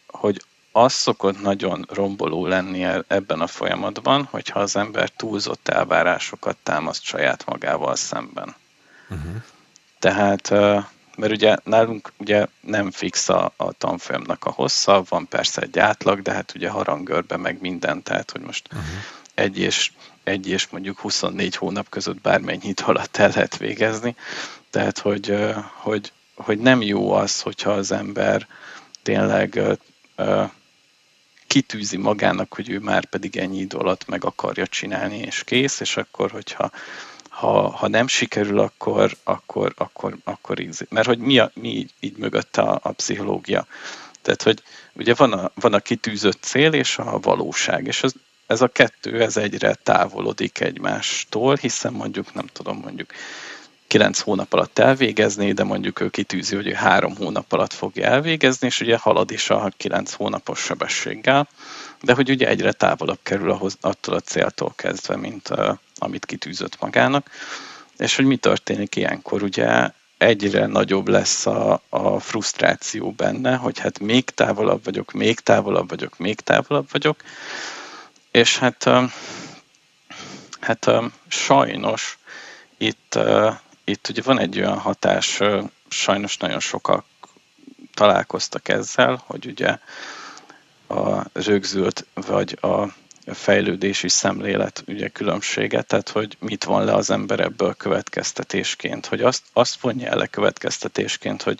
hogy 0.07 0.43
az 0.71 0.93
szokott 0.93 1.41
nagyon 1.41 1.85
romboló 1.89 2.45
lenni 2.45 2.83
e, 2.83 3.03
ebben 3.07 3.41
a 3.41 3.47
folyamatban, 3.47 4.23
hogyha 4.31 4.59
az 4.59 4.75
ember 4.75 5.09
túlzott 5.09 5.67
elvárásokat 5.67 6.57
támaszt 6.63 7.03
saját 7.03 7.45
magával 7.45 7.95
szemben. 7.95 8.55
Uh-huh. 9.09 9.31
Tehát, 9.99 10.49
mert 11.17 11.31
ugye 11.31 11.55
nálunk 11.63 12.11
ugye 12.17 12.45
nem 12.59 12.91
fix 12.91 13.29
a, 13.29 13.53
a 13.55 13.71
tanfolyamnak 13.71 14.45
a 14.45 14.51
hossza, 14.51 15.03
van 15.09 15.27
persze 15.27 15.61
egy 15.61 15.79
átlag, 15.79 16.21
de 16.21 16.31
hát 16.31 16.53
ugye 16.55 16.69
harangörbe 16.69 17.37
meg 17.37 17.61
minden, 17.61 18.03
tehát 18.03 18.31
hogy 18.31 18.41
most 18.41 18.67
uh-huh. 18.71 18.87
egy 19.33 19.57
és 19.57 19.91
egy 20.23 20.47
és 20.47 20.67
mondjuk 20.69 20.99
24 20.99 21.55
hónap 21.55 21.89
között 21.89 22.21
bármennyi 22.21 22.67
idő 22.67 22.83
alatt 22.85 23.17
el 23.17 23.31
lehet 23.35 23.57
végezni. 23.57 24.15
Tehát, 24.69 24.99
hogy, 24.99 25.37
hogy, 25.73 26.11
hogy 26.35 26.59
nem 26.59 26.81
jó 26.81 27.11
az, 27.11 27.41
hogyha 27.41 27.71
az 27.71 27.91
ember 27.91 28.47
tényleg 29.03 29.61
kitűzi 31.51 31.97
magának, 31.97 32.53
hogy 32.53 32.69
ő 32.69 32.79
már 32.79 33.05
pedig 33.05 33.37
ennyi 33.37 33.59
idő 33.59 33.77
alatt 33.77 34.07
meg 34.07 34.25
akarja 34.25 34.67
csinálni, 34.67 35.17
és 35.17 35.43
kész, 35.43 35.79
és 35.79 35.97
akkor, 35.97 36.31
hogyha 36.31 36.71
ha, 37.29 37.69
ha 37.69 37.87
nem 37.87 38.07
sikerül, 38.07 38.59
akkor, 38.59 39.17
akkor, 39.23 39.73
akkor, 39.77 40.17
akkor 40.23 40.59
így. 40.59 40.87
Mert 40.89 41.07
hogy 41.07 41.19
mi, 41.19 41.39
a, 41.39 41.51
mi 41.53 41.67
így, 41.67 41.93
így 41.99 42.17
mögötte 42.17 42.61
a, 42.61 42.79
a 42.83 42.91
pszichológia. 42.91 43.67
Tehát, 44.21 44.43
hogy 44.43 44.63
ugye 44.93 45.13
van 45.13 45.33
a, 45.33 45.51
van 45.55 45.73
a 45.73 45.79
kitűzött 45.79 46.41
cél 46.41 46.73
és 46.73 46.97
a 46.97 47.19
valóság, 47.19 47.87
és 47.87 48.03
ez, 48.03 48.11
ez 48.47 48.61
a 48.61 48.67
kettő, 48.67 49.21
ez 49.21 49.37
egyre 49.37 49.73
távolodik 49.73 50.59
egymástól, 50.59 51.55
hiszen 51.55 51.93
mondjuk, 51.93 52.33
nem 52.33 52.47
tudom, 52.53 52.77
mondjuk 52.77 53.09
kilenc 53.91 54.19
hónap 54.19 54.53
alatt 54.53 54.79
elvégezni, 54.79 55.51
de 55.51 55.63
mondjuk 55.63 55.99
ő 55.99 56.09
kitűzi, 56.09 56.55
hogy 56.55 56.67
ő 56.67 56.73
három 56.73 57.15
hónap 57.15 57.53
alatt 57.53 57.73
fogja 57.73 58.05
elvégezni, 58.05 58.67
és 58.67 58.81
ugye 58.81 58.97
halad 58.97 59.31
is 59.31 59.49
a 59.49 59.71
kilenc 59.77 60.13
hónapos 60.13 60.59
sebességgel, 60.59 61.47
de 62.01 62.13
hogy 62.13 62.29
ugye 62.29 62.47
egyre 62.47 62.71
távolabb 62.71 63.19
kerül 63.23 63.51
ahhoz, 63.51 63.77
attól 63.81 64.15
a 64.15 64.19
céltól 64.19 64.73
kezdve, 64.75 65.15
mint 65.15 65.49
uh, 65.49 65.77
amit 65.97 66.25
kitűzött 66.25 66.81
magának. 66.81 67.29
És 67.97 68.15
hogy 68.15 68.25
mi 68.25 68.35
történik 68.35 68.95
ilyenkor, 68.95 69.43
ugye 69.43 69.89
egyre 70.17 70.65
nagyobb 70.65 71.07
lesz 71.07 71.45
a, 71.45 71.81
a 71.89 72.19
frusztráció 72.19 73.11
benne, 73.11 73.55
hogy 73.55 73.79
hát 73.79 73.99
még 73.99 74.29
távolabb 74.29 74.83
vagyok, 74.83 75.11
még 75.11 75.39
távolabb 75.39 75.89
vagyok, 75.89 76.17
még 76.17 76.39
távolabb 76.39 76.87
vagyok, 76.91 77.23
és 78.31 78.57
hát, 78.57 78.89
hát 80.59 80.91
sajnos 81.27 82.17
itt 82.77 83.19
itt 83.91 84.07
ugye 84.09 84.21
van 84.21 84.39
egy 84.39 84.59
olyan 84.59 84.77
hatás, 84.77 85.39
sajnos 85.89 86.37
nagyon 86.37 86.59
sokak 86.59 87.05
találkoztak 87.93 88.69
ezzel, 88.69 89.23
hogy 89.25 89.45
ugye 89.45 89.77
a 90.87 91.25
rögzült 91.33 92.05
vagy 92.13 92.57
a 92.61 92.85
fejlődési 93.25 94.09
szemlélet 94.09 94.83
ugye 94.87 95.07
különbsége, 95.07 95.81
tehát 95.81 96.09
hogy 96.09 96.37
mit 96.39 96.63
von 96.63 96.85
le 96.85 96.93
az 96.93 97.09
ember 97.09 97.39
ebből 97.39 97.73
következtetésként, 97.73 99.05
hogy 99.05 99.21
azt, 99.21 99.43
azt 99.53 99.81
vonja 99.81 100.09
el 100.09 100.27
következtetésként, 100.27 101.41
hogy 101.41 101.59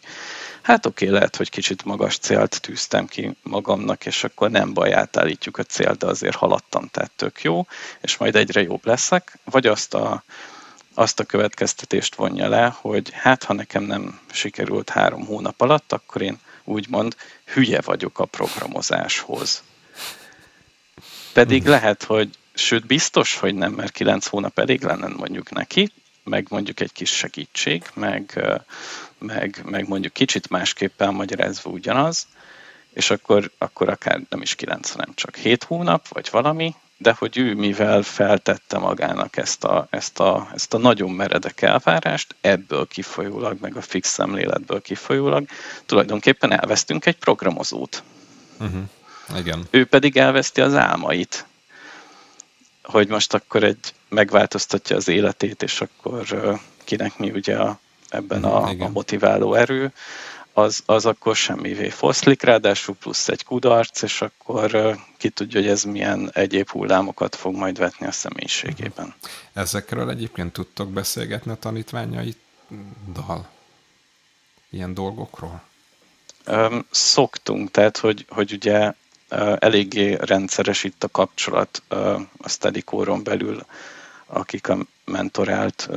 hát 0.61 0.85
oké, 0.85 1.07
lehet, 1.07 1.35
hogy 1.35 1.49
kicsit 1.49 1.85
magas 1.85 2.17
célt 2.17 2.61
tűztem 2.61 3.05
ki 3.05 3.37
magamnak, 3.43 4.05
és 4.05 4.23
akkor 4.23 4.49
nem 4.49 4.73
baj, 4.73 4.93
átállítjuk 4.93 5.57
a 5.57 5.63
célt, 5.63 5.97
de 5.97 6.05
azért 6.05 6.35
haladtam, 6.35 6.87
tehát 6.87 7.11
tök 7.15 7.41
jó, 7.41 7.65
és 8.01 8.17
majd 8.17 8.35
egyre 8.35 8.61
jobb 8.61 8.85
leszek, 8.85 9.37
vagy 9.43 9.67
azt 9.67 9.93
a 9.93 10.23
azt 10.93 11.19
a 11.19 11.23
következtetést 11.23 12.15
vonja 12.15 12.47
le, 12.47 12.75
hogy 12.81 13.09
hát 13.13 13.43
ha 13.43 13.53
nekem 13.53 13.83
nem 13.83 14.19
sikerült 14.31 14.89
három 14.89 15.25
hónap 15.25 15.61
alatt, 15.61 15.91
akkor 15.91 16.21
én 16.21 16.39
úgymond 16.63 17.15
hülye 17.45 17.81
vagyok 17.81 18.19
a 18.19 18.25
programozáshoz. 18.25 19.63
Pedig 21.33 21.61
mhm. 21.61 21.71
lehet, 21.71 22.03
hogy, 22.03 22.29
sőt 22.53 22.85
biztos, 22.85 23.37
hogy 23.37 23.55
nem, 23.55 23.71
mert 23.71 23.91
kilenc 23.91 24.27
hónap 24.27 24.59
elég 24.59 24.83
lenne 24.83 25.07
mondjuk 25.07 25.49
neki, 25.49 25.91
meg 26.23 26.45
mondjuk 26.49 26.79
egy 26.79 26.91
kis 26.91 27.09
segítség, 27.09 27.83
meg, 27.93 28.43
meg, 29.17 29.61
meg 29.65 29.87
mondjuk 29.87 30.13
kicsit 30.13 30.49
másképp 30.49 31.01
elmagyarázva 31.01 31.69
ugyanaz, 31.69 32.27
és 32.93 33.09
akkor, 33.09 33.51
akkor 33.57 33.89
akár 33.89 34.21
nem 34.29 34.41
is 34.41 34.55
kilenc, 34.55 34.89
hanem 34.89 35.11
csak 35.15 35.35
hét 35.35 35.63
hónap, 35.63 36.07
vagy 36.07 36.27
valami, 36.31 36.75
de 37.01 37.15
hogy 37.17 37.37
ő 37.37 37.53
mivel 37.53 38.01
feltette 38.01 38.77
magának 38.77 39.37
ezt 39.37 39.63
a, 39.63 39.87
ezt 39.89 40.19
a, 40.19 40.49
ezt 40.53 40.73
a 40.73 40.77
nagyon 40.77 41.11
meredek 41.11 41.61
elvárást, 41.61 42.35
ebből 42.41 42.87
kifolyólag, 42.87 43.57
meg 43.61 43.75
a 43.75 43.81
fix 43.81 44.09
szemléletből 44.09 44.81
kifolyólag, 44.81 45.47
tulajdonképpen 45.85 46.51
elvesztünk 46.51 47.05
egy 47.05 47.17
programozót. 47.17 48.03
Uh-huh. 48.59 48.81
Igen. 49.37 49.67
Ő 49.69 49.85
pedig 49.85 50.17
elveszti 50.17 50.61
az 50.61 50.75
álmait, 50.75 51.45
hogy 52.83 53.07
most 53.07 53.33
akkor 53.33 53.63
egy 53.63 53.93
megváltoztatja 54.09 54.95
az 54.95 55.07
életét, 55.07 55.63
és 55.63 55.81
akkor 55.81 56.59
kinek 56.83 57.17
mi 57.17 57.29
ugye 57.29 57.57
a, 57.57 57.79
ebben 58.09 58.43
a, 58.43 58.67
a 58.67 58.89
motiváló 58.89 59.53
erő, 59.53 59.93
az, 60.53 60.83
az 60.85 61.05
akkor 61.05 61.35
semmivé 61.35 61.89
foszlik, 61.89 62.41
ráadásul 62.41 62.95
plusz 62.95 63.27
egy 63.27 63.43
kudarc, 63.43 64.01
és 64.01 64.21
akkor 64.21 64.97
ki 65.17 65.29
tudja, 65.29 65.59
hogy 65.59 65.69
ez 65.69 65.83
milyen 65.83 66.29
egyéb 66.33 66.69
hullámokat 66.69 67.35
fog 67.35 67.55
majd 67.55 67.77
vetni 67.77 68.05
a 68.05 68.11
személyiségében. 68.11 69.13
Ezekről 69.53 70.09
egyébként 70.09 70.53
tudtok 70.53 70.89
beszélgetni 70.89 71.51
a 71.51 71.55
tanítványaiddal? 71.55 73.49
Ilyen 74.69 74.93
dolgokról? 74.93 75.61
Szoktunk, 76.91 77.71
tehát 77.71 77.97
hogy, 77.97 78.25
hogy 78.29 78.53
ugye 78.53 78.93
eléggé 79.59 80.13
rendszeres 80.13 80.83
itt 80.83 81.03
a 81.03 81.07
kapcsolat 81.07 81.81
a 82.37 82.49
Steadicóron 82.49 83.23
belül, 83.23 83.65
akik 84.25 84.69
a 84.69 84.77
mentorált 85.05 85.89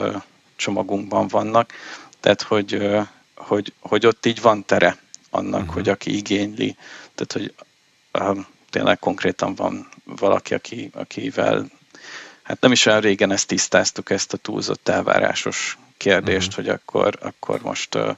csomagunkban 0.56 1.28
vannak, 1.28 1.72
tehát 2.20 2.42
hogy 2.42 2.98
hogy, 3.46 3.72
hogy 3.80 4.06
ott 4.06 4.26
így 4.26 4.40
van 4.40 4.64
tere 4.64 4.98
annak, 5.30 5.60
uh-huh. 5.60 5.74
hogy 5.74 5.88
aki 5.88 6.16
igényli, 6.16 6.76
tehát 7.14 7.32
hogy 7.32 7.54
um, 8.20 8.46
tényleg 8.70 8.98
konkrétan 8.98 9.54
van 9.54 9.88
valaki, 10.04 10.54
aki, 10.54 10.90
akivel, 10.94 11.70
hát 12.42 12.60
nem 12.60 12.72
is 12.72 12.86
olyan 12.86 13.00
régen 13.00 13.30
ezt 13.30 13.46
tisztáztuk, 13.46 14.10
ezt 14.10 14.32
a 14.32 14.36
túlzott 14.36 14.88
elvárásos 14.88 15.78
kérdést, 15.96 16.48
uh-huh. 16.48 16.64
hogy 16.64 16.68
akkor, 16.68 17.18
akkor 17.20 17.60
most, 17.62 17.94
uh, 17.94 18.16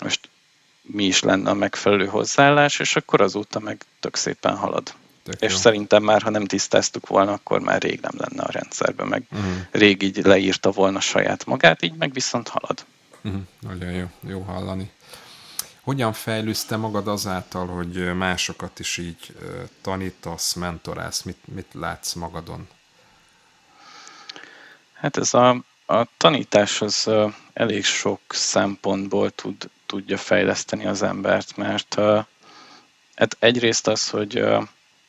most 0.00 0.28
mi 0.82 1.04
is 1.04 1.22
lenne 1.22 1.50
a 1.50 1.54
megfelelő 1.54 2.06
hozzáállás, 2.06 2.78
és 2.78 2.96
akkor 2.96 3.20
azóta 3.20 3.58
meg 3.58 3.84
tök 4.00 4.16
szépen 4.16 4.56
halad. 4.56 4.94
Tök 5.22 5.40
és 5.40 5.52
jó. 5.52 5.58
szerintem 5.58 6.02
már, 6.02 6.22
ha 6.22 6.30
nem 6.30 6.44
tisztáztuk 6.44 7.06
volna, 7.06 7.32
akkor 7.32 7.60
már 7.60 7.82
rég 7.82 8.00
nem 8.00 8.14
lenne 8.16 8.42
a 8.42 8.50
rendszerben, 8.50 9.06
meg 9.06 9.22
uh-huh. 9.30 9.52
rég 9.70 10.02
így 10.02 10.24
leírta 10.24 10.70
volna 10.70 11.00
saját 11.00 11.46
magát, 11.46 11.82
így 11.82 11.94
meg 11.94 12.12
viszont 12.12 12.48
halad. 12.48 12.84
Uh-huh. 13.22 13.42
Nagyon 13.60 13.90
jó, 13.90 14.06
jó 14.20 14.40
hallani. 14.40 14.90
Hogyan 15.80 16.12
fejlődsz 16.12 16.70
magad 16.70 17.08
azáltal, 17.08 17.66
hogy 17.66 18.14
másokat 18.16 18.78
is 18.78 18.96
így 18.96 19.36
tanítasz, 19.80 20.54
mentorálsz? 20.54 21.22
Mit, 21.22 21.38
mit 21.44 21.66
látsz 21.72 22.12
magadon? 22.12 22.68
Hát 24.92 25.16
ez 25.16 25.34
a, 25.34 25.64
a 25.86 26.06
tanítás 26.16 26.80
az 26.80 27.10
elég 27.52 27.84
sok 27.84 28.20
szempontból 28.28 29.30
tud, 29.30 29.70
tudja 29.86 30.16
fejleszteni 30.16 30.86
az 30.86 31.02
embert, 31.02 31.56
mert 31.56 31.94
hát 33.14 33.36
egyrészt 33.38 33.86
az, 33.86 34.10
hogy 34.10 34.44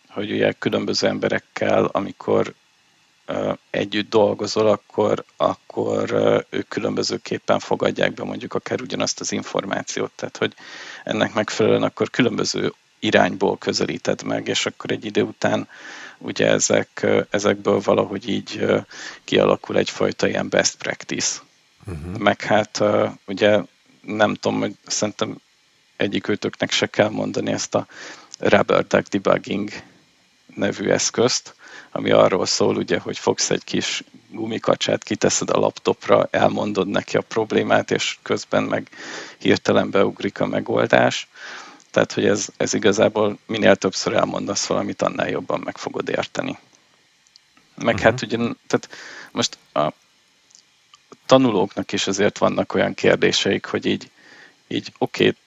hogy 0.09 0.31
ugye 0.31 0.51
különböző 0.51 1.07
emberekkel, 1.07 1.85
amikor 1.85 2.53
együtt 3.69 4.09
dolgozol, 4.09 4.67
akkor, 4.67 5.23
akkor 5.37 6.11
ők 6.49 6.67
különbözőképpen 6.67 7.59
fogadják 7.59 8.13
be 8.13 8.23
mondjuk 8.23 8.53
akár 8.53 8.81
ugyanazt 8.81 9.19
az 9.19 9.31
információt. 9.31 10.11
Tehát, 10.15 10.37
hogy 10.37 10.53
ennek 11.03 11.33
megfelelően 11.33 11.83
akkor 11.83 12.09
különböző 12.09 12.73
irányból 12.99 13.57
közelíted 13.57 14.23
meg, 14.23 14.47
és 14.47 14.65
akkor 14.65 14.91
egy 14.91 15.05
idő 15.05 15.21
után 15.21 15.67
ugye 16.17 16.47
ezek, 16.47 17.07
ezekből 17.29 17.79
valahogy 17.79 18.29
így 18.29 18.65
kialakul 19.23 19.77
egyfajta 19.77 20.27
ilyen 20.27 20.49
best 20.49 20.75
practice. 20.75 21.39
Uh-huh. 21.87 22.17
Meg 22.17 22.41
hát 22.41 22.83
ugye 23.25 23.59
nem 24.01 24.35
tudom, 24.35 24.59
hogy 24.59 24.75
szerintem 24.87 25.37
egyik 25.95 26.27
őtöknek 26.27 26.71
se 26.71 26.87
kell 26.87 27.09
mondani 27.09 27.51
ezt 27.51 27.75
a 27.75 27.87
Rubber 28.39 28.87
Duck 28.87 29.07
Debugging 29.07 29.69
nevű 30.55 30.89
eszközt, 30.89 31.55
ami 31.91 32.11
arról 32.11 32.45
szól, 32.45 32.75
ugye, 32.75 32.99
hogy 32.99 33.17
fogsz 33.17 33.49
egy 33.49 33.63
kis 33.63 34.03
gumikacsát, 34.31 35.03
kiteszed 35.03 35.49
a 35.49 35.59
laptopra, 35.59 36.27
elmondod 36.31 36.87
neki 36.87 37.17
a 37.17 37.21
problémát, 37.21 37.91
és 37.91 38.17
közben 38.21 38.63
meg 38.63 38.89
hirtelen 39.37 39.89
beugrik 39.89 40.39
a 40.39 40.45
megoldás. 40.45 41.27
Tehát, 41.91 42.13
hogy 42.13 42.25
ez, 42.25 42.47
ez 42.57 42.73
igazából 42.73 43.37
minél 43.45 43.75
többször 43.75 44.13
elmondasz 44.13 44.65
valamit, 44.65 45.01
annál 45.01 45.29
jobban 45.29 45.59
meg 45.59 45.77
fogod 45.77 46.09
érteni. 46.09 46.57
Meg 47.75 47.95
uh-huh. 47.95 48.01
hát 48.01 48.21
ugye, 48.21 48.37
tehát 48.37 48.89
most 49.31 49.57
a 49.73 49.93
tanulóknak 51.25 51.91
is 51.91 52.07
azért 52.07 52.37
vannak 52.37 52.73
olyan 52.73 52.93
kérdéseik, 52.93 53.65
hogy 53.65 53.85
így, 53.85 54.11
így 54.67 54.93
oké, 54.97 55.27
okay, 55.27 55.37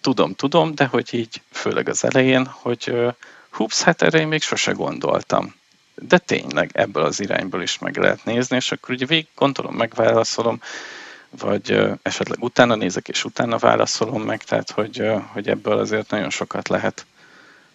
tudom, 0.00 0.34
tudom, 0.34 0.74
de 0.74 0.84
hogy 0.84 1.14
így, 1.14 1.42
főleg 1.50 1.88
az 1.88 2.04
elején, 2.04 2.46
hogy 2.46 2.94
hups, 3.52 3.82
hát 3.82 4.02
erre 4.02 4.18
én 4.18 4.28
még 4.28 4.42
sose 4.42 4.72
gondoltam. 4.72 5.54
De 5.94 6.18
tényleg 6.18 6.70
ebből 6.72 7.04
az 7.04 7.20
irányból 7.20 7.62
is 7.62 7.78
meg 7.78 7.96
lehet 7.96 8.24
nézni, 8.24 8.56
és 8.56 8.72
akkor 8.72 8.94
ugye 8.94 9.06
végig 9.06 9.26
gondolom, 9.34 9.74
megválaszolom, 9.74 10.60
vagy 11.30 11.80
esetleg 12.02 12.42
utána 12.42 12.74
nézek, 12.74 13.08
és 13.08 13.24
utána 13.24 13.58
válaszolom 13.58 14.22
meg, 14.22 14.42
tehát 14.42 14.70
hogy, 14.70 15.10
hogy 15.32 15.48
ebből 15.48 15.78
azért 15.78 16.10
nagyon 16.10 16.30
sokat 16.30 16.68
lehet 16.68 17.06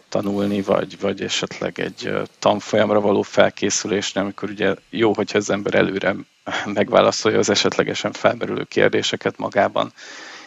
tanulni, 0.10 0.62
vagy, 0.62 1.00
vagy 1.00 1.22
esetleg 1.22 1.80
egy 1.80 2.14
tanfolyamra 2.40 3.00
való 3.02 3.22
felkészülésre, 3.22 4.22
amikor 4.22 4.50
ugye 4.50 4.76
jó, 4.90 5.14
hogyha 5.14 5.38
az 5.38 5.50
ember 5.50 5.76
előre 5.76 6.16
megválaszolja 6.66 7.38
az 7.38 7.50
esetlegesen 7.50 8.12
felmerülő 8.12 8.64
kérdéseket 8.64 9.38
magában, 9.38 9.94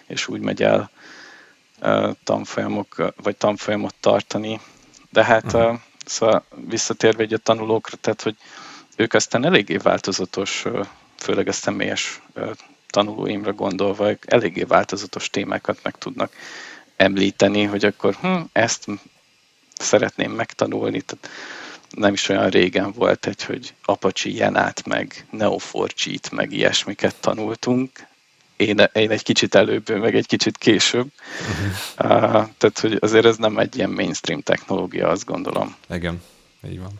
és 0.06 0.28
úgy 0.28 0.40
megy 0.40 0.62
el 0.62 0.90
tanfolyamok, 2.24 3.12
vagy 3.22 3.36
tanfolyamot 3.36 3.94
tartani. 4.00 4.60
De 5.10 5.24
hát 5.24 5.44
uh-huh. 5.44 5.78
szóval 6.06 6.44
visszatérve 6.68 7.22
egy 7.22 7.32
a 7.32 7.38
tanulókra, 7.38 7.96
tehát 7.96 8.22
hogy 8.22 8.36
ők 8.96 9.14
aztán 9.14 9.44
eléggé 9.44 9.76
változatos, 9.76 10.64
főleg 11.16 11.48
a 11.48 11.52
személyes 11.52 12.22
tanulóimra 12.88 13.52
gondolva, 13.52 14.10
eléggé 14.26 14.62
változatos 14.62 15.30
témákat 15.30 15.78
meg 15.82 15.98
tudnak 15.98 16.32
említeni, 16.96 17.62
hogy 17.62 17.84
akkor 17.84 18.14
hm, 18.14 18.40
ezt 18.52 18.86
szeretném 19.74 20.32
megtanulni. 20.32 21.00
Tehát 21.00 21.28
nem 21.90 22.12
is 22.12 22.28
olyan 22.28 22.48
régen 22.48 22.92
volt 22.92 23.26
egy, 23.26 23.44
hogy 23.44 23.74
Apache 23.84 24.30
Jenát, 24.30 24.86
meg 24.86 25.26
Neo4j-t, 25.32 26.32
meg 26.32 26.52
ilyesmiket 26.52 27.20
tanultunk. 27.20 27.90
Én, 28.60 28.88
én 28.92 29.10
egy 29.10 29.22
kicsit 29.22 29.54
előbb, 29.54 29.98
meg 29.98 30.14
egy 30.14 30.26
kicsit 30.26 30.58
később. 30.58 31.06
Uh-huh. 31.40 32.22
Uh, 32.22 32.48
tehát, 32.58 32.78
hogy 32.80 32.98
azért 33.00 33.24
ez 33.24 33.36
nem 33.36 33.58
egy 33.58 33.76
ilyen 33.76 33.90
mainstream 33.90 34.40
technológia, 34.40 35.08
azt 35.08 35.24
gondolom. 35.24 35.74
Igen, 35.90 36.22
így 36.68 36.78
van. 36.78 36.92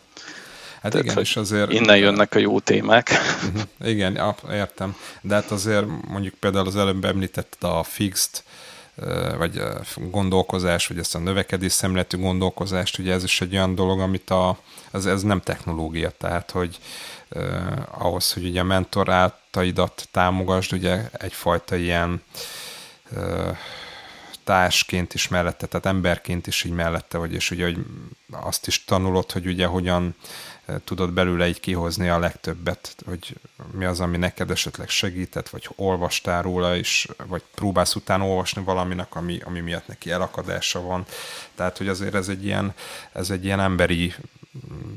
Hát 0.82 0.92
Tehát, 0.92 1.06
igen, 1.06 1.18
és 1.18 1.36
azért... 1.36 1.72
Innen 1.72 1.96
jönnek 1.96 2.34
a 2.34 2.38
jó 2.38 2.60
témák. 2.60 3.10
Mhm. 3.42 3.88
igen, 3.90 4.34
értem. 4.50 4.96
De 5.20 5.34
hát 5.34 5.50
azért 5.50 5.86
mondjuk 6.08 6.34
például 6.34 6.66
az 6.66 6.76
előbb 6.76 7.04
említetted 7.04 7.70
a 7.70 7.82
fixed, 7.82 8.42
vagy 9.38 9.62
gondolkozás, 9.96 10.86
vagy 10.86 10.98
ezt 10.98 11.14
a 11.14 11.18
növekedés 11.18 11.72
szemletű 11.72 12.18
gondolkozást, 12.18 12.98
ugye 12.98 13.12
ez 13.12 13.24
is 13.24 13.40
egy 13.40 13.54
olyan 13.54 13.74
dolog, 13.74 14.00
amit 14.00 14.30
a, 14.30 14.58
ez, 14.90 15.06
ez 15.06 15.22
nem 15.22 15.40
technológia, 15.40 16.10
tehát 16.10 16.50
hogy 16.50 16.78
eh, 17.28 18.04
ahhoz, 18.04 18.32
hogy 18.32 18.44
ugye 18.44 18.60
a 18.60 18.64
mentorátaidat 18.64 20.08
támogasd, 20.10 20.72
ugye 20.72 21.08
egyfajta 21.12 21.76
ilyen 21.76 22.22
eh, 23.16 23.56
társként 24.44 25.14
is 25.14 25.28
mellette, 25.28 25.66
tehát 25.66 25.86
emberként 25.86 26.46
is 26.46 26.64
így 26.64 26.72
mellette 26.72 27.18
vagy, 27.18 27.32
és 27.32 27.50
ugye 27.50 27.64
hogy 27.64 27.78
azt 28.30 28.66
is 28.66 28.84
tanulod, 28.84 29.32
hogy 29.32 29.46
ugye 29.46 29.66
hogyan 29.66 30.14
tudod 30.84 31.12
belőle 31.12 31.48
így 31.48 31.60
kihozni 31.60 32.08
a 32.08 32.18
legtöbbet, 32.18 32.96
hogy 33.06 33.36
mi 33.72 33.84
az, 33.84 34.00
ami 34.00 34.16
neked 34.16 34.50
esetleg 34.50 34.88
segített, 34.88 35.48
vagy 35.48 35.68
olvastál 35.76 36.42
róla 36.42 36.76
is, 36.76 37.08
vagy 37.26 37.42
próbálsz 37.54 37.94
utána 37.94 38.26
olvasni 38.26 38.62
valaminek, 38.62 39.14
ami, 39.14 39.40
ami 39.44 39.60
miatt 39.60 39.86
neki 39.86 40.10
elakadása 40.10 40.80
van. 40.80 41.04
Tehát, 41.54 41.78
hogy 41.78 41.88
azért 41.88 42.14
ez 42.14 42.28
egy 42.28 42.44
ilyen, 42.44 42.74
ez 43.12 43.30
egy 43.30 43.44
ilyen 43.44 43.60
emberi 43.60 44.14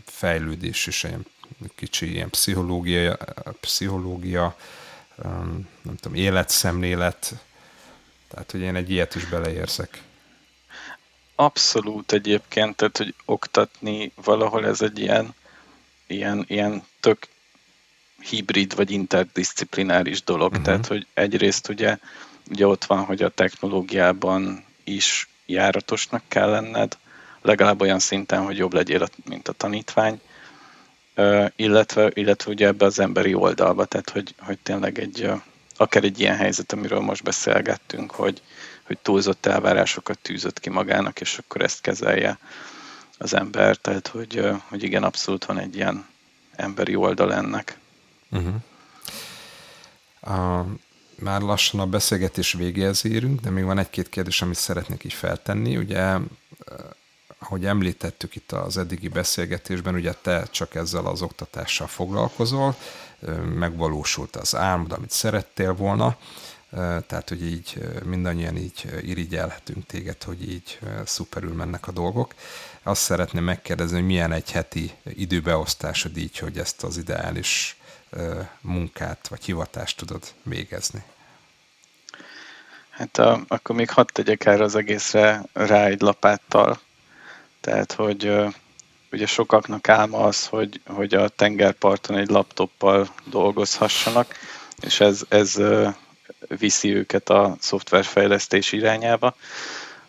fejlődés 0.06 0.88
is, 0.88 1.04
egy 1.04 1.26
kicsi 1.76 2.12
ilyen 2.12 2.30
pszichológia, 2.30 3.18
pszichológia 3.60 4.56
nem 5.82 5.96
tudom, 6.00 6.18
életszemlélet, 6.18 7.36
tehát, 8.28 8.52
hogy 8.52 8.62
én 8.62 8.76
egy 8.76 8.90
ilyet 8.90 9.16
is 9.16 9.26
beleérzek. 9.26 10.02
Abszolút 11.36 12.12
egyébként, 12.12 12.76
tehát, 12.76 12.98
hogy 12.98 13.16
oktatni 13.26 14.12
valahol 14.24 14.66
ez 14.66 14.82
egy 14.82 15.00
ilyen 15.00 15.36
ilyen, 16.08 16.46
ilyen 16.48 16.84
tök 17.00 17.28
hibrid 18.20 18.76
vagy 18.76 18.92
interdisziplináris 18.92 20.24
dolog. 20.24 20.50
Uh-huh. 20.50 20.66
Tehát, 20.66 20.88
hogy 20.88 21.08
egyrészt 21.14 21.70
ugye, 21.70 21.98
ugye 22.50 22.68
ott 22.68 22.86
van, 22.86 23.04
hogy 23.04 23.24
a 23.24 23.30
technológiában 23.30 24.66
is 24.84 25.30
járatosnak 25.46 26.24
kell 26.28 26.50
lenned, 26.50 26.98
legalább 27.42 27.82
olyan 27.82 28.00
szinten, 28.00 28.44
hogy 28.44 28.58
jobb 28.58 28.74
legyél, 28.74 29.08
mint 29.26 29.48
a 29.48 29.52
tanítvány, 29.52 30.22
illetve, 31.56 32.12
illetve 32.14 32.52
ugye 32.52 32.68
ebbe 32.68 32.86
az 32.86 33.00
emberi 33.00 33.34
oldalba, 33.34 33.86
tehát 33.86 34.10
hogy, 34.10 34.36
hogy 34.40 34.58
tényleg 34.64 35.00
egy, 35.00 35.30
akár 35.78 36.04
egy 36.04 36.20
ilyen 36.20 36.36
helyzet, 36.36 36.72
amiről 36.72 37.00
most 37.00 37.24
beszélgettünk, 37.24 38.12
hogy, 38.12 38.42
hogy 38.84 38.98
túlzott 38.98 39.46
elvárásokat 39.46 40.20
tűzött 40.20 40.60
ki 40.60 40.70
magának, 40.70 41.22
és 41.22 41.38
akkor 41.38 41.62
ezt 41.62 41.82
kezelje 41.82 42.38
az 43.18 43.34
ember, 43.34 43.76
tehát 43.76 44.08
hogy, 44.08 44.50
hogy 44.68 44.84
igen, 44.84 45.04
abszolút 45.04 45.46
van 45.46 45.60
egy 45.60 45.76
ilyen 45.76 46.06
emberi 46.56 46.96
oldal 46.96 47.34
ennek. 47.34 47.78
Uh-huh. 48.32 48.56
A, 50.22 50.66
már 51.16 51.42
lassan 51.42 51.80
a 51.80 51.86
beszélgetés 51.86 52.54
végéhez 52.54 53.06
érünk, 53.06 53.40
de 53.40 53.50
még 53.50 53.64
van 53.64 53.78
egy-két 53.78 54.10
kérdés, 54.10 54.42
amit 54.42 54.56
szeretnék 54.56 55.04
így 55.04 55.14
feltenni. 55.14 55.78
Ugye, 55.78 56.18
ahogy 57.38 57.66
említettük 57.66 58.36
itt 58.36 58.52
az 58.52 58.78
eddigi 58.78 59.08
beszélgetésben, 59.08 59.96
ugye 59.96 60.14
te 60.14 60.48
csak 60.52 60.76
ezzel 60.76 61.06
az 61.06 61.22
oktatással 61.22 61.88
foglalkozol, 61.88 62.76
megvalósult 63.54 64.36
az 64.36 64.56
álmod, 64.56 64.92
amit 64.92 65.12
szerettél 65.12 65.74
volna, 65.74 66.18
tehát, 67.08 67.30
hogy 67.30 67.46
így 67.46 67.78
mindannyian 68.06 68.58
így 68.58 69.02
irigyelhetünk 69.02 69.86
téged, 69.86 70.24
hogy 70.24 70.52
így 70.52 70.80
szuperül 71.06 71.54
mennek 71.54 71.88
a 71.88 71.92
dolgok. 71.92 72.34
Azt 72.84 73.02
szeretném 73.02 73.44
megkérdezni, 73.44 73.96
hogy 73.96 74.06
milyen 74.06 74.32
egy 74.32 74.52
heti 74.52 74.92
időbeosztásod 75.04 76.18
így, 76.18 76.38
hogy 76.38 76.58
ezt 76.58 76.84
az 76.84 76.98
ideális 76.98 77.78
munkát 78.62 79.28
vagy 79.28 79.46
hivatást 79.46 79.98
tudod 79.98 80.24
végezni. 80.44 81.04
Hát 82.90 83.18
a, 83.18 83.44
akkor 83.48 83.76
még 83.76 83.90
hadd 83.90 84.08
tegyek 84.14 84.46
erre 84.46 84.64
az 84.64 84.76
egészre 84.76 85.44
rá 85.54 85.86
egy 85.86 86.02
lapáttal. 86.02 86.80
Tehát, 87.62 87.92
hogy 87.92 88.32
ugye 89.12 89.26
sokaknak 89.26 89.90
álma 89.90 90.18
az, 90.18 90.48
hogy, 90.48 90.82
hogy 90.86 91.14
a 91.14 91.28
tengerparton 91.28 92.18
egy 92.18 92.30
laptoppal 92.30 93.14
dolgozhassanak, 93.24 94.36
és 94.82 95.00
ez, 95.00 95.22
ez 95.30 95.62
viszi 96.48 96.96
őket 96.96 97.30
a 97.30 97.56
szoftverfejlesztés 97.60 98.72
irányába. 98.72 99.36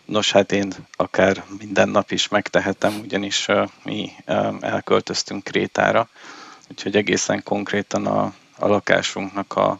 Nos, 0.05 0.31
hát 0.31 0.51
én 0.51 0.73
akár 0.95 1.43
minden 1.59 1.89
nap 1.89 2.11
is 2.11 2.27
megtehetem, 2.27 2.99
ugyanis 3.03 3.47
mi 3.83 4.11
elköltöztünk 4.59 5.43
Krétára, 5.43 6.09
úgyhogy 6.69 6.95
egészen 6.95 7.43
konkrétan 7.43 8.05
a, 8.05 8.33
a 8.57 8.67
lakásunknak 8.67 9.55
a, 9.55 9.79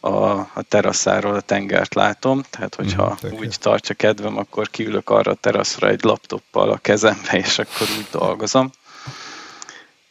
a, 0.00 0.38
a 0.38 0.62
teraszáról 0.68 1.34
a 1.34 1.40
tengert 1.40 1.94
látom, 1.94 2.42
tehát 2.50 2.74
hogyha 2.74 3.18
mm, 3.26 3.32
úgy 3.32 3.56
tartja 3.60 3.94
kedvem, 3.94 4.36
akkor 4.36 4.70
kiülök 4.70 5.10
arra 5.10 5.30
a 5.30 5.34
teraszra 5.34 5.88
egy 5.88 6.04
laptoppal 6.04 6.70
a 6.70 6.76
kezembe, 6.76 7.32
és 7.32 7.58
akkor 7.58 7.86
úgy 7.98 8.06
dolgozom. 8.10 8.70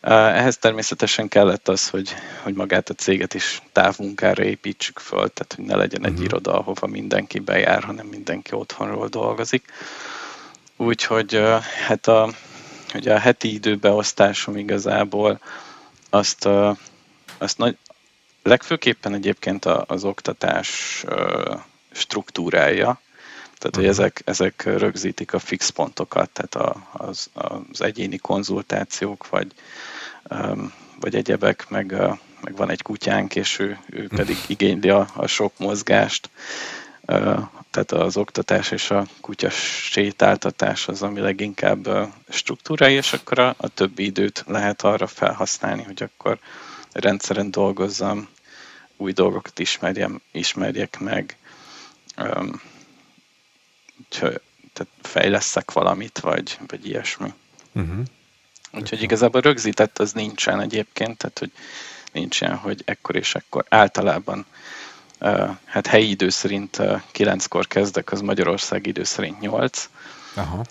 Ehhez 0.02 0.58
természetesen 0.58 1.28
kellett 1.28 1.68
az, 1.68 1.89
hogy, 1.89 2.16
hogy 2.43 2.54
magát 2.54 2.89
a 2.89 2.93
céget 2.93 3.34
is 3.34 3.62
távmunkára 3.72 4.43
építsük 4.43 4.99
föl, 4.99 5.30
tehát 5.30 5.54
hogy 5.56 5.66
ne 5.66 5.76
legyen 5.76 6.06
egy 6.06 6.12
uh-huh. 6.12 6.26
iroda, 6.26 6.60
ahova 6.60 6.88
mindenki 6.88 7.39
bejár, 7.39 7.84
hanem 7.84 8.08
mindenki 8.08 8.54
otthonról 8.54 9.08
dolgozik. 9.08 9.66
Úgyhogy 10.78 11.43
hát 11.88 12.08
a, 12.08 12.30
ugye 12.95 13.14
a 13.14 13.20
heti 13.20 13.54
időbeosztásom 13.54 14.58
igazából 14.58 15.39
azt, 16.10 16.47
azt 17.38 17.58
nagy, 17.58 17.78
legfőképpen 18.43 19.14
egyébként 19.14 19.66
az 19.66 20.04
oktatás 20.04 21.04
struktúrája, 21.91 23.02
tehát, 23.58 23.76
hogy 23.76 23.84
mhm. 23.84 23.91
ezek, 23.91 24.22
ezek 24.26 24.64
rögzítik 24.64 25.34
a 25.34 25.39
fix 25.39 25.70
pontokat, 25.70 26.30
tehát 26.30 26.56
a, 26.56 26.88
az, 26.91 27.30
az 27.34 27.82
egyéni 27.82 28.18
konzultációk, 28.18 29.30
vagy, 29.30 29.52
vagy 31.00 31.16
egyebek, 31.16 31.70
meg, 31.70 31.92
meg 32.42 32.56
van 32.56 32.70
egy 32.70 32.82
kutyánk, 32.82 33.36
és 33.36 33.60
ő, 33.60 33.80
ő 33.90 34.08
pedig 34.08 34.38
igényli 34.48 34.90
a, 34.90 35.08
a 35.14 35.28
sok 35.28 35.58
mozgást, 35.58 36.30
tehát 37.72 37.92
az 37.92 38.18
oktatás 38.18 38.72
és 38.72 38.92
a 38.92 39.06
kutya 39.22 39.50
sétáltatás 39.50 40.88
az, 40.88 41.02
ami 41.02 41.20
leginkább 41.20 42.12
struktúrája, 42.30 42.98
és 42.98 43.14
akkor 43.14 43.40
a, 43.40 43.56
a 43.58 43.68
többi 43.68 44.04
időt 44.04 44.44
lehet 44.48 44.82
arra 44.82 45.08
felhasználni, 45.08 45.84
hogy 45.84 46.04
akkor 46.04 46.40
rendszeren 46.92 47.52
dolgozzam, 47.52 48.28
új 48.98 49.12
dolgokat 49.12 49.60
ismerjem, 49.60 50.22
ismerjek 50.32 51.00
meg, 51.00 51.38
tehát 54.74 54.92
fejleszek 55.02 55.72
valamit, 55.72 56.20
vagy, 56.20 56.60
vagy 56.68 56.88
ilyesmi. 56.88 57.34
Uh-huh. 57.72 58.06
Úgyhogy 58.74 59.01
igazából 59.01 59.41
rögzített 59.41 59.99
az 59.99 60.13
nincsen 60.13 60.61
egyébként, 60.61 61.17
tehát 61.17 61.39
hogy 61.39 61.51
nincsen, 62.11 62.55
hogy 62.55 62.82
ekkor 62.86 63.15
és 63.15 63.36
ekkor. 63.36 63.65
Általában 63.69 64.45
hát 65.65 65.88
helyi 65.88 66.09
idő 66.09 66.30
szerint 66.30 66.82
kilenckor 67.11 67.67
kezdek, 67.67 68.11
az 68.11 68.22
Magyarország 68.22 68.88
idő 68.88 69.03
szerint 69.03 69.39
nyolc. 69.39 69.89
Aha. 70.34 70.63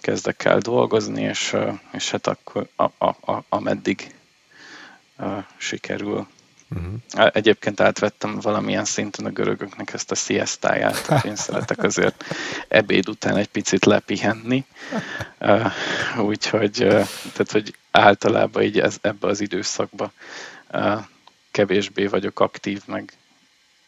Kezdek 0.00 0.44
el 0.44 0.58
dolgozni, 0.58 1.22
és, 1.22 1.56
és 1.92 2.10
hát 2.10 2.26
akkor 2.26 2.68
a, 2.76 2.84
a, 2.84 3.32
a, 3.32 3.44
ameddig 3.48 4.14
sikerül. 5.56 6.26
Uh-huh. 6.70 7.30
Egyébként 7.32 7.80
átvettem 7.80 8.40
valamilyen 8.40 8.84
szinten 8.84 9.24
a 9.24 9.30
görögöknek 9.30 9.92
ezt 9.92 10.10
a 10.10 10.14
siestáját. 10.14 11.24
Én 11.24 11.36
szeretek 11.36 11.82
azért 11.82 12.24
ebéd 12.68 13.08
után 13.08 13.36
egy 13.36 13.48
picit 13.48 13.84
lepihenni. 13.84 14.64
Úgyhogy 16.18 16.72
tehát, 16.72 17.50
hogy 17.50 17.76
általában 17.90 18.62
így 18.62 18.80
ez, 18.80 18.96
ebbe 19.00 19.26
az 19.26 19.40
időszakba 19.40 20.12
kevésbé 21.50 22.06
vagyok 22.06 22.40
aktív, 22.40 22.82
meg, 22.86 23.12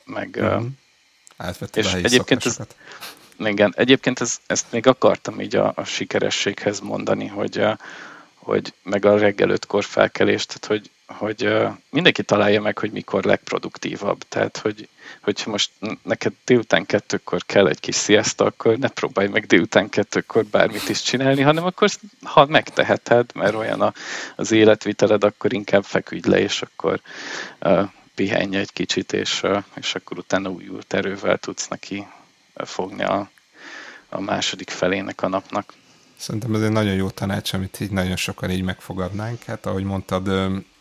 meg 0.05 0.39
uh-huh. 0.41 0.66
és 1.74 1.95
a 1.95 1.97
egyébként 1.97 2.47
ez, 2.47 2.59
igen, 3.39 3.72
egyébként 3.77 4.20
ez, 4.20 4.37
ezt 4.47 4.66
még 4.70 4.87
akartam 4.87 5.41
így 5.41 5.57
a, 5.57 5.72
a 5.77 5.85
sikerességhez 5.85 6.81
mondani, 6.81 7.27
hogy, 7.27 7.66
hogy 8.47 8.72
meg 8.82 9.05
a 9.05 9.18
reggel 9.18 9.51
ötkor 9.51 9.84
felkelést, 9.84 10.47
tehát 10.49 10.66
hogy, 10.66 10.90
hogy 11.18 11.55
mindenki 11.90 12.22
találja 12.22 12.61
meg, 12.61 12.78
hogy 12.78 12.90
mikor 12.90 13.24
legproduktívabb. 13.24 14.22
Tehát, 14.28 14.57
hogy, 14.57 14.88
hogy 15.22 15.42
most 15.47 15.70
neked 16.03 16.32
délután 16.44 16.86
kettőkor 16.86 17.42
kell 17.47 17.68
egy 17.68 17.80
kis 17.80 17.94
sziaszta, 17.94 18.44
akkor 18.44 18.78
ne 18.78 18.88
próbálj 18.88 19.28
meg 19.28 19.47
délután 19.47 19.88
kettőkor 19.88 20.44
bármit 20.44 20.88
is 20.88 21.03
csinálni, 21.03 21.42
hanem 21.42 21.64
akkor, 21.64 21.88
ha 22.22 22.47
megteheted, 22.47 23.30
mert 23.34 23.55
olyan 23.55 23.80
a, 23.80 23.92
az 24.36 24.51
életviteled, 24.51 25.24
akkor 25.24 25.53
inkább 25.53 25.84
feküdj 25.84 26.28
le, 26.28 26.40
és 26.40 26.62
akkor 26.62 27.01
uh, 27.61 27.88
pihenj 28.14 28.57
egy 28.57 28.72
kicsit, 28.72 29.12
és, 29.12 29.42
uh, 29.42 29.62
és 29.74 29.94
akkor 29.94 30.18
utána 30.18 30.51
újult 30.51 30.94
erővel 30.94 31.38
tudsz 31.38 31.68
neki 31.68 32.07
fogni 32.55 33.03
a, 33.03 33.30
a 34.09 34.20
második 34.20 34.70
felének 34.70 35.22
a 35.22 35.28
napnak. 35.28 35.72
Szerintem 36.19 36.55
ez 36.55 36.62
egy 36.62 36.71
nagyon 36.71 36.95
jó 36.95 37.11
tanács, 37.11 37.53
amit 37.53 37.81
így 37.81 37.91
nagyon 37.91 38.17
sokan 38.17 38.51
így 38.51 38.62
megfogadnánk. 38.62 39.43
Hát 39.43 39.67
ahogy 39.67 39.85
mondtad, 39.85 40.27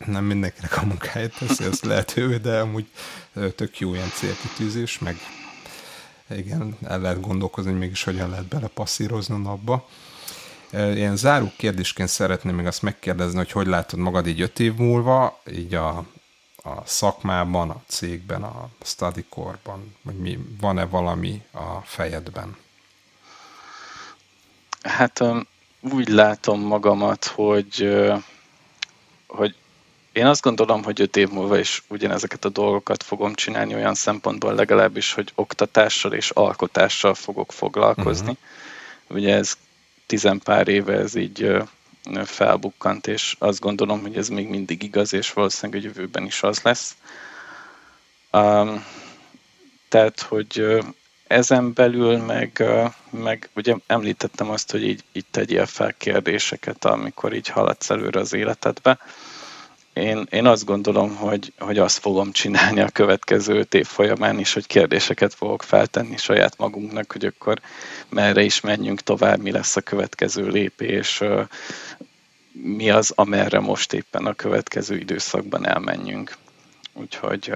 nem 0.06 0.24
mindenkinek 0.24 0.78
a 0.78 0.86
munkáját 0.86 1.38
teszi, 1.40 1.64
ez 1.64 1.82
lehető, 1.82 2.38
de 2.38 2.60
amúgy 2.60 2.88
tök 3.56 3.80
jó 3.80 3.94
ilyen 3.94 4.10
célkitűzés, 4.10 5.00
meg 5.00 5.18
igen, 6.30 6.78
el 6.84 7.00
lehet 7.00 7.22
gondolkozni, 7.22 7.72
hogy 7.72 7.80
mégis 7.80 8.04
hogyan 8.04 8.30
lehet 8.30 8.48
belepasszírozni 8.48 9.36
a 9.36 9.38
napba. 9.38 9.88
Ilyen 10.72 11.16
záró 11.16 11.52
kérdésként 11.58 12.10
szeretném 12.10 12.56
még 12.56 12.66
azt 12.66 12.82
megkérdezni, 12.82 13.38
hogy 13.38 13.52
hogy 13.52 13.68
látod 13.68 14.00
magad 14.00 14.28
így 14.28 14.42
öt 14.42 14.60
év 14.60 14.76
múlva, 14.76 15.42
így 15.52 15.74
a, 15.74 15.98
a 16.56 16.86
szakmában, 16.86 17.70
a 17.70 17.82
cégben, 17.88 18.44
a 18.44 18.70
studykorban, 18.84 19.96
vagy 20.02 20.16
mi, 20.16 20.40
van-e 20.60 20.86
valami 20.86 21.42
a 21.52 21.82
fejedben? 21.84 22.58
Hát 24.86 25.24
úgy 25.82 26.10
látom 26.10 26.62
magamat, 26.62 27.26
hogy, 27.26 27.96
hogy 29.28 29.56
én 30.12 30.26
azt 30.26 30.42
gondolom, 30.42 30.84
hogy 30.84 31.02
öt 31.02 31.18
év 31.18 31.30
múlva 31.30 31.58
is 31.58 31.84
ugyanezeket 31.88 32.46
a 32.46 32.50
dolgokat 32.50 33.04
fogom 33.04 33.34
csinálni 33.34 33.74
olyan 33.76 33.96
szempontból 33.96 34.54
legalábbis, 34.54 35.14
hogy 35.14 35.32
oktatással 35.36 36.14
és 36.14 36.30
alkotással 36.30 37.14
fogok 37.14 37.52
foglalkozni. 37.52 38.30
Uh-huh. 38.30 39.18
Ugye 39.18 39.36
ez 39.36 39.58
tizenpár 40.06 40.68
éve 40.68 40.94
ez 40.94 41.16
így 41.16 41.58
felbukkant, 42.26 43.08
és 43.08 43.36
azt 43.40 43.60
gondolom, 43.60 44.02
hogy 44.02 44.18
ez 44.18 44.30
még 44.30 44.48
mindig 44.48 44.84
igaz, 44.84 45.14
és 45.14 45.34
valószínűleg 45.34 45.82
a 45.82 45.86
jövőben 45.86 46.26
is 46.26 46.44
az 46.44 46.62
lesz. 46.62 46.96
Um, 48.32 48.86
tehát, 49.90 50.22
hogy 50.22 50.80
ezen 51.28 51.74
belül 51.74 52.18
meg, 52.18 52.64
meg 53.10 53.50
ugye 53.56 53.76
említettem 53.88 54.50
azt, 54.50 54.72
hogy 54.72 54.84
így, 54.84 55.04
így 55.14 55.26
tegyél 55.32 55.66
fel 55.66 55.94
kérdéseket, 55.98 56.86
amikor 56.86 57.34
így 57.34 57.48
haladsz 57.48 57.90
előre 57.90 58.20
az 58.20 58.34
életedbe. 58.34 59.00
Én, 59.94 60.28
én 60.30 60.46
azt 60.46 60.66
gondolom, 60.66 61.16
hogy, 61.16 61.54
hogy 61.58 61.78
azt 61.78 61.98
fogom 61.98 62.32
csinálni 62.32 62.80
a 62.80 62.90
következő 62.90 63.68
év 63.72 63.86
folyamán 63.86 64.40
is, 64.40 64.54
hogy 64.54 64.68
kérdéseket 64.68 65.34
fogok 65.34 65.64
feltenni 65.64 66.18
saját 66.18 66.58
magunknak, 66.58 67.12
hogy 67.12 67.26
akkor 67.26 67.60
merre 68.10 68.44
is 68.44 68.62
menjünk 68.62 69.02
tovább, 69.02 69.42
mi 69.42 69.52
lesz 69.52 69.76
a 69.76 69.82
következő 69.82 70.48
lépés, 70.48 71.22
mi 72.52 72.90
az, 72.90 73.12
amerre 73.16 73.60
most 73.60 73.94
éppen 73.94 74.26
a 74.26 74.34
következő 74.34 74.98
időszakban 74.98 75.68
elmenjünk. 75.68 76.38
Úgyhogy 76.94 77.54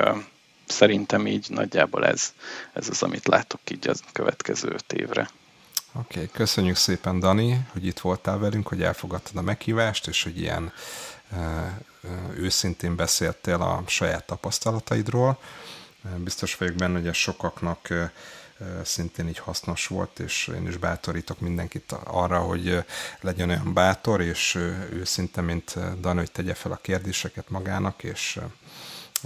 szerintem 0.72 1.28
így 1.28 1.46
nagyjából 1.50 2.06
ez, 2.06 2.34
ez 2.74 2.90
az, 2.90 3.04
amit 3.04 3.28
látok 3.28 3.60
így 3.72 3.88
a 3.88 3.94
következő 4.12 4.70
öt 4.70 4.94
évre. 4.94 5.30
Oké, 5.94 6.16
okay, 6.16 6.30
köszönjük 6.34 6.76
szépen, 6.76 7.20
Dani, 7.20 7.66
hogy 7.72 7.86
itt 7.86 8.00
voltál 8.00 8.38
velünk, 8.38 8.68
hogy 8.68 8.84
elfogadtad 8.84 9.38
a 9.38 9.42
meghívást, 9.42 10.08
és 10.08 10.24
hogy 10.24 10.40
ilyen 10.40 10.74
őszintén 12.36 12.96
beszéltél 12.96 13.62
a 13.62 13.84
saját 13.88 14.26
tapasztalataidról. 14.26 15.40
Biztos 16.18 16.56
vagyok 16.56 16.76
benne, 16.76 16.98
hogy 16.98 17.08
ez 17.08 17.16
sokaknak 17.16 17.88
szintén 18.84 19.28
így 19.28 19.40
hasznos 19.40 19.88
volt, 19.88 20.20
és 20.20 20.48
én 20.48 20.68
is 20.68 20.78
bátorítok 20.78 21.40
mindenkit 21.40 21.92
arra, 22.04 22.40
hogy 22.40 22.84
legyen 23.22 23.50
olyan 23.50 23.74
bátor, 23.74 24.22
és 24.22 24.56
őszinte, 24.94 25.42
mint 25.42 26.00
Dani, 26.00 26.18
hogy 26.18 26.32
tegye 26.32 26.54
fel 26.54 26.72
a 26.72 26.80
kérdéseket 26.82 27.50
magának, 27.50 28.04
és 28.04 28.40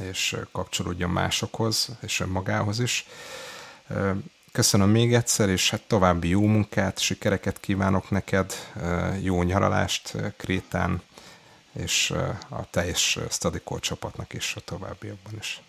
és 0.01 0.35
kapcsolódjon 0.51 1.09
másokhoz, 1.09 1.89
és 2.01 2.19
önmagához 2.19 2.79
is. 2.79 3.05
Köszönöm 4.51 4.89
még 4.89 5.13
egyszer, 5.13 5.49
és 5.49 5.69
hát 5.69 5.81
további 5.81 6.27
jó 6.27 6.41
munkát, 6.41 6.99
sikereket 6.99 7.59
kívánok 7.59 8.09
neked, 8.09 8.53
jó 9.21 9.43
nyaralást 9.43 10.13
Krétán, 10.37 11.01
és 11.73 12.13
a 12.49 12.69
teljes 12.69 13.19
Stadikol 13.29 13.79
csapatnak 13.79 14.33
is 14.33 14.55
a 14.55 14.59
továbbiakban 14.59 15.33
is. 15.39 15.61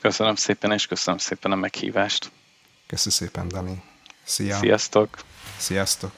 Köszönöm 0.00 0.34
szépen, 0.34 0.72
és 0.72 0.86
köszönöm 0.86 1.18
szépen 1.18 1.52
a 1.52 1.56
meghívást. 1.56 2.30
Köszönöm 2.86 3.18
szépen, 3.18 3.48
Dani. 3.48 3.82
Szia! 4.22 4.56
Sziasztok! 4.56 5.18
Sziasztok! 5.56 6.12